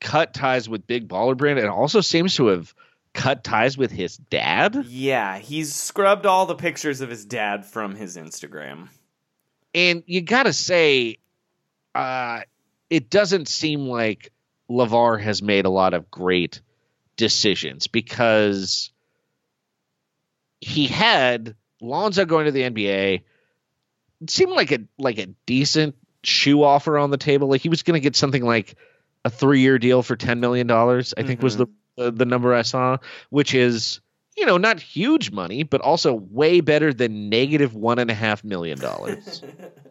cut 0.00 0.34
ties 0.34 0.68
with 0.68 0.86
Big 0.86 1.08
Baller 1.08 1.36
Brand 1.36 1.58
and 1.58 1.68
also 1.68 2.00
seems 2.00 2.34
to 2.36 2.46
have 2.48 2.74
cut 3.12 3.42
ties 3.44 3.76
with 3.76 3.90
his 3.90 4.16
dad. 4.16 4.84
Yeah, 4.86 5.38
he's 5.38 5.74
scrubbed 5.74 6.26
all 6.26 6.46
the 6.46 6.54
pictures 6.54 7.00
of 7.00 7.10
his 7.10 7.24
dad 7.24 7.66
from 7.66 7.94
his 7.94 8.16
Instagram. 8.16 8.88
And 9.74 10.02
you 10.06 10.20
got 10.20 10.44
to 10.44 10.52
say, 10.52 11.18
uh, 11.94 12.40
it 12.90 13.10
doesn't 13.10 13.48
seem 13.48 13.86
like 13.86 14.32
LaVar 14.70 15.20
has 15.20 15.42
made 15.42 15.66
a 15.66 15.70
lot 15.70 15.94
of 15.94 16.10
great 16.10 16.60
decisions 17.16 17.86
because 17.86 18.90
he 20.60 20.86
had 20.86 21.54
Lonzo 21.80 22.24
going 22.24 22.46
to 22.46 22.52
the 22.52 22.62
NBA. 22.62 23.22
It 24.20 24.30
seemed 24.30 24.52
like 24.52 24.72
a 24.72 24.80
like 24.98 25.18
a 25.18 25.26
decent 25.46 25.96
shoe 26.24 26.62
offer 26.62 26.98
on 26.98 27.10
the 27.10 27.16
table. 27.16 27.48
Like 27.48 27.60
he 27.60 27.68
was 27.68 27.82
going 27.82 27.94
to 27.94 28.02
get 28.02 28.16
something 28.16 28.44
like 28.44 28.76
a 29.24 29.30
three 29.30 29.60
year 29.60 29.78
deal 29.78 30.02
for 30.02 30.16
ten 30.16 30.40
million 30.40 30.66
dollars. 30.66 31.14
I 31.16 31.22
think 31.22 31.42
was 31.42 31.56
the 31.56 31.66
uh, 31.98 32.10
the 32.10 32.24
number 32.24 32.54
I 32.54 32.62
saw, 32.62 32.98
which 33.30 33.54
is 33.54 34.00
you 34.36 34.46
know 34.46 34.56
not 34.56 34.80
huge 34.80 35.30
money, 35.30 35.62
but 35.62 35.80
also 35.80 36.14
way 36.14 36.60
better 36.60 36.92
than 36.92 37.28
negative 37.28 37.74
one 37.74 37.98
and 37.98 38.10
a 38.10 38.14
half 38.14 38.44
million 38.44 38.78
dollars. 38.78 39.42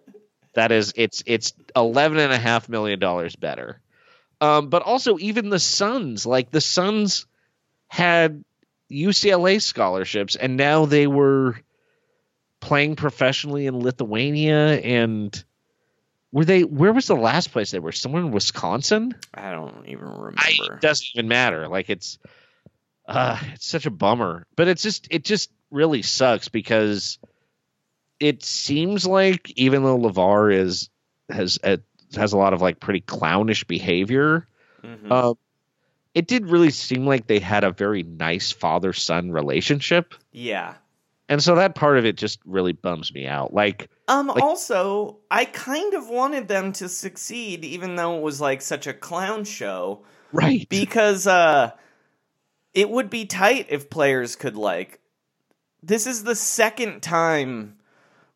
that 0.54 0.72
is, 0.72 0.94
it's 0.96 1.24
it's 1.26 1.54
eleven 1.76 2.18
and 2.18 2.32
a 2.32 2.38
half 2.38 2.70
million 2.70 3.00
dollars 3.00 3.36
better. 3.36 3.82
Um, 4.40 4.70
but 4.70 4.84
also 4.84 5.18
even 5.18 5.50
the 5.50 5.60
sons, 5.60 6.26
like 6.26 6.52
the 6.52 6.62
sons 6.62 7.26
had 7.88 8.44
UCLA 8.92 9.62
scholarships, 9.62 10.36
and 10.36 10.58
now 10.58 10.86
they 10.86 11.08
were 11.08 11.60
playing 12.60 12.96
professionally 12.96 13.66
in 13.66 13.80
Lithuania. 13.80 14.80
And 14.80 15.44
were 16.32 16.46
they? 16.46 16.64
Where 16.64 16.94
was 16.94 17.08
the 17.08 17.16
last 17.16 17.52
place 17.52 17.72
they 17.72 17.80
were? 17.80 17.92
Somewhere 17.92 18.22
in 18.22 18.32
Wisconsin. 18.32 19.16
I 19.34 19.52
don't 19.52 19.88
even 19.88 20.06
remember. 20.08 20.36
I, 20.38 20.54
it 20.74 20.82
doesn't 20.82 21.08
even 21.16 21.28
matter. 21.28 21.68
Like 21.68 21.90
it's, 21.90 22.18
uh, 23.08 23.40
it's 23.54 23.68
such 23.68 23.86
a 23.86 23.92
bummer. 23.92 24.46
But 24.56 24.68
it's 24.68 24.84
just, 24.84 25.08
it 25.12 25.24
just 25.24 25.52
really 25.72 26.02
sucks 26.02 26.48
because 26.50 27.20
it 28.20 28.44
seems 28.44 29.06
like 29.06 29.52
even 29.58 29.84
though 29.84 29.98
LaVar 29.98 30.54
is 30.54 30.90
has 31.30 31.60
uh, 31.64 31.78
has 32.16 32.34
a 32.34 32.38
lot 32.38 32.54
of 32.54 32.62
like 32.62 32.80
pretty 32.80 33.02
clownish 33.02 33.66
behavior, 33.66 34.48
Mhm. 34.84 35.12
um, 35.12 35.38
it 36.14 36.28
did 36.28 36.48
really 36.48 36.72
seem 36.72 37.06
like 37.06 37.28
they 37.28 37.40
had 37.40 37.64
a 37.64 37.72
very 37.72 38.02
nice 38.04 38.52
father 38.52 38.94
son 38.94 39.32
relationship, 39.32 40.16
yeah. 40.32 40.76
And 41.30 41.44
so 41.44 41.56
that 41.56 41.76
part 41.76 41.98
of 41.98 42.06
it 42.06 42.16
just 42.16 42.40
really 42.46 42.72
bums 42.74 43.14
me 43.14 43.28
out. 43.28 43.54
Like, 43.54 43.90
Um. 44.08 44.28
Like- 44.28 44.42
also, 44.42 45.18
I 45.30 45.46
kind 45.46 45.94
of 45.94 46.10
wanted 46.10 46.48
them 46.48 46.72
to 46.74 46.88
succeed, 46.88 47.66
even 47.66 47.96
though 47.96 48.18
it 48.18 48.22
was 48.22 48.40
like 48.40 48.62
such 48.62 48.88
a 48.88 48.94
clown 48.94 49.44
show, 49.44 50.04
right? 50.32 50.68
because 50.70 51.28
uh, 51.28 51.72
it 52.74 52.90
would 52.90 53.10
be 53.10 53.26
tight 53.26 53.68
if 53.70 53.90
players 53.90 54.36
could 54.36 54.56
like. 54.56 55.00
This 55.84 56.08
is 56.08 56.24
the 56.24 56.36
second 56.36 57.02
time, 57.02 57.78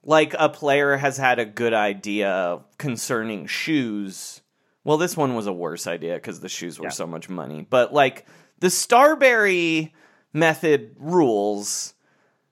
like 0.03 0.35
a 0.37 0.49
player 0.49 0.97
has 0.97 1.17
had 1.17 1.39
a 1.39 1.45
good 1.45 1.73
idea 1.73 2.59
concerning 2.77 3.45
shoes. 3.47 4.41
Well, 4.83 4.97
this 4.97 5.15
one 5.15 5.35
was 5.35 5.47
a 5.47 5.53
worse 5.53 5.87
idea 5.87 6.15
because 6.15 6.39
the 6.39 6.49
shoes 6.49 6.79
were 6.79 6.85
Yeah. 6.87 6.91
so 6.91 7.07
much 7.07 7.29
money. 7.29 7.65
But 7.69 7.93
like 7.93 8.25
the 8.59 8.69
Starbury 8.69 9.93
method 10.33 10.95
rules, 10.99 11.93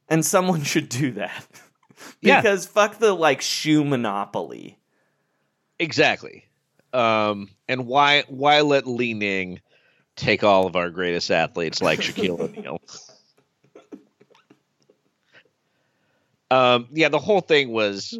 and 0.09 0.25
someone 0.25 0.63
should 0.71 0.89
do 0.89 1.11
that. 1.13 1.45
Yeah. 2.21 2.41
because 2.41 2.65
fuck 2.65 2.97
the 2.99 3.13
like 3.13 3.41
shoe 3.41 3.83
monopoly. 3.83 4.77
Exactly. 5.79 6.45
Um, 6.93 7.49
and 7.67 7.87
why 7.87 8.23
why 8.29 8.61
let 8.61 8.87
Li 8.87 9.13
Ning 9.13 9.59
take 10.15 10.43
all 10.43 10.65
of 10.65 10.75
our 10.77 10.89
greatest 10.89 11.29
athletes 11.29 11.81
like 11.81 11.99
Shaquille 11.99 12.39
O'Neal? 12.57 12.81
Um, 16.51 16.87
yeah, 16.91 17.09
the 17.09 17.19
whole 17.19 17.41
thing 17.41 17.71
was 17.71 18.17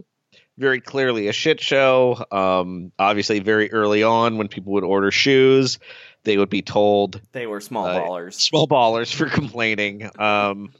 very 0.58 0.82
clearly 0.82 1.28
a 1.28 1.34
shit 1.34 1.60
show. 1.62 2.24
Um, 2.32 2.92
obviously, 3.00 3.40
very 3.40 3.72
early 3.72 4.04
on, 4.04 4.38
when 4.38 4.48
people 4.48 4.74
would 4.74 4.84
order 4.84 5.10
shoes, 5.12 5.80
they 6.24 6.38
would 6.38 6.50
be 6.50 6.62
told 6.62 7.22
They 7.32 7.48
were 7.48 7.62
small 7.62 7.86
Uh, 7.86 8.02
ballers. 8.02 8.34
small 8.34 8.68
ballers 8.68 9.14
for 9.14 9.28
complaining. 9.30 10.10
Um, 10.20 10.72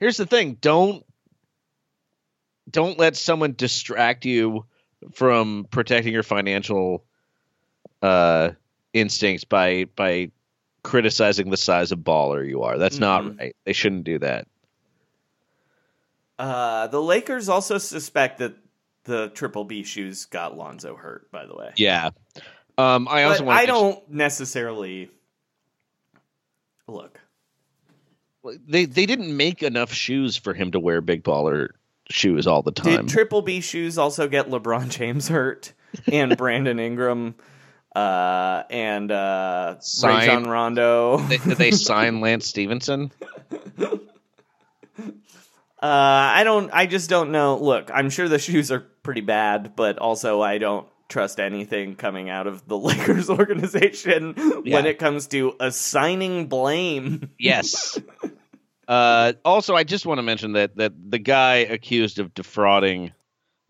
here's 0.00 0.16
the 0.16 0.26
thing: 0.26 0.56
don't 0.60 1.04
don't 2.70 2.98
let 2.98 3.16
someone 3.16 3.54
distract 3.54 4.24
you 4.24 4.64
from 5.12 5.66
protecting 5.70 6.12
your 6.12 6.22
financial 6.22 7.04
uh, 8.02 8.50
instincts 8.92 9.44
by 9.44 9.84
by 9.96 10.30
criticizing 10.82 11.50
the 11.50 11.56
size 11.56 11.92
of 11.92 11.98
baller 12.00 12.46
you 12.46 12.62
are. 12.62 12.78
That's 12.78 12.96
Mhm. 12.96 13.00
not 13.00 13.38
right. 13.38 13.56
They 13.64 13.72
shouldn't 13.72 14.04
do 14.04 14.18
that. 14.20 14.46
Uh, 16.38 16.86
the 16.86 17.02
Lakers 17.02 17.48
also 17.48 17.78
suspect 17.78 18.38
that 18.38 18.54
the 19.04 19.28
Triple 19.30 19.64
B 19.64 19.82
shoes 19.82 20.24
got 20.26 20.56
Lonzo 20.56 20.94
hurt. 20.94 21.30
By 21.32 21.46
the 21.46 21.54
way, 21.56 21.72
Yeah. 21.76 22.10
Um, 22.76 23.08
I 23.08 23.24
also. 23.24 23.48
I 23.48 23.66
don't 23.66 24.08
necessarily 24.08 25.10
look. 26.86 27.20
They 28.44 28.84
they 28.84 29.06
didn't 29.06 29.36
make 29.36 29.62
enough 29.62 29.92
shoes 29.92 30.36
for 30.36 30.54
him 30.54 30.70
to 30.72 30.80
wear 30.80 31.00
big 31.00 31.24
baller 31.24 31.70
shoes 32.10 32.46
all 32.46 32.62
the 32.62 32.72
time. 32.72 33.06
Did 33.06 33.08
Triple 33.08 33.42
B 33.42 33.60
shoes 33.60 33.98
also 33.98 34.28
get 34.28 34.48
LeBron 34.48 34.88
James 34.96 35.28
hurt 35.28 35.72
and 36.10 36.36
Brandon 36.38 36.78
Ingram 36.78 37.34
uh, 37.94 38.62
and 38.70 39.10
uh, 39.10 39.80
Sign- 39.80 40.28
Rajon 40.28 40.44
Rondo? 40.48 41.16
they, 41.18 41.38
did 41.38 41.58
they 41.58 41.70
sign 41.72 42.20
Lance 42.20 42.46
Stephenson? 42.46 43.10
Uh, 45.80 45.86
I 45.86 46.42
don't. 46.44 46.70
I 46.72 46.86
just 46.86 47.08
don't 47.08 47.30
know. 47.30 47.56
Look, 47.56 47.90
I'm 47.92 48.10
sure 48.10 48.28
the 48.28 48.38
shoes 48.40 48.72
are 48.72 48.80
pretty 48.80 49.20
bad, 49.20 49.76
but 49.76 49.98
also 49.98 50.40
I 50.40 50.58
don't 50.58 50.88
trust 51.08 51.40
anything 51.40 51.96
coming 51.96 52.28
out 52.30 52.46
of 52.46 52.66
the 52.68 52.76
Lakers 52.88 53.30
organization 53.30 54.34
Yeah. 54.64 54.76
when 54.76 54.86
it 54.86 54.98
comes 54.98 55.26
to 55.28 55.54
assigning 55.60 56.46
blame. 56.46 57.30
Yes. 57.38 57.98
uh, 58.88 59.32
also, 59.44 59.74
I 59.74 59.84
just 59.84 60.06
want 60.06 60.18
to 60.18 60.22
mention 60.22 60.52
that 60.52 60.76
that 60.76 60.92
the 61.10 61.18
guy 61.18 61.56
accused 61.56 62.18
of 62.18 62.34
defrauding 62.34 63.12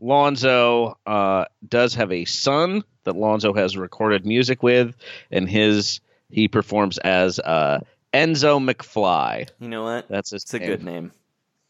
Lonzo 0.00 0.96
uh, 1.06 1.46
does 1.66 1.94
have 1.94 2.12
a 2.12 2.24
son 2.24 2.84
that 3.04 3.16
Lonzo 3.16 3.52
has 3.52 3.76
recorded 3.76 4.24
music 4.26 4.62
with, 4.62 4.94
and 5.30 5.48
his 5.48 6.00
he 6.30 6.46
performs 6.48 6.98
as 6.98 7.38
uh, 7.38 7.80
Enzo 8.12 8.62
McFly. 8.62 9.48
You 9.58 9.68
know 9.68 9.84
what? 9.84 10.08
That's 10.08 10.30
his 10.30 10.42
It's 10.44 10.54
a 10.54 10.58
good 10.58 10.84
name. 10.84 11.12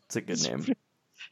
It's 0.07 0.17
a 0.17 0.21
good 0.21 0.43
name. 0.43 0.75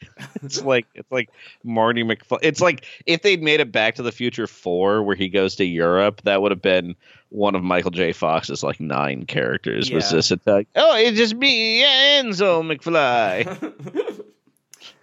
It's 0.42 0.62
like 0.62 0.86
it's 0.94 1.11
like 1.11 1.30
Marty 1.64 2.05
McFly. 2.05 2.38
It's 2.42 2.61
like 2.61 2.84
if 3.05 3.22
they'd 3.22 3.42
made 3.42 3.61
it 3.61 3.72
Back 3.72 3.97
to 3.97 4.03
the 4.03 4.12
Future 4.12 4.47
Four, 4.47 5.03
where 5.03 5.16
he 5.16 5.28
goes 5.28 5.57
to 5.57 5.64
Europe, 5.64 6.22
that 6.22 6.40
would 6.40 6.53
have 6.53 6.62
been 6.62 6.94
one 7.30 7.55
of 7.55 7.62
Michael 7.62 7.90
J. 7.90 8.12
Fox's 8.12 8.62
like 8.62 8.80
nine 8.80 9.26
characters. 9.26 9.90
Was 9.90 10.11
this 10.11 10.30
attack? 10.30 10.68
Oh, 10.76 10.97
it's 10.97 11.16
just 11.16 11.34
me, 11.34 11.82
Enzo 11.82 12.62
McFly. 12.62 13.74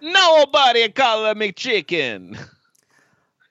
Nobody 0.00 0.88
call 0.90 1.34
me 1.34 1.52
chicken. 1.52 2.38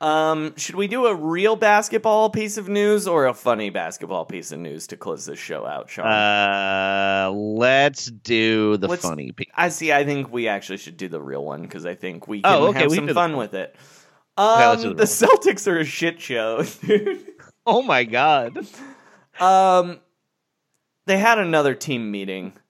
Um, 0.03 0.53
should 0.57 0.75
we 0.75 0.87
do 0.87 1.05
a 1.05 1.15
real 1.15 1.55
basketball 1.55 2.29
piece 2.29 2.57
of 2.57 2.67
news 2.67 3.07
or 3.07 3.25
a 3.27 3.33
funny 3.33 3.69
basketball 3.69 4.25
piece 4.25 4.51
of 4.51 4.59
news 4.59 4.85
to 4.87 4.97
close 4.97 5.25
this 5.25 5.39
show 5.39 5.65
out, 5.65 5.89
Sean? 5.89 6.05
Uh, 6.05 7.31
let's 7.33 8.07
do 8.07 8.75
the 8.77 8.87
Let's- 8.89 9.01
funny 9.01 9.31
piece. 9.31 9.47
I 9.55 9.69
see. 9.69 9.93
I 9.93 10.03
think 10.03 10.29
we 10.31 10.47
actually 10.49 10.77
should 10.77 10.97
do 10.97 11.07
the 11.07 11.21
real 11.21 11.45
one 11.45 11.61
because 11.61 11.85
I 11.85 11.95
think 11.95 12.27
we 12.27 12.41
can 12.41 12.51
Oh, 12.53 12.67
okay, 12.67 12.79
have 12.81 12.91
we 12.91 12.97
some 12.97 13.03
can 13.03 13.07
do 13.07 13.13
the 13.13 13.19
fun 13.19 13.31
fun. 13.31 13.37
with 13.39 13.53
it. 13.53 13.75
Um, 14.35 14.59
let's 14.59 14.83
the 14.83 14.93
the 14.93 15.03
Celtics 15.03 15.67
are 15.67 15.77
a 15.79 15.85
shit 15.85 16.19
show, 16.19 16.63
dude. 16.81 17.25
Oh 17.65 17.81
my 17.81 18.03
god. 18.03 18.57
Um, 19.39 20.01
they 21.05 21.17
had 21.17 21.37
another 21.39 21.75
team 21.75 22.11
meeting. 22.11 22.53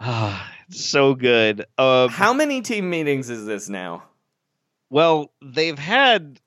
Ah, 0.00 0.52
so 0.70 1.14
good. 1.14 1.64
Um, 1.78 2.08
How 2.10 2.34
many 2.34 2.60
team 2.62 2.90
meetings 2.90 3.30
is 3.30 3.46
this 3.46 3.68
now? 3.68 4.02
Well, 4.94 5.32
they've 5.42 5.76
had 5.76 6.38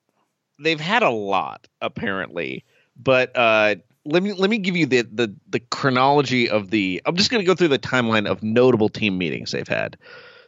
they've 0.58 0.80
had 0.80 1.04
a 1.04 1.10
lot 1.10 1.68
apparently, 1.82 2.64
but 2.96 3.36
uh, 3.36 3.76
let 4.06 4.24
me 4.24 4.32
let 4.32 4.50
me 4.50 4.58
give 4.58 4.78
you 4.78 4.86
the 4.86 5.02
the 5.02 5.36
the 5.50 5.60
chronology 5.60 6.50
of 6.50 6.70
the. 6.70 7.02
I'm 7.06 7.18
just 7.18 7.30
going 7.30 7.42
to 7.42 7.46
go 7.46 7.56
through 7.56 7.68
the 7.68 7.78
timeline 7.78 8.26
of 8.26 8.42
notable 8.44 8.88
team 8.88 9.18
meetings 9.18 9.52
they've 9.52 9.68
had. 9.68 9.98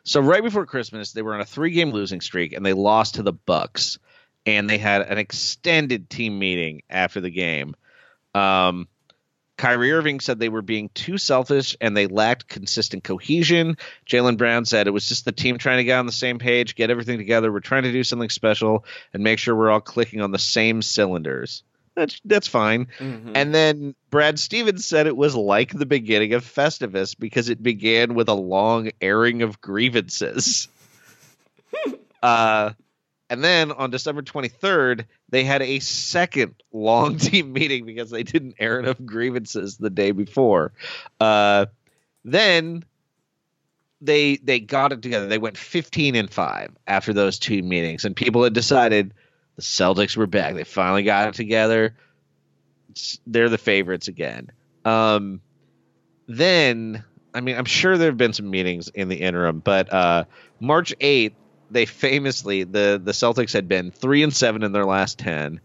So 0.06 0.22
right 0.22 0.42
before 0.42 0.66
Christmas, 0.66 1.12
they 1.12 1.22
were 1.22 1.34
on 1.34 1.42
a 1.42 1.46
three 1.46 1.72
game 1.72 1.92
losing 1.92 2.22
streak 2.22 2.54
and 2.54 2.66
they 2.66 2.72
lost 2.72 3.16
to 3.16 3.22
the 3.22 3.34
Bucks, 3.34 4.00
and 4.46 4.70
they 4.70 4.78
had 4.78 5.02
an 5.02 5.18
extended 5.18 6.10
team 6.10 6.40
meeting 6.40 6.84
after 6.90 7.20
the 7.20 7.30
game. 7.30 7.76
Um, 8.34 8.88
Kyrie 9.60 9.92
Irving 9.92 10.22
said 10.22 10.40
they 10.40 10.48
were 10.48 10.62
being 10.62 10.90
too 10.94 11.18
selfish 11.18 11.76
and 11.82 11.96
they 11.96 12.08
lacked 12.08 12.48
consistent 12.48 13.04
cohesion. 13.04 13.76
Jaylen 14.10 14.38
Brown 14.38 14.64
said 14.64 14.88
it 14.88 14.92
was 14.92 15.06
just 15.06 15.26
the 15.26 15.34
team 15.34 15.58
trying 15.58 15.80
to 15.80 15.84
get 15.84 16.00
on 16.00 16.06
the 16.06 16.14
same 16.14 16.40
page, 16.40 16.76
get 16.76 16.90
everything 16.90 17.18
together. 17.18 17.52
We're 17.52 17.60
trying 17.60 17.84
to 17.84 17.92
do 17.92 18.06
something 18.06 18.30
special 18.30 18.86
and 19.14 19.22
make 19.22 19.38
sure 19.38 19.54
we're 19.54 19.70
all 19.70 19.82
clicking 19.82 20.22
on 20.22 20.32
the 20.32 20.40
same 20.40 20.82
cylinders. 20.82 21.64
That's 21.94 22.22
that's 22.24 22.48
fine. 22.48 22.88
Mm-hmm. 23.00 23.34
And 23.36 23.54
then 23.54 23.96
Brad 24.10 24.40
Stevens 24.40 24.86
said 24.86 25.08
it 25.08 25.18
was 25.18 25.36
like 25.36 25.74
the 25.74 25.86
beginning 25.86 26.34
of 26.36 26.46
Festivus 26.46 27.14
because 27.20 27.50
it 27.50 27.62
began 27.62 28.14
with 28.14 28.30
a 28.30 28.34
long 28.34 28.92
airing 29.02 29.42
of 29.42 29.60
grievances. 29.60 30.70
uh, 32.24 32.72
and 33.30 33.44
then 33.44 33.72
on 33.72 33.92
December 33.92 34.22
23rd, 34.22 35.06
they 35.30 35.44
had 35.44 35.62
a 35.62 35.80
second 35.80 36.56
long 36.74 37.18
team 37.18 37.54
meeting 37.54 37.86
because 37.86 38.10
they 38.10 38.24
didn't 38.24 38.56
air 38.60 38.80
enough 38.80 38.98
grievances 39.06 39.78
the 39.78 39.90
day 39.90 40.12
before. 40.12 40.74
Uh, 41.20 41.68
then 42.26 42.84
they 44.02 44.38
they 44.38 44.60
got 44.60 44.92
it 44.92 45.02
together. 45.02 45.28
They 45.28 45.38
went 45.38 45.58
15 45.58 46.16
and 46.16 46.32
5 46.32 46.76
after 46.88 47.14
those 47.14 47.38
two 47.40 47.62
meetings 47.62 48.06
and 48.06 48.16
people 48.16 48.44
had 48.44 48.54
decided 48.54 49.14
the 49.56 49.62
Celtics 49.62 50.16
were 50.16 50.28
back. 50.28 50.56
They 50.56 50.64
finally 50.64 51.04
got 51.04 51.28
it 51.28 51.34
together. 51.34 51.96
They're 53.28 53.50
the 53.50 53.58
favorites 53.58 54.08
again. 54.08 54.52
Um, 54.86 55.42
then, 56.28 57.04
I 57.34 57.42
mean, 57.42 57.58
I'm 57.58 57.66
sure 57.66 57.98
there 57.98 58.08
have 58.08 58.18
been 58.18 58.32
some 58.32 58.50
meetings 58.50 58.88
in 58.88 59.10
the 59.10 59.18
interim, 59.18 59.60
but 59.60 59.92
uh, 59.92 60.24
March 60.62 60.96
8th, 61.00 61.34
they 61.72 61.86
famously 61.86 62.64
the 62.64 63.00
the 63.04 63.12
Celtics 63.12 63.54
had 63.54 63.68
been 63.68 63.92
three 63.92 64.24
and 64.24 64.34
seven 64.34 64.64
in 64.64 64.72
their 64.72 64.86
last 64.86 65.20
ten, 65.20 65.60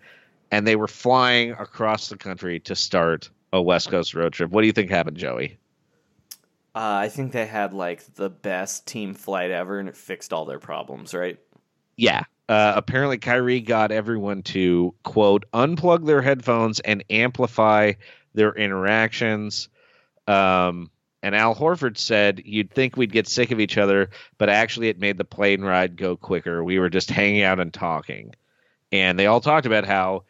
and 0.50 0.66
they 0.66 0.76
were 0.76 0.88
flying 0.88 1.52
across 1.52 2.09
the 2.09 2.16
country 2.16 2.61
to 2.61 2.74
start 2.74 3.30
a 3.52 3.62
West 3.62 3.90
Coast 3.90 4.14
road 4.14 4.32
trip. 4.32 4.50
What 4.50 4.62
do 4.62 4.66
you 4.66 4.72
think 4.72 4.90
happened, 4.90 5.16
Joey? 5.16 5.59
Uh, 6.74 7.07
I 7.07 7.09
think 7.09 7.32
they 7.32 7.46
had 7.46 7.72
like 7.72 8.14
the 8.14 8.28
best 8.28 8.86
team 8.86 9.14
flight 9.14 9.50
ever, 9.50 9.78
and 9.78 9.88
it 9.88 9.96
fixed 9.96 10.32
all 10.32 10.44
their 10.44 10.59
problems. 10.59 11.14
Right? 11.14 11.38
Yeah. 11.96 12.24
Uh, 12.48 12.74
apparently, 12.76 13.16
Kyrie 13.16 13.61
got 13.61 13.90
everyone 13.90 14.42
to 14.42 14.94
quote 15.02 15.44
unplug 15.52 16.05
their 16.05 16.20
headphones 16.20 16.80
and 16.80 17.05
amplify 17.09 17.92
their 18.34 18.52
interactions. 18.52 19.68
Um, 20.26 20.90
and 21.25 21.35
Al 21.35 21.55
Horford 21.55 21.97
said, 21.97 22.43
"You'd 22.45 22.70
think 22.70 22.99
we'd 22.99 23.11
get 23.11 23.27
sick 23.27 23.51
of 23.51 23.59
each 23.59 23.79
other, 23.79 24.11
but 24.37 24.51
actually, 24.51 24.89
it 24.89 24.99
made 24.99 25.16
the 25.16 25.25
plane 25.25 25.62
ride 25.62 25.97
go 25.97 26.18
quicker. 26.18 26.62
We 26.62 26.79
were 26.79 26.91
just 26.91 27.11
hanging 27.11 27.43
out 27.43 27.61
and 27.61 27.72
talking." 27.72 28.35
And 28.93 29.18
they 29.18 29.25
all 29.25 29.41
talked 29.41 29.64
about 29.64 29.87
how 29.87 30.25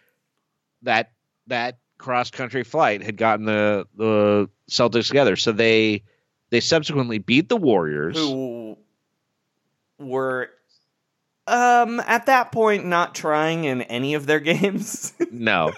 that 0.83 1.11
that 1.49 1.79
cross 1.99 2.31
country 2.31 2.63
flight 2.63 3.03
had 3.03 3.17
gotten 3.17 3.45
the 3.45 3.89
the 3.97 4.49
Celtics 4.71 5.09
together. 5.09 5.35
So 5.35 5.51
they 5.51 6.05
they 6.51 6.61
subsequently 6.61 7.19
beat 7.19 7.49
the 7.49 7.57
Warriors. 7.57 8.17
Who 8.17 8.79
were 9.99 10.51
um 11.47 12.01
at 12.01 12.27
that 12.27 12.53
point 12.53 12.87
not 12.87 13.15
trying 13.15 13.65
in 13.65 13.83
any 13.83 14.15
of 14.15 14.27
their 14.27 14.41
games. 14.53 15.13
No, 15.31 15.73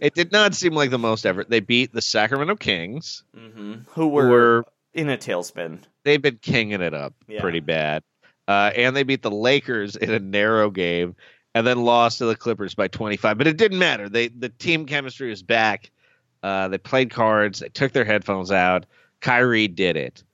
it 0.00 0.14
did 0.14 0.32
not 0.32 0.54
seem 0.54 0.74
like 0.74 0.90
the 0.90 0.98
most 0.98 1.24
effort. 1.26 1.48
They 1.50 1.60
beat 1.60 1.92
the 1.92 2.02
Sacramento 2.02 2.56
Kings, 2.56 3.22
mm-hmm. 3.36 3.72
Who 3.72 4.02
who 4.02 4.08
were, 4.08 4.28
were 4.28 4.64
in 4.94 5.08
a 5.08 5.16
tailspin. 5.16 5.80
they've 6.04 6.20
been 6.22 6.38
kinging 6.42 6.80
it 6.82 6.94
up 6.94 7.14
Yeah. 7.28 7.40
pretty 7.40 7.60
bad, 7.60 8.02
uh, 8.48 8.72
and 8.74 8.96
they 8.96 9.02
beat 9.04 9.22
the 9.22 9.30
Lakers 9.30 9.96
in 9.96 10.10
a 10.10 10.18
narrow 10.18 10.70
game, 10.70 11.14
and 11.54 11.66
then 11.66 11.84
lost 11.84 12.18
to 12.18 12.24
the 12.26 12.36
Clippers 12.36 12.74
by 12.74 12.88
25. 12.88 13.38
But 13.38 13.46
it 13.46 13.56
didn't 13.56 13.78
matter. 13.78 14.08
They 14.08 14.28
the 14.28 14.48
team 14.48 14.86
chemistry 14.86 15.30
was 15.30 15.42
back. 15.42 15.90
Uh, 16.42 16.66
they 16.68 16.78
played 16.78 17.10
cards. 17.10 17.60
They 17.60 17.68
took 17.68 17.92
their 17.92 18.04
headphones 18.04 18.50
out. 18.50 18.86
Kyrie 19.20 19.68
did 19.68 19.96
it. 19.96 20.24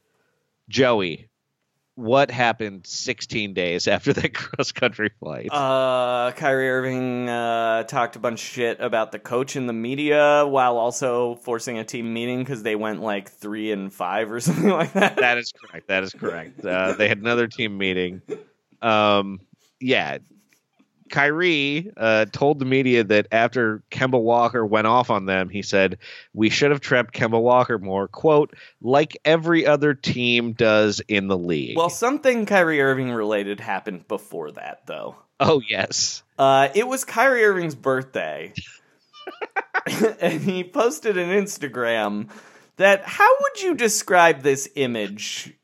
Joey, 0.68 1.27
what 1.98 2.30
happened 2.30 2.86
16 2.86 3.54
days 3.54 3.88
after 3.88 4.12
that 4.12 4.32
cross 4.34 4.70
country 4.70 5.10
flight? 5.18 5.48
Uh, 5.50 6.30
Kyrie 6.30 6.70
Irving 6.70 7.28
uh, 7.28 7.82
talked 7.82 8.14
a 8.14 8.20
bunch 8.20 8.40
of 8.40 8.48
shit 8.48 8.80
about 8.80 9.10
the 9.10 9.18
coach 9.18 9.56
and 9.56 9.68
the 9.68 9.72
media 9.72 10.46
while 10.46 10.76
also 10.76 11.34
forcing 11.34 11.76
a 11.76 11.84
team 11.84 12.14
meeting 12.14 12.38
because 12.38 12.62
they 12.62 12.76
went 12.76 13.02
like 13.02 13.28
three 13.28 13.72
and 13.72 13.92
five 13.92 14.30
or 14.30 14.38
something 14.40 14.68
like 14.70 14.92
that. 14.92 15.16
that 15.16 15.38
is 15.38 15.52
correct. 15.52 15.88
That 15.88 16.04
is 16.04 16.12
correct. 16.12 16.64
Uh, 16.64 16.92
they 16.92 17.08
had 17.08 17.18
another 17.18 17.48
team 17.48 17.76
meeting. 17.76 18.22
Um, 18.80 19.40
yeah. 19.80 20.18
Kyrie 21.10 21.90
uh, 21.96 22.26
told 22.32 22.58
the 22.58 22.64
media 22.64 23.04
that 23.04 23.26
after 23.32 23.82
Kemba 23.90 24.20
Walker 24.20 24.64
went 24.64 24.86
off 24.86 25.10
on 25.10 25.26
them, 25.26 25.48
he 25.48 25.62
said, 25.62 25.98
We 26.32 26.50
should 26.50 26.70
have 26.70 26.80
trapped 26.80 27.14
Kemba 27.14 27.40
Walker 27.40 27.78
more, 27.78 28.08
quote, 28.08 28.54
like 28.80 29.18
every 29.24 29.66
other 29.66 29.94
team 29.94 30.52
does 30.52 31.00
in 31.08 31.28
the 31.28 31.38
league. 31.38 31.76
Well, 31.76 31.90
something 31.90 32.46
Kyrie 32.46 32.80
Irving 32.80 33.10
related 33.10 33.60
happened 33.60 34.06
before 34.08 34.52
that, 34.52 34.86
though. 34.86 35.16
oh, 35.40 35.60
yes. 35.68 36.22
Uh, 36.38 36.68
it 36.74 36.86
was 36.86 37.04
Kyrie 37.04 37.44
Irving's 37.44 37.74
birthday, 37.74 38.52
and 40.20 40.40
he 40.40 40.64
posted 40.64 41.16
an 41.16 41.30
Instagram 41.30 42.28
that. 42.76 43.04
How 43.04 43.28
would 43.28 43.62
you 43.62 43.74
describe 43.74 44.42
this 44.42 44.68
image? 44.76 45.54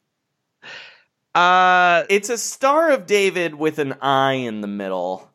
Uh, 1.34 2.04
It's 2.08 2.28
a 2.30 2.38
Star 2.38 2.90
of 2.90 3.06
David 3.06 3.54
with 3.56 3.78
an 3.78 3.94
eye 4.00 4.34
in 4.34 4.60
the 4.60 4.68
middle, 4.68 5.28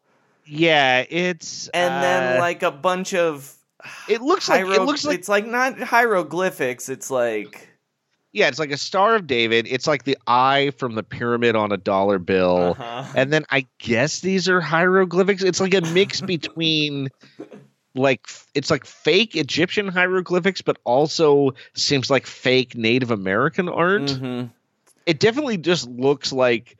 yeah, 0.49 1.05
it's. 1.09 1.67
and 1.69 2.03
then 2.03 2.37
uh, 2.37 2.39
like 2.39 2.63
a 2.63 2.71
bunch 2.71 3.13
of. 3.13 3.55
it 4.09 4.21
looks 4.21 4.49
like 4.49 4.61
it 4.61 4.81
looks 4.81 5.05
like 5.05 5.19
it's 5.19 5.29
like 5.29 5.45
not 5.45 5.79
hieroglyphics. 5.79 6.89
It's 6.89 7.09
like 7.09 7.69
yeah, 8.31 8.47
it's 8.47 8.59
like 8.59 8.71
a 8.71 8.77
Star 8.77 9.15
of 9.15 9.25
David. 9.25 9.67
It's 9.69 9.87
like 9.87 10.03
the 10.03 10.17
eye 10.27 10.71
from 10.77 10.95
the 10.95 11.03
pyramid 11.03 11.55
on 11.55 11.71
a 11.71 11.77
dollar 11.77 12.19
bill. 12.19 12.75
uh-huh. 12.77 13.05
And 13.15 13.33
then 13.33 13.45
I 13.49 13.65
guess 13.79 14.19
these 14.19 14.47
are 14.47 14.61
hieroglyphics. 14.61 15.43
It's 15.43 15.59
like 15.59 15.73
a 15.73 15.81
mix 15.81 16.21
between 16.35 17.09
like 17.95 18.27
it's 18.53 18.69
like 18.69 18.85
fake 18.85 19.35
Egyptian 19.35 19.87
hieroglyphics, 19.87 20.61
but 20.61 20.77
also 20.83 21.51
seems 21.73 22.09
like 22.09 22.27
fake 22.27 22.75
Native 22.75 23.11
American 23.11 23.67
art. 23.67 24.03
Mhm. 24.03 24.51
it 25.05 25.19
definitely 25.19 25.57
just 25.57 25.89
looks 25.89 26.31
like 26.31 26.77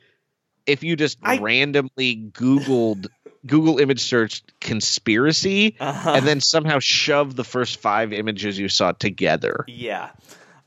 if 0.68 0.84
you 0.84 0.96
just 0.96 1.18
I- 1.24 1.40
randomly 1.40 2.16
Googled 2.32 3.08
Google 3.50 3.80
image 3.80 4.00
searched 4.00 4.60
conspiracy 4.62 5.76
Uh-huh. 5.80 6.14
and 6.16 6.26
then 6.26 6.40
somehow 6.40 6.80
shove 6.80 7.36
the 7.36 7.44
first 7.44 7.80
five 7.80 8.14
images 8.14 8.58
you 8.58 8.70
saw 8.70 8.92
together. 8.94 9.66
Yeah. 9.68 10.12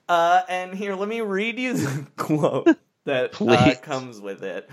Uh, 0.09 0.43
and 0.49 0.75
here, 0.75 0.95
let 0.97 1.09
me 1.09 1.21
read 1.21 1.59
you 1.59 1.75
the 1.75 2.07
quote 2.17 2.69
that 3.07 3.41
uh, 3.41 3.75
comes 3.81 4.21
with 4.21 4.43
it. 4.43 4.69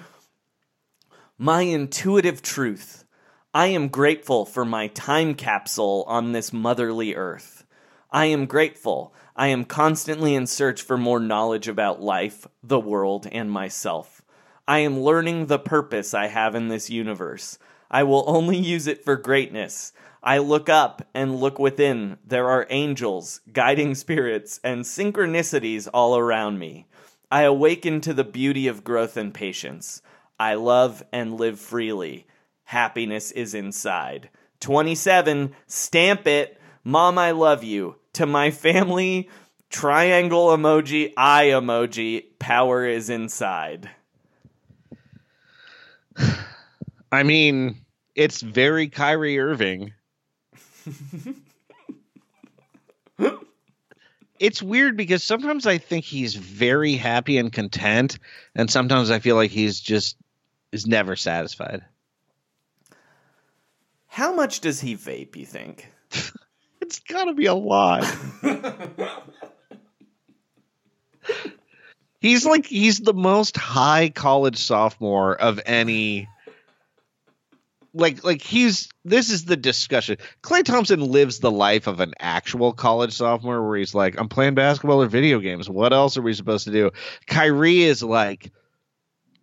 My 1.37 1.61
intuitive 1.61 2.41
truth. 2.41 3.05
I 3.53 3.67
am 3.67 3.87
grateful 3.87 4.45
for 4.45 4.65
my 4.65 4.87
time 4.87 5.33
capsule 5.33 6.03
on 6.07 6.33
this 6.33 6.51
motherly 6.53 7.15
earth. 7.15 7.65
I 8.11 8.25
am 8.25 8.45
grateful. 8.45 9.13
I 9.35 9.47
am 9.47 9.65
constantly 9.65 10.35
in 10.35 10.45
search 10.47 10.81
for 10.81 10.97
more 10.97 11.19
knowledge 11.19 11.67
about 11.67 12.01
life, 12.01 12.45
the 12.61 12.79
world, 12.79 13.27
and 13.31 13.49
myself. 13.51 14.21
I 14.67 14.79
am 14.79 14.99
learning 14.99 15.45
the 15.47 15.57
purpose 15.59 16.13
I 16.13 16.27
have 16.27 16.53
in 16.55 16.67
this 16.67 16.89
universe. 16.89 17.57
I 17.91 18.03
will 18.03 18.23
only 18.27 18.57
use 18.57 18.87
it 18.87 19.03
for 19.03 19.15
greatness. 19.15 19.93
I 20.21 20.37
look 20.39 20.69
up 20.69 21.07
and 21.13 21.39
look 21.39 21.59
within. 21.59 22.17
There 22.25 22.49
are 22.49 22.67
angels, 22.69 23.41
guiding 23.51 23.95
spirits, 23.95 24.59
and 24.63 24.83
synchronicities 24.83 25.87
all 25.93 26.17
around 26.17 26.59
me. 26.59 26.87
I 27.31 27.43
awaken 27.43 28.01
to 28.01 28.13
the 28.13 28.23
beauty 28.23 28.67
of 28.67 28.83
growth 28.83 29.15
and 29.15 29.33
patience. 29.33 30.01
I 30.39 30.55
love 30.55 31.03
and 31.11 31.37
live 31.37 31.59
freely. 31.59 32.27
Happiness 32.65 33.31
is 33.31 33.53
inside. 33.53 34.29
27. 34.59 35.55
Stamp 35.67 36.27
it. 36.27 36.59
Mom, 36.83 37.17
I 37.17 37.31
love 37.31 37.63
you. 37.63 37.95
To 38.13 38.25
my 38.25 38.51
family, 38.51 39.29
triangle 39.69 40.47
emoji, 40.47 41.13
eye 41.15 41.47
emoji, 41.47 42.25
power 42.39 42.85
is 42.85 43.09
inside. 43.09 43.89
I 47.11 47.23
mean, 47.23 47.77
it's 48.15 48.41
very 48.41 48.87
Kyrie 48.89 49.39
Irving. 49.39 49.93
it's 54.39 54.61
weird 54.61 54.95
because 54.97 55.23
sometimes 55.23 55.65
I 55.65 55.77
think 55.77 56.05
he's 56.05 56.35
very 56.35 56.93
happy 56.93 57.37
and 57.37 57.51
content, 57.51 58.19
and 58.55 58.69
sometimes 58.69 59.11
I 59.11 59.19
feel 59.19 59.35
like 59.35 59.51
he's 59.51 59.79
just 59.79 60.17
is 60.71 60.85
never 60.85 61.15
satisfied. 61.15 61.83
How 64.07 64.33
much 64.33 64.59
does 64.61 64.79
he 64.79 64.95
vape, 64.95 65.35
you 65.35 65.45
think? 65.45 65.91
It's 66.81 66.99
got 67.01 67.25
to 67.25 67.33
be 67.33 67.45
a 67.45 67.53
lot. 67.53 68.03
he's 72.19 72.45
like 72.45 72.65
he's 72.65 72.97
the 72.99 73.13
most 73.13 73.55
high 73.57 74.09
college 74.09 74.57
sophomore 74.57 75.35
of 75.35 75.59
any 75.67 76.27
like 77.93 78.23
like 78.23 78.41
he's 78.41 78.89
this 79.03 79.29
is 79.29 79.45
the 79.45 79.57
discussion. 79.57 80.17
Klay 80.43 80.63
Thompson 80.63 80.99
lives 81.01 81.39
the 81.39 81.51
life 81.51 81.87
of 81.87 81.99
an 81.99 82.13
actual 82.19 82.73
college 82.73 83.13
sophomore 83.13 83.67
where 83.67 83.77
he's 83.77 83.95
like, 83.95 84.19
I'm 84.19 84.29
playing 84.29 84.55
basketball 84.55 85.01
or 85.01 85.07
video 85.07 85.39
games. 85.39 85.69
What 85.69 85.93
else 85.93 86.17
are 86.17 86.21
we 86.21 86.33
supposed 86.33 86.65
to 86.65 86.71
do? 86.71 86.91
Kyrie 87.27 87.81
is 87.83 88.03
like 88.03 88.51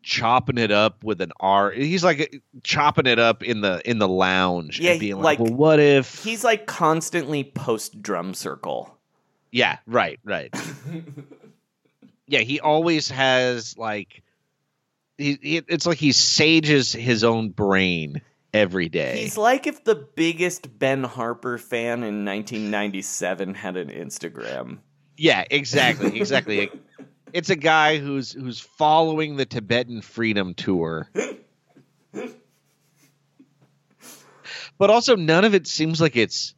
chopping 0.02 0.58
it 0.58 0.70
up 0.70 1.02
with 1.02 1.20
an 1.20 1.32
R. 1.40 1.72
He's 1.72 2.04
like 2.04 2.40
chopping 2.62 3.06
it 3.06 3.18
up 3.18 3.42
in 3.42 3.60
the 3.60 3.80
in 3.88 3.98
the 3.98 4.06
lounge 4.08 4.78
Yeah, 4.78 4.92
and 4.92 5.00
being 5.00 5.16
like- 5.16 5.38
like, 5.40 5.48
well, 5.48 5.56
what 5.56 5.80
if 5.80 6.22
He's 6.22 6.44
like 6.44 6.66
constantly 6.66 7.42
post 7.42 8.00
drum 8.00 8.32
circle. 8.34 8.96
Yeah, 9.50 9.78
right, 9.86 10.20
right. 10.24 10.54
yeah, 12.26 12.40
he 12.40 12.60
always 12.60 13.08
has 13.10 13.76
like 13.78 14.22
he 15.18 15.62
it's 15.68 15.86
like 15.86 15.98
he 15.98 16.12
sages 16.12 16.92
his 16.92 17.24
own 17.24 17.48
brain 17.50 18.20
every 18.56 18.88
day. 18.88 19.22
He's 19.22 19.36
like 19.36 19.66
if 19.66 19.84
the 19.84 19.94
biggest 19.94 20.78
Ben 20.78 21.04
Harper 21.04 21.58
fan 21.58 22.02
in 22.02 22.24
1997 22.24 23.54
had 23.54 23.76
an 23.76 23.88
Instagram. 23.88 24.78
yeah, 25.16 25.44
exactly, 25.50 26.18
exactly. 26.18 26.70
it's 27.32 27.50
a 27.50 27.56
guy 27.56 27.98
who's 27.98 28.32
who's 28.32 28.60
following 28.60 29.36
the 29.36 29.46
Tibetan 29.46 30.00
Freedom 30.00 30.54
Tour. 30.54 31.10
But 34.78 34.90
also 34.90 35.16
none 35.16 35.44
of 35.44 35.54
it 35.54 35.66
seems 35.66 36.00
like 36.00 36.16
it's 36.16 36.54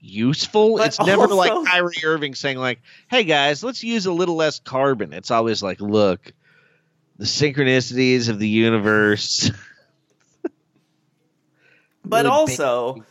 useful. 0.00 0.78
But 0.78 0.88
it's 0.88 1.00
never 1.00 1.26
like 1.28 1.52
also- 1.52 1.70
Kyrie 1.70 1.94
Irving 2.04 2.34
saying 2.34 2.56
like, 2.58 2.80
"Hey 3.10 3.24
guys, 3.24 3.62
let's 3.62 3.84
use 3.84 4.06
a 4.06 4.12
little 4.12 4.36
less 4.36 4.60
carbon." 4.60 5.12
It's 5.12 5.30
always 5.30 5.62
like, 5.62 5.80
"Look, 5.80 6.32
the 7.18 7.26
synchronicities 7.26 8.28
of 8.28 8.38
the 8.38 8.48
universe." 8.48 9.50
But 12.10 12.26
also, 12.26 13.04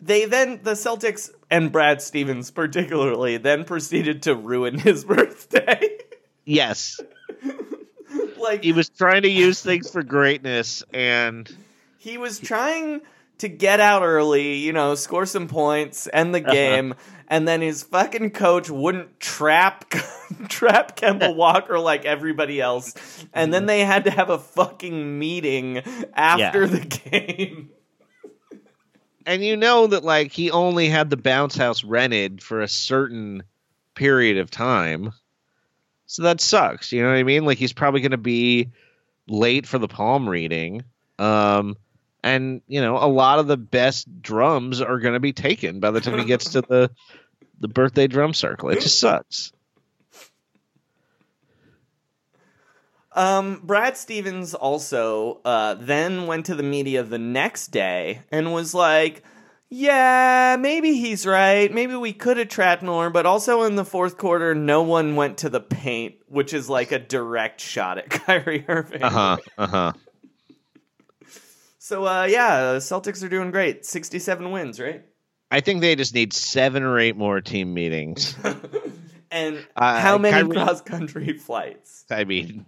they 0.00 0.24
then 0.24 0.60
the 0.62 0.72
Celtics 0.72 1.30
and 1.50 1.70
Brad 1.70 2.00
Stevens 2.00 2.50
particularly 2.50 3.36
then 3.36 3.64
proceeded 3.64 4.22
to 4.22 4.34
ruin 4.34 4.78
his 4.78 5.04
birthday. 5.06 5.98
yes, 6.44 7.00
like 8.40 8.62
he 8.62 8.72
was 8.72 8.88
trying 8.88 9.22
to 9.22 9.30
use 9.30 9.60
things 9.62 9.90
for 9.90 10.02
greatness 10.02 10.82
and 10.92 11.54
he 11.98 12.18
was 12.18 12.38
trying 12.38 13.00
to 13.38 13.48
get 13.48 13.80
out 13.80 14.02
early, 14.02 14.54
you 14.54 14.72
know, 14.72 14.94
score 14.94 15.26
some 15.26 15.48
points, 15.48 16.08
end 16.12 16.34
the 16.34 16.42
uh-huh. 16.42 16.52
game, 16.52 16.94
and 17.28 17.46
then 17.46 17.60
his 17.60 17.82
fucking 17.82 18.30
coach 18.30 18.70
wouldn't 18.70 19.20
trap 19.20 19.90
trap 20.48 20.96
Kemba 20.96 21.34
Walker 21.34 21.78
like 21.78 22.04
everybody 22.04 22.60
else, 22.60 22.94
and 23.32 23.52
then 23.52 23.62
mm-hmm. 23.62 23.66
they 23.66 23.80
had 23.80 24.04
to 24.04 24.10
have 24.10 24.30
a 24.30 24.38
fucking 24.38 25.18
meeting 25.18 25.78
after 26.14 26.64
Yeah. 26.64 26.66
the 26.66 26.80
game. 26.80 27.70
And 29.26 29.44
you 29.44 29.56
know 29.56 29.88
that 29.88 30.04
like 30.04 30.32
he 30.32 30.50
only 30.50 30.88
had 30.88 31.10
the 31.10 31.16
bounce 31.16 31.56
house 31.56 31.84
rented 31.84 32.42
for 32.42 32.60
a 32.60 32.68
certain 32.68 33.42
period 33.94 34.38
of 34.38 34.50
time. 34.50 35.12
So 36.06 36.22
that 36.22 36.40
sucks, 36.40 36.92
you 36.92 37.02
know 37.02 37.08
what 37.08 37.16
I 37.16 37.24
mean? 37.24 37.44
Like 37.44 37.58
he's 37.58 37.72
probably 37.72 38.00
going 38.00 38.12
to 38.12 38.16
be 38.16 38.70
late 39.26 39.66
for 39.66 39.78
the 39.78 39.88
palm 39.88 40.28
reading. 40.28 40.84
Um 41.18 41.76
and 42.22 42.62
you 42.66 42.80
know, 42.80 42.96
a 42.96 43.06
lot 43.06 43.38
of 43.38 43.46
the 43.46 43.56
best 43.56 44.22
drums 44.22 44.80
are 44.80 44.98
going 44.98 45.14
to 45.14 45.20
be 45.20 45.32
taken 45.32 45.80
by 45.80 45.90
the 45.90 46.00
time 46.00 46.18
he 46.18 46.24
gets 46.24 46.52
to 46.52 46.62
the 46.62 46.90
the 47.58 47.68
birthday 47.68 48.06
drum 48.06 48.34
circle. 48.34 48.68
It 48.68 48.80
just 48.80 48.98
sucks. 48.98 49.52
Um, 53.16 53.60
Brad 53.64 53.96
Stevens 53.96 54.54
also 54.54 55.40
uh, 55.44 55.74
then 55.74 56.26
went 56.26 56.46
to 56.46 56.54
the 56.54 56.62
media 56.62 57.02
the 57.02 57.18
next 57.18 57.68
day 57.68 58.20
and 58.30 58.52
was 58.52 58.74
like, 58.74 59.22
"Yeah, 59.70 60.56
maybe 60.60 60.92
he's 60.98 61.26
right. 61.26 61.72
Maybe 61.72 61.94
we 61.96 62.12
could 62.12 62.36
have 62.36 62.48
trapped 62.48 62.82
more, 62.82 63.08
but 63.08 63.24
also 63.24 63.62
in 63.62 63.74
the 63.76 63.84
fourth 63.86 64.18
quarter, 64.18 64.54
no 64.54 64.82
one 64.82 65.16
went 65.16 65.38
to 65.38 65.48
the 65.48 65.60
paint, 65.60 66.16
which 66.28 66.52
is 66.52 66.68
like 66.68 66.92
a 66.92 66.98
direct 66.98 67.60
shot 67.60 67.96
at 67.98 68.10
Kyrie 68.10 68.64
Irving." 68.68 69.02
Uh-huh. 69.02 69.36
Uh-huh. 69.56 69.92
So, 71.78 72.04
uh, 72.06 72.24
yeah, 72.24 72.76
Celtics 72.76 73.22
are 73.24 73.28
doing 73.28 73.50
great. 73.50 73.86
Sixty-seven 73.86 74.50
wins, 74.50 74.78
right? 74.80 75.04
I 75.50 75.60
think 75.60 75.80
they 75.80 75.94
just 75.94 76.12
need 76.12 76.32
7 76.32 76.82
or 76.82 76.98
8 76.98 77.16
more 77.16 77.40
team 77.40 77.72
meetings. 77.72 78.34
And 79.30 79.66
Uh, 79.76 80.00
how 80.00 80.18
many 80.18 80.32
Kyrie- 80.42 80.54
cross-country 80.54 81.32
flights? 81.38 82.04
I 82.10 82.24
mean, 82.24 82.64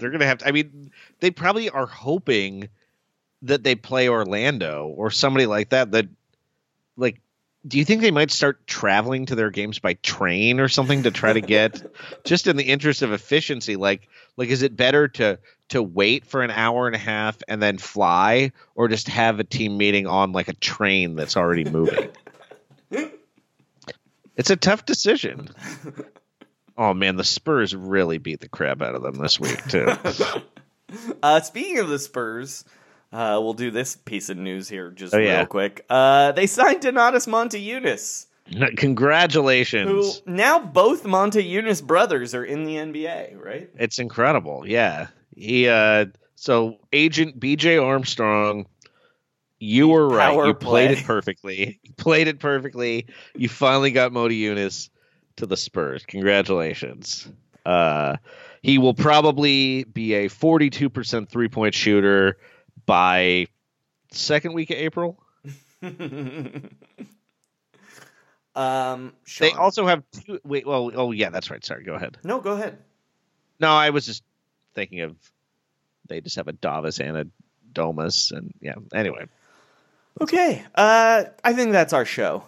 they're 0.00 0.10
gonna 0.10 0.26
have 0.26 0.38
to. 0.38 0.48
I 0.48 0.52
mean, 0.52 0.90
they 1.20 1.30
probably 1.30 1.70
are 1.70 1.86
hoping 1.86 2.68
that 3.42 3.62
they 3.62 3.74
play 3.74 4.08
Orlando 4.08 4.86
or 4.88 5.10
somebody 5.10 5.46
like 5.46 5.70
that. 5.70 5.92
That, 5.92 6.08
like, 6.96 7.20
do 7.66 7.78
you 7.78 7.84
think 7.84 8.00
they 8.00 8.10
might 8.10 8.30
start 8.30 8.66
traveling 8.66 9.26
to 9.26 9.34
their 9.34 9.50
games 9.50 9.78
by 9.78 9.94
train 9.94 10.60
or 10.60 10.68
something 10.68 11.02
to 11.04 11.10
try 11.10 11.32
to 11.32 11.40
get, 11.40 11.82
just 12.24 12.46
in 12.46 12.56
the 12.56 12.64
interest 12.64 13.02
of 13.02 13.12
efficiency? 13.12 13.76
Like, 13.76 14.08
like, 14.36 14.48
is 14.48 14.62
it 14.62 14.76
better 14.76 15.08
to 15.08 15.38
to 15.68 15.82
wait 15.82 16.26
for 16.26 16.42
an 16.42 16.50
hour 16.50 16.86
and 16.86 16.96
a 16.96 16.98
half 16.98 17.38
and 17.46 17.62
then 17.62 17.78
fly, 17.78 18.52
or 18.74 18.88
just 18.88 19.08
have 19.08 19.38
a 19.38 19.44
team 19.44 19.76
meeting 19.76 20.06
on 20.06 20.32
like 20.32 20.48
a 20.48 20.54
train 20.54 21.14
that's 21.14 21.36
already 21.36 21.64
moving? 21.64 22.10
it's 24.36 24.50
a 24.50 24.56
tough 24.56 24.84
decision. 24.86 25.48
Oh 26.80 26.94
man, 26.94 27.16
the 27.16 27.24
Spurs 27.24 27.74
really 27.76 28.16
beat 28.16 28.40
the 28.40 28.48
crap 28.48 28.80
out 28.80 28.94
of 28.94 29.02
them 29.02 29.16
this 29.16 29.38
week 29.38 29.62
too. 29.68 29.86
Uh, 31.22 31.40
speaking 31.40 31.78
of 31.78 31.88
the 31.88 32.00
Spurs, 32.00 32.64
uh, 33.12 33.38
we'll 33.40 33.52
do 33.54 33.70
this 33.70 33.94
piece 33.94 34.28
of 34.28 34.36
news 34.36 34.68
here 34.68 34.90
just 34.90 35.14
Oh, 35.14 35.18
real 35.18 35.26
yeah. 35.28 35.44
quick. 35.44 35.84
Uh, 35.88 36.32
they 36.32 36.48
signed 36.48 36.80
Donatas 36.80 37.28
who 38.48 38.76
Congratulations. 38.76 40.22
now 40.26 40.58
both 40.58 41.04
Motiejunas 41.04 41.86
brothers 41.86 42.34
are 42.34 42.44
in 42.44 42.64
the 42.64 42.74
NBA, 42.74 43.36
right? 43.40 43.70
It's 43.78 44.00
incredible. 44.00 44.64
Yeah. 44.66 45.08
He 45.36 45.68
uh 45.68 46.06
so 46.34 46.78
agent 46.92 47.38
BJ 47.38 47.80
Armstrong 47.80 48.66
you 49.60 49.88
were 49.88 50.08
right. 50.08 50.32
Power 50.32 50.46
You 50.48 50.54
played 50.54 50.90
it 50.90 51.04
perfectly. 51.04 51.78
You 51.84 51.92
played 51.92 52.26
it 52.26 52.40
perfectly. 52.40 53.06
You 53.36 53.48
finally 53.48 53.92
got 53.92 54.10
Motiejunas 54.10 54.88
to 55.40 55.46
the 55.46 55.56
Spurs. 55.56 56.04
Congratulations. 56.06 57.28
Uh, 57.66 58.16
he 58.62 58.78
will 58.78 58.94
probably 58.94 59.84
be 59.84 60.14
a 60.14 60.28
42% 60.28 61.28
three 61.28 61.48
point 61.48 61.74
shooter 61.74 62.38
by 62.86 63.46
second 64.12 64.54
week 64.54 64.70
of 64.70 64.76
April. 64.76 65.22
um, 68.54 69.12
They 69.38 69.52
also 69.52 69.86
have 69.86 70.02
two. 70.12 70.40
Wait, 70.44 70.66
well, 70.66 70.90
oh 70.94 71.12
yeah, 71.12 71.30
that's 71.30 71.50
right. 71.50 71.64
Sorry, 71.64 71.84
go 71.84 71.94
ahead. 71.94 72.18
no, 72.22 72.40
go 72.40 72.52
ahead. 72.52 72.78
No, 73.58 73.70
I 73.70 73.90
was 73.90 74.06
just 74.06 74.22
thinking 74.74 75.00
of 75.00 75.16
they 76.08 76.20
just 76.20 76.36
have 76.36 76.48
a 76.48 76.52
Davis 76.52 77.00
and 77.00 77.16
a 77.16 77.26
Domus, 77.72 78.30
and 78.30 78.52
yeah. 78.60 78.74
Anyway, 78.94 79.26
Okay, 80.20 80.62
uh, 80.74 81.24
I 81.42 81.52
think 81.54 81.72
that's 81.72 81.92
our 81.92 82.04
show. 82.04 82.44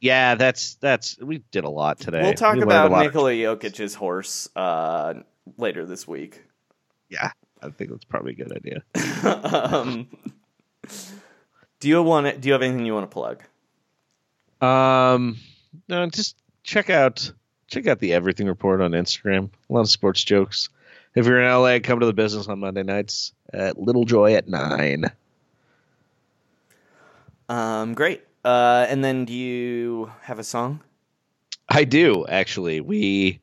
Yeah, 0.00 0.34
that's 0.34 0.74
that's 0.76 1.18
we 1.18 1.38
did 1.50 1.64
a 1.64 1.70
lot 1.70 2.00
today. 2.00 2.22
We'll 2.22 2.32
talk 2.32 2.56
We 2.56 2.62
about. 2.62 2.90
Nikola 2.90 3.32
Jokic's 3.32 3.94
horse 3.94 4.48
uh, 4.56 5.14
later 5.58 5.84
this 5.84 6.08
week. 6.08 6.42
Yeah, 7.08 7.32
I 7.62 7.68
think 7.68 7.90
that's 7.90 8.04
probably 8.04 8.32
a 8.32 8.36
good 8.36 8.52
idea. 8.52 8.82
um, 9.72 10.08
do 11.80 11.88
you 11.88 12.02
want 12.02 12.40
Do 12.40 12.48
you 12.48 12.52
have 12.54 12.62
anything 12.62 12.86
you 12.86 12.94
want 12.94 13.10
to 13.10 13.14
plug? 13.14 13.42
Um, 14.62 15.38
no, 15.88 16.06
just 16.06 16.36
check 16.62 16.88
out 16.88 17.30
check 17.68 17.86
out 17.86 17.98
the 17.98 18.14
Everything 18.14 18.46
Report 18.46 18.80
on 18.80 18.92
Instagram. 18.92 19.50
A 19.68 19.72
lot 19.72 19.80
of 19.80 19.90
sports 19.90 20.24
jokes. 20.24 20.70
If 21.14 21.26
you're 21.26 21.42
in 21.42 21.50
LA, 21.50 21.78
come 21.80 22.00
to 22.00 22.06
the 22.06 22.12
business 22.12 22.48
on 22.48 22.60
Monday 22.60 22.84
nights 22.84 23.32
at 23.52 23.78
Little 23.78 24.04
Joy 24.04 24.34
at 24.34 24.48
nine. 24.48 25.10
Um, 27.48 27.94
great. 27.94 28.22
Uh, 28.44 28.86
and 28.88 29.04
then 29.04 29.24
do 29.24 29.32
you 29.32 30.10
have 30.22 30.38
a 30.38 30.44
song? 30.44 30.80
I 31.68 31.84
do 31.84 32.26
actually. 32.28 32.80
We, 32.80 33.40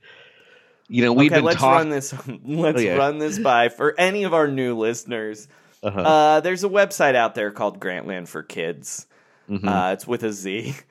you 0.89 1.03
know, 1.03 1.13
we've 1.13 1.31
okay, 1.31 1.39
been 1.39 1.45
let's 1.45 1.59
talking. 1.59 1.77
run 1.77 1.89
this. 1.89 2.13
Let's 2.45 2.83
run 2.83 3.17
this 3.19 3.39
by 3.39 3.69
for 3.69 3.93
any 3.99 4.23
of 4.23 4.33
our 4.33 4.47
new 4.47 4.75
listeners. 4.77 5.47
Uh-huh. 5.83 5.99
Uh, 6.01 6.39
there's 6.41 6.63
a 6.63 6.69
website 6.69 7.15
out 7.15 7.35
there 7.35 7.51
called 7.51 7.79
Grantland 7.79 8.27
for 8.27 8.41
Kids. 8.43 9.05
Mhm. 9.49 9.65
Uh, 9.67 9.93
it's 9.93 10.07
with 10.07 10.23
a 10.23 10.31
Z. 10.31 10.75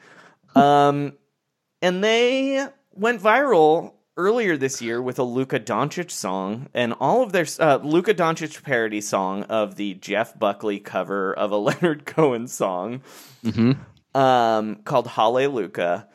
Um, 0.54 1.12
and 1.82 2.02
they 2.02 2.66
went 2.94 3.20
viral 3.20 3.92
earlier 4.16 4.56
this 4.56 4.80
year 4.80 5.02
with 5.02 5.18
a 5.18 5.22
Luka 5.22 5.60
Doncic 5.60 6.10
song, 6.10 6.68
and 6.72 6.94
all 6.98 7.22
of 7.22 7.32
their 7.32 7.44
uh, 7.60 7.76
Luka 7.82 8.14
Doncic 8.14 8.62
parody 8.62 9.02
song 9.02 9.42
of 9.42 9.76
the 9.76 9.92
Jeff 9.92 10.38
Buckley 10.38 10.80
cover 10.80 11.34
of 11.34 11.50
a 11.52 11.56
Leonard 11.58 12.06
Cohen 12.06 12.48
song 12.48 13.02
Mhm. 13.44 13.76
Um, 14.16 14.76
called 14.76 15.06
Hallelujah. 15.06 16.08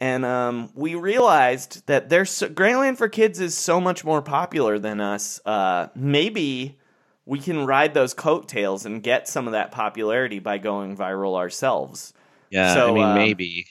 And 0.00 0.24
um, 0.24 0.70
we 0.74 0.96
realized 0.96 1.86
that 1.86 2.08
there's 2.08 2.30
so, 2.30 2.48
Grantland 2.48 2.98
for 2.98 3.08
Kids 3.08 3.40
is 3.40 3.56
so 3.56 3.80
much 3.80 4.04
more 4.04 4.20
popular 4.20 4.78
than 4.78 5.00
us. 5.00 5.40
Uh, 5.46 5.86
maybe 5.94 6.78
we 7.24 7.38
can 7.38 7.64
ride 7.64 7.94
those 7.94 8.12
coattails 8.12 8.84
and 8.84 9.02
get 9.02 9.28
some 9.28 9.46
of 9.46 9.52
that 9.52 9.70
popularity 9.70 10.40
by 10.40 10.58
going 10.58 10.96
viral 10.96 11.36
ourselves. 11.36 12.12
Yeah, 12.50 12.74
So, 12.74 12.90
I 12.90 12.92
mean, 12.92 13.04
uh, 13.04 13.14
maybe. 13.14 13.66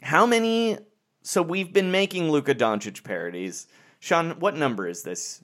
How 0.00 0.26
many? 0.26 0.78
So 1.22 1.42
we've 1.42 1.72
been 1.72 1.90
making 1.90 2.30
Luka 2.30 2.54
Doncic 2.54 3.02
parodies. 3.02 3.66
Sean, 3.98 4.38
what 4.38 4.56
number 4.56 4.86
is 4.86 5.02
this? 5.02 5.42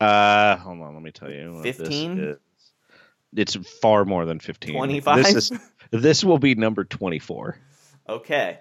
Uh, 0.00 0.56
hold 0.56 0.80
on, 0.80 0.94
let 0.94 1.02
me 1.02 1.10
tell 1.10 1.30
you. 1.30 1.60
15? 1.62 2.18
is. 2.18 2.38
It's 3.36 3.54
far 3.80 4.04
more 4.04 4.24
than 4.24 4.40
fifteen. 4.40 4.74
25? 4.76 5.16
This 5.16 5.34
is 5.34 5.52
this 5.90 6.24
will 6.24 6.38
be 6.38 6.54
number 6.54 6.84
twenty-four. 6.84 7.56
Okay. 8.08 8.58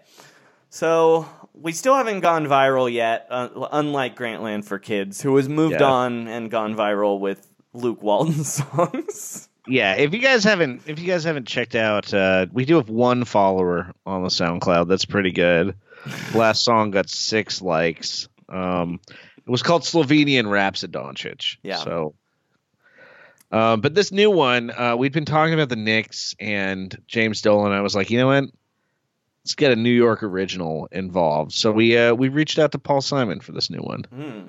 So 0.70 1.28
we 1.54 1.72
still 1.72 1.96
haven't 1.96 2.20
gone 2.20 2.46
viral 2.46 2.92
yet, 2.92 3.26
uh, 3.30 3.50
unlike 3.72 4.16
Grantland 4.16 4.66
for 4.66 4.78
Kids, 4.78 5.20
who 5.22 5.36
has 5.38 5.50
moved 5.50 5.80
Yeah. 5.80 5.88
on 5.90 6.28
and 6.28 6.52
gone 6.52 6.76
viral 6.76 7.20
with 7.20 7.46
Luke 7.74 8.04
Walton 8.04 8.44
songs. 8.44 9.50
Yeah, 9.68 9.96
if 9.96 10.14
you 10.14 10.20
guys 10.20 10.44
haven't 10.44 10.84
if 10.88 11.00
you 11.00 11.08
guys 11.08 11.24
haven't 11.24 11.48
checked 11.48 11.76
out, 11.76 12.14
uh, 12.14 12.46
we 12.52 12.66
do 12.66 12.76
have 12.76 12.90
one 12.90 13.24
follower 13.26 13.92
on 14.06 14.24
the 14.24 14.30
SoundCloud. 14.30 14.88
That's 14.88 15.06
pretty 15.06 15.32
good. 15.32 15.76
Last 16.34 16.64
song 16.64 16.92
got 16.92 17.10
six 17.10 17.62
likes. 17.62 18.30
Um, 18.48 19.00
it 19.38 19.50
was 19.50 19.62
called 19.64 19.82
Slovenian 19.84 20.46
Rhapsodonchich. 20.46 21.58
Yeah. 21.62 21.78
So, 21.78 22.16
um, 23.52 23.82
but 23.82 23.96
this 23.96 24.12
new 24.12 24.30
one, 24.30 24.72
uh, 24.72 24.96
we'd 24.96 25.12
been 25.12 25.26
talking 25.26 25.54
about 25.54 25.70
the 25.70 25.76
Knicks 25.76 26.36
and 26.40 26.96
James 27.08 27.42
Dolan. 27.42 27.72
I 27.72 27.82
was 27.82 27.96
like, 27.96 28.10
you 28.10 28.18
know 28.18 28.28
what? 28.28 28.46
Let's 29.44 29.56
get 29.56 29.72
a 29.72 29.76
New 29.76 29.90
York 29.90 30.22
original 30.22 30.88
involved. 30.92 31.54
So 31.54 31.72
we 31.72 31.98
uh, 31.98 32.14
we 32.14 32.30
reached 32.30 32.60
out 32.60 32.72
to 32.74 32.80
Paul 32.80 33.02
Simon 33.02 33.40
for 33.40 33.52
this 33.52 33.70
new 33.70 33.80
one. 33.80 34.04
Hmm. 34.04 34.48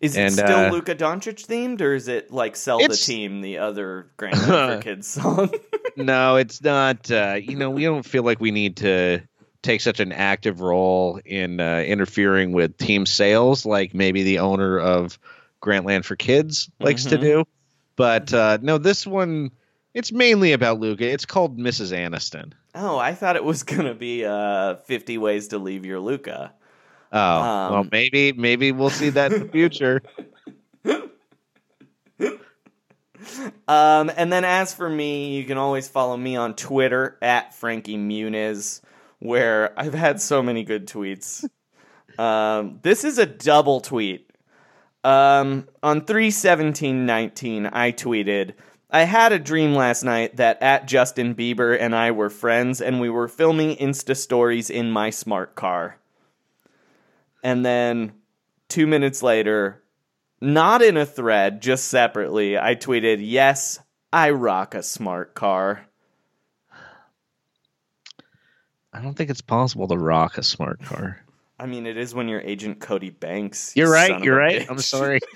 Is 0.00 0.16
it 0.16 0.32
still 0.32 0.66
uh, 0.66 0.70
Luka 0.70 0.94
Doncic 0.94 1.46
themed, 1.46 1.80
or 1.80 1.94
is 1.94 2.08
it 2.08 2.30
like 2.30 2.56
"Sell 2.56 2.78
the 2.78 2.88
Team," 2.94 3.40
the 3.40 3.58
other 3.58 4.10
Grantland 4.18 4.76
for 4.76 4.82
Kids 4.82 5.08
song? 5.08 5.50
no, 5.96 6.36
it's 6.36 6.62
not. 6.62 7.10
Uh, 7.10 7.38
you 7.40 7.56
know, 7.56 7.70
we 7.70 7.84
don't 7.84 8.04
feel 8.04 8.22
like 8.22 8.38
we 8.40 8.50
need 8.50 8.76
to 8.78 9.20
take 9.62 9.80
such 9.80 10.00
an 10.00 10.12
active 10.12 10.60
role 10.60 11.18
in 11.24 11.58
uh, 11.58 11.78
interfering 11.86 12.52
with 12.52 12.76
team 12.76 13.06
sales, 13.06 13.64
like 13.64 13.94
maybe 13.94 14.22
the 14.22 14.38
owner 14.38 14.78
of 14.78 15.18
Grantland 15.62 16.04
for 16.04 16.16
Kids 16.16 16.70
likes 16.80 17.04
to 17.04 17.16
Mhm. 17.16 17.20
do. 17.20 17.44
But 17.96 18.32
uh, 18.34 18.58
no, 18.62 18.78
this 18.78 19.06
one, 19.06 19.50
it's 19.94 20.12
mainly 20.12 20.52
about 20.52 20.80
Luka. 20.80 21.08
It's 21.10 21.26
called 21.26 21.58
Mrs. 21.58 21.92
Aniston. 21.96 22.52
oh, 22.74 22.98
I 22.98 23.14
thought 23.14 23.36
it 23.36 23.44
was 23.44 23.62
gonna 23.62 23.94
be 23.94 24.24
uh, 24.24 24.76
"50 24.76 25.18
Ways 25.18 25.48
to 25.48 25.58
Leave 25.58 25.84
Your 25.86 26.00
Luka." 26.00 26.52
Oh, 27.12 27.18
well, 27.18 27.74
Um, 27.74 27.88
maybe 27.92 28.32
maybe 28.32 28.72
we'll 28.72 28.90
see 28.90 29.10
that 29.10 29.32
in 29.32 29.46
the 29.46 29.48
future. 29.48 30.02
Um, 33.66 34.10
and 34.16 34.30
then 34.30 34.44
as 34.44 34.74
for 34.74 34.88
me, 34.88 35.36
you 35.36 35.44
can 35.44 35.56
always 35.56 35.88
follow 35.88 36.16
me 36.16 36.36
on 36.36 36.54
Twitter 36.54 37.16
at 37.22 37.54
Frankie 37.54 37.96
Muniz, 37.96 38.82
where 39.18 39.72
I've 39.80 39.94
had 39.94 40.20
so 40.20 40.42
many 40.42 40.62
good 40.62 40.86
tweets. 40.86 41.42
Um, 42.18 42.80
this 42.82 43.02
is 43.04 43.16
a 43.18 43.24
double 43.24 43.80
tweet. 43.80 44.30
Um, 45.04 45.68
on 45.82 46.06
31719, 46.06 47.66
I 47.66 47.92
tweeted, 47.92 48.54
I 48.90 49.02
had 49.02 49.32
a 49.32 49.38
dream 49.38 49.74
last 49.74 50.02
night 50.02 50.36
that 50.36 50.62
at 50.62 50.86
Justin 50.86 51.34
Bieber 51.34 51.76
and 51.78 51.94
I 51.94 52.10
were 52.12 52.30
friends 52.30 52.80
and 52.80 53.00
we 53.00 53.10
were 53.10 53.28
filming 53.28 53.76
Insta 53.76 54.16
stories 54.16 54.70
in 54.70 54.90
my 54.90 55.10
smart 55.10 55.54
car. 55.54 55.98
And 57.42 57.66
then 57.66 58.12
two 58.68 58.86
minutes 58.86 59.22
later, 59.22 59.82
not 60.40 60.80
in 60.80 60.96
a 60.96 61.04
thread, 61.04 61.60
just 61.60 61.88
separately, 61.88 62.56
I 62.56 62.74
tweeted, 62.74 63.18
Yes, 63.20 63.80
I 64.12 64.30
rock 64.30 64.74
a 64.74 64.82
smart 64.82 65.34
car. 65.34 65.86
I 68.92 69.02
don't 69.02 69.14
think 69.14 69.28
it's 69.28 69.40
possible 69.42 69.88
to 69.88 69.98
rock 69.98 70.38
a 70.38 70.42
smart 70.42 70.80
car. 70.82 71.23
I 71.58 71.66
mean, 71.66 71.86
it 71.86 71.96
is 71.96 72.14
when 72.14 72.28
you're 72.28 72.40
Agent 72.40 72.80
Cody 72.80 73.10
Banks. 73.10 73.74
You're 73.76 73.90
right. 73.90 74.22
You're 74.22 74.36
right. 74.36 74.62
bitch. 74.62 74.70
I'm 74.70 74.78
sorry. 74.78 75.20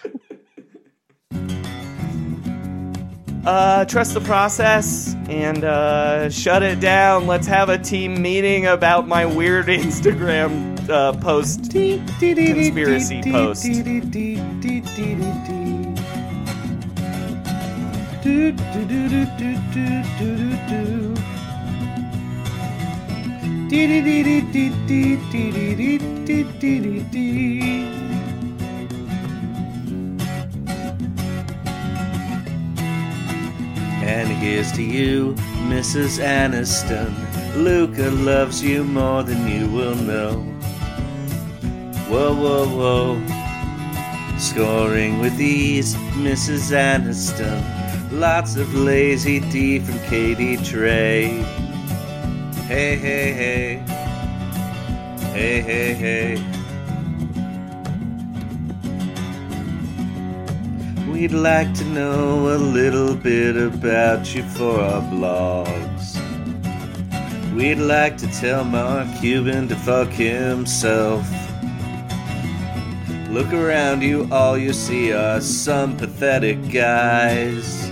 Uh, 3.46 3.82
trust 3.86 4.12
the 4.12 4.20
process 4.20 5.14
and 5.30 5.64
uh, 5.64 6.28
shut 6.28 6.62
it 6.62 6.80
down. 6.80 7.26
Let's 7.26 7.46
have 7.46 7.70
a 7.70 7.78
team 7.78 8.20
meeting 8.20 8.66
about 8.66 9.08
my 9.08 9.24
weird 9.24 9.66
Instagram 9.68 10.86
uh, 10.90 11.14
post, 11.14 11.70
conspiracy 11.70 13.22
post. 13.22 13.64
And 34.00 34.28
here's 34.28 34.72
to 34.72 34.82
you, 34.82 35.34
Mrs. 35.68 36.18
Aniston. 36.18 37.12
Luka 37.56 38.10
loves 38.10 38.62
you 38.62 38.84
more 38.84 39.22
than 39.22 39.46
you 39.46 39.68
will 39.70 39.96
know. 39.96 40.40
Whoa, 42.08 42.34
whoa, 42.34 42.68
whoa. 42.68 44.38
Scoring 44.38 45.18
with 45.18 45.38
ease, 45.38 45.94
Mrs. 46.16 46.72
Aniston. 46.72 47.62
Lots 48.12 48.56
of 48.56 48.74
lazy 48.74 49.40
D 49.40 49.78
from 49.78 49.98
Katie 50.08 50.56
Trey. 50.56 51.57
Hey, 52.68 52.96
hey, 52.96 53.32
hey. 53.32 53.76
Hey, 55.32 55.60
hey, 55.62 55.94
hey. 55.94 56.34
We'd 61.10 61.32
like 61.32 61.72
to 61.76 61.84
know 61.86 62.54
a 62.54 62.58
little 62.58 63.14
bit 63.14 63.56
about 63.56 64.34
you 64.34 64.42
for 64.42 64.80
our 64.80 65.00
blogs. 65.00 66.20
We'd 67.54 67.76
like 67.76 68.18
to 68.18 68.26
tell 68.26 68.64
Mark 68.64 69.08
Cuban 69.18 69.68
to 69.68 69.76
fuck 69.76 70.10
himself. 70.10 71.26
Look 73.30 73.50
around 73.54 74.02
you, 74.02 74.28
all 74.30 74.58
you 74.58 74.74
see 74.74 75.14
are 75.14 75.40
some 75.40 75.96
pathetic 75.96 76.70
guys. 76.70 77.87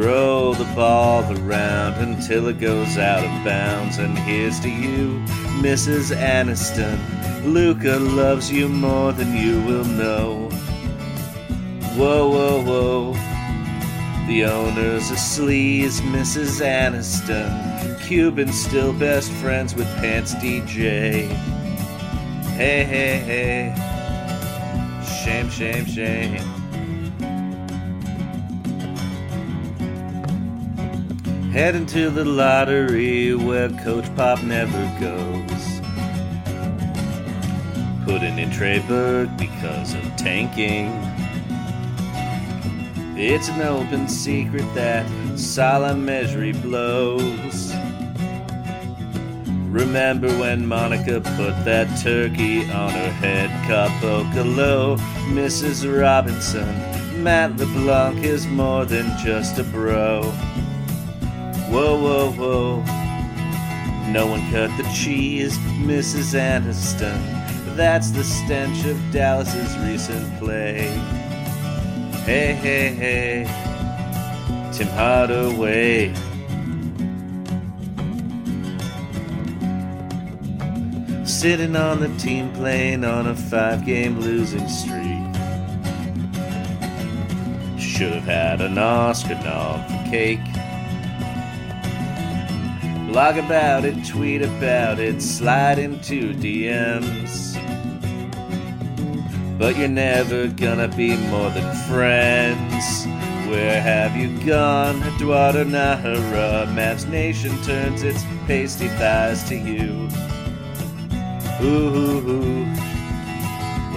Throw 0.00 0.54
the 0.54 0.72
ball 0.76 1.24
around 1.40 1.94
until 1.94 2.46
it 2.46 2.60
goes 2.60 2.96
out 2.98 3.24
of 3.24 3.44
bounds. 3.44 3.98
And 3.98 4.16
here's 4.16 4.60
to 4.60 4.70
you, 4.70 5.20
Mrs. 5.60 6.16
Aniston. 6.16 6.96
Luka 7.44 7.98
loves 7.98 8.48
you 8.48 8.68
more 8.68 9.10
than 9.10 9.36
you 9.36 9.60
will 9.62 9.84
know. 9.84 10.50
Whoa, 11.96 12.28
whoa, 12.28 12.62
whoa. 12.62 13.12
The 14.28 14.44
owner's 14.44 15.10
a 15.10 15.14
sleaze, 15.14 16.00
Mrs. 16.00 16.60
Aniston. 16.64 18.00
Cuban 18.02 18.52
still 18.52 18.92
best 18.92 19.32
friends 19.32 19.74
with 19.74 19.88
Pants 19.96 20.32
DJ. 20.36 21.26
Hey, 22.54 22.84
hey, 22.84 23.18
hey. 23.18 23.74
Shame, 25.24 25.50
shame, 25.50 25.86
shame. 25.86 26.57
Heading 31.58 31.86
to 31.86 32.08
the 32.08 32.24
lottery 32.24 33.34
where 33.34 33.68
Coach 33.68 34.14
Pop 34.14 34.44
never 34.44 34.80
goes. 35.00 35.80
Putting 38.04 38.38
in 38.38 38.52
Trey 38.52 38.78
Burke 38.86 39.36
because 39.36 39.92
of 39.92 40.04
tanking. 40.16 40.86
It's 43.18 43.48
an 43.48 43.62
open 43.62 44.06
secret 44.06 44.72
that 44.76 45.04
Salah 45.36 45.96
Mejri 45.96 46.52
blows. 46.52 47.74
Remember 49.68 50.28
when 50.38 50.64
Monica 50.64 51.20
put 51.20 51.64
that 51.64 51.88
turkey 52.00 52.70
on 52.70 52.92
her 52.92 53.10
head? 53.14 53.50
Capocalo, 53.66 54.96
Mrs. 55.32 56.00
Robinson. 56.00 56.68
Matt 57.20 57.56
LeBlanc 57.56 58.22
is 58.22 58.46
more 58.46 58.84
than 58.84 59.18
just 59.18 59.58
a 59.58 59.64
bro. 59.64 60.32
Whoa, 61.70 62.00
whoa, 62.00 62.30
whoa. 62.32 62.82
No 64.10 64.26
one 64.26 64.40
cut 64.50 64.74
the 64.78 64.90
cheese, 64.94 65.58
Mrs. 65.84 66.32
Aniston. 66.34 67.76
That's 67.76 68.10
the 68.10 68.24
stench 68.24 68.86
of 68.86 68.98
Dallas's 69.12 69.76
recent 69.78 70.38
play. 70.38 70.88
Hey, 72.24 72.54
hey, 72.54 72.88
hey. 72.94 73.44
Tim 74.72 74.88
Hardaway. 74.88 76.14
Sitting 81.26 81.76
on 81.76 82.00
the 82.00 82.08
team 82.18 82.50
plane 82.54 83.04
on 83.04 83.26
a 83.26 83.34
five 83.34 83.84
game 83.84 84.18
losing 84.20 84.66
streak. 84.68 85.18
Should 87.78 88.14
have 88.14 88.24
had 88.24 88.60
an 88.62 88.78
Oscar 88.78 89.34
nom 89.34 89.84
for 89.84 90.10
cake. 90.10 90.57
Blog 93.08 93.38
about 93.38 93.86
it, 93.86 94.04
tweet 94.04 94.42
about 94.42 94.98
it, 95.00 95.22
slide 95.22 95.78
into 95.78 96.34
DMs. 96.34 97.56
But 99.58 99.78
you're 99.78 99.88
never 99.88 100.48
gonna 100.48 100.88
be 100.88 101.16
more 101.16 101.48
than 101.48 101.74
friends. 101.88 103.06
Where 103.48 103.80
have 103.80 104.14
you 104.14 104.38
gone, 104.44 105.02
Eduardo 105.04 105.64
Najera? 105.64 106.66
Mavs 106.74 107.08
Nation 107.08 107.56
turns 107.62 108.02
its 108.02 108.22
pasty 108.46 108.88
thighs 108.88 109.42
to 109.48 109.56
you. 109.56 110.06
Ooh, 111.62 112.28
ooh. 112.28 112.64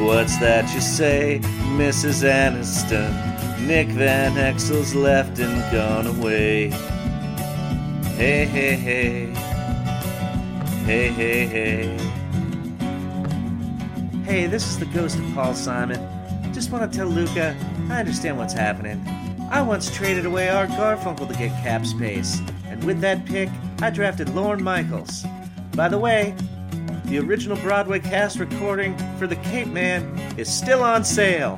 What's 0.05 0.38
that 0.38 0.73
you 0.73 0.79
say, 0.79 1.41
Mrs. 1.75 2.23
Aniston? 2.23 3.11
Nick 3.67 3.89
Van 3.89 4.38
Exel's 4.38 4.95
left 4.95 5.38
and 5.39 5.69
gone 5.69 6.07
away. 6.07 6.71
Hey, 8.22 8.45
hey, 8.45 8.76
hey. 8.76 9.26
Hey, 10.85 11.07
hey, 11.07 11.45
hey. 11.48 11.98
Hey, 14.23 14.45
this 14.45 14.68
is 14.68 14.77
the 14.77 14.85
ghost 14.85 15.18
of 15.18 15.26
Paul 15.34 15.56
Simon. 15.56 15.99
Just 16.53 16.69
want 16.69 16.91
to 16.91 16.95
tell 16.95 17.07
Luka, 17.07 17.57
I 17.89 17.99
understand 17.99 18.38
what's 18.38 18.53
happening. 18.53 19.03
I 19.49 19.64
once 19.64 19.89
traded 19.89 20.27
away 20.27 20.49
Art 20.49 20.69
Garfunkel 20.69 21.27
to 21.30 21.34
get 21.34 21.49
cap 21.64 21.84
space, 21.84 22.39
and 22.68 22.84
with 22.84 23.02
that 23.02 23.26
pick, 23.26 23.49
I 23.81 23.89
drafted 23.89 24.30
Lorne 24.30 24.61
Michaels. 24.61 25.26
By 25.76 25.89
the 25.89 25.98
way, 25.98 26.35
the 27.06 27.18
original 27.18 27.57
Broadway 27.57 28.02
cast 28.02 28.38
recording 28.38 28.95
for 29.18 29.26
The 29.26 29.38
Capeman 29.38 30.38
is 30.38 30.48
still 30.48 30.84
on 30.84 31.03
sale. 31.03 31.57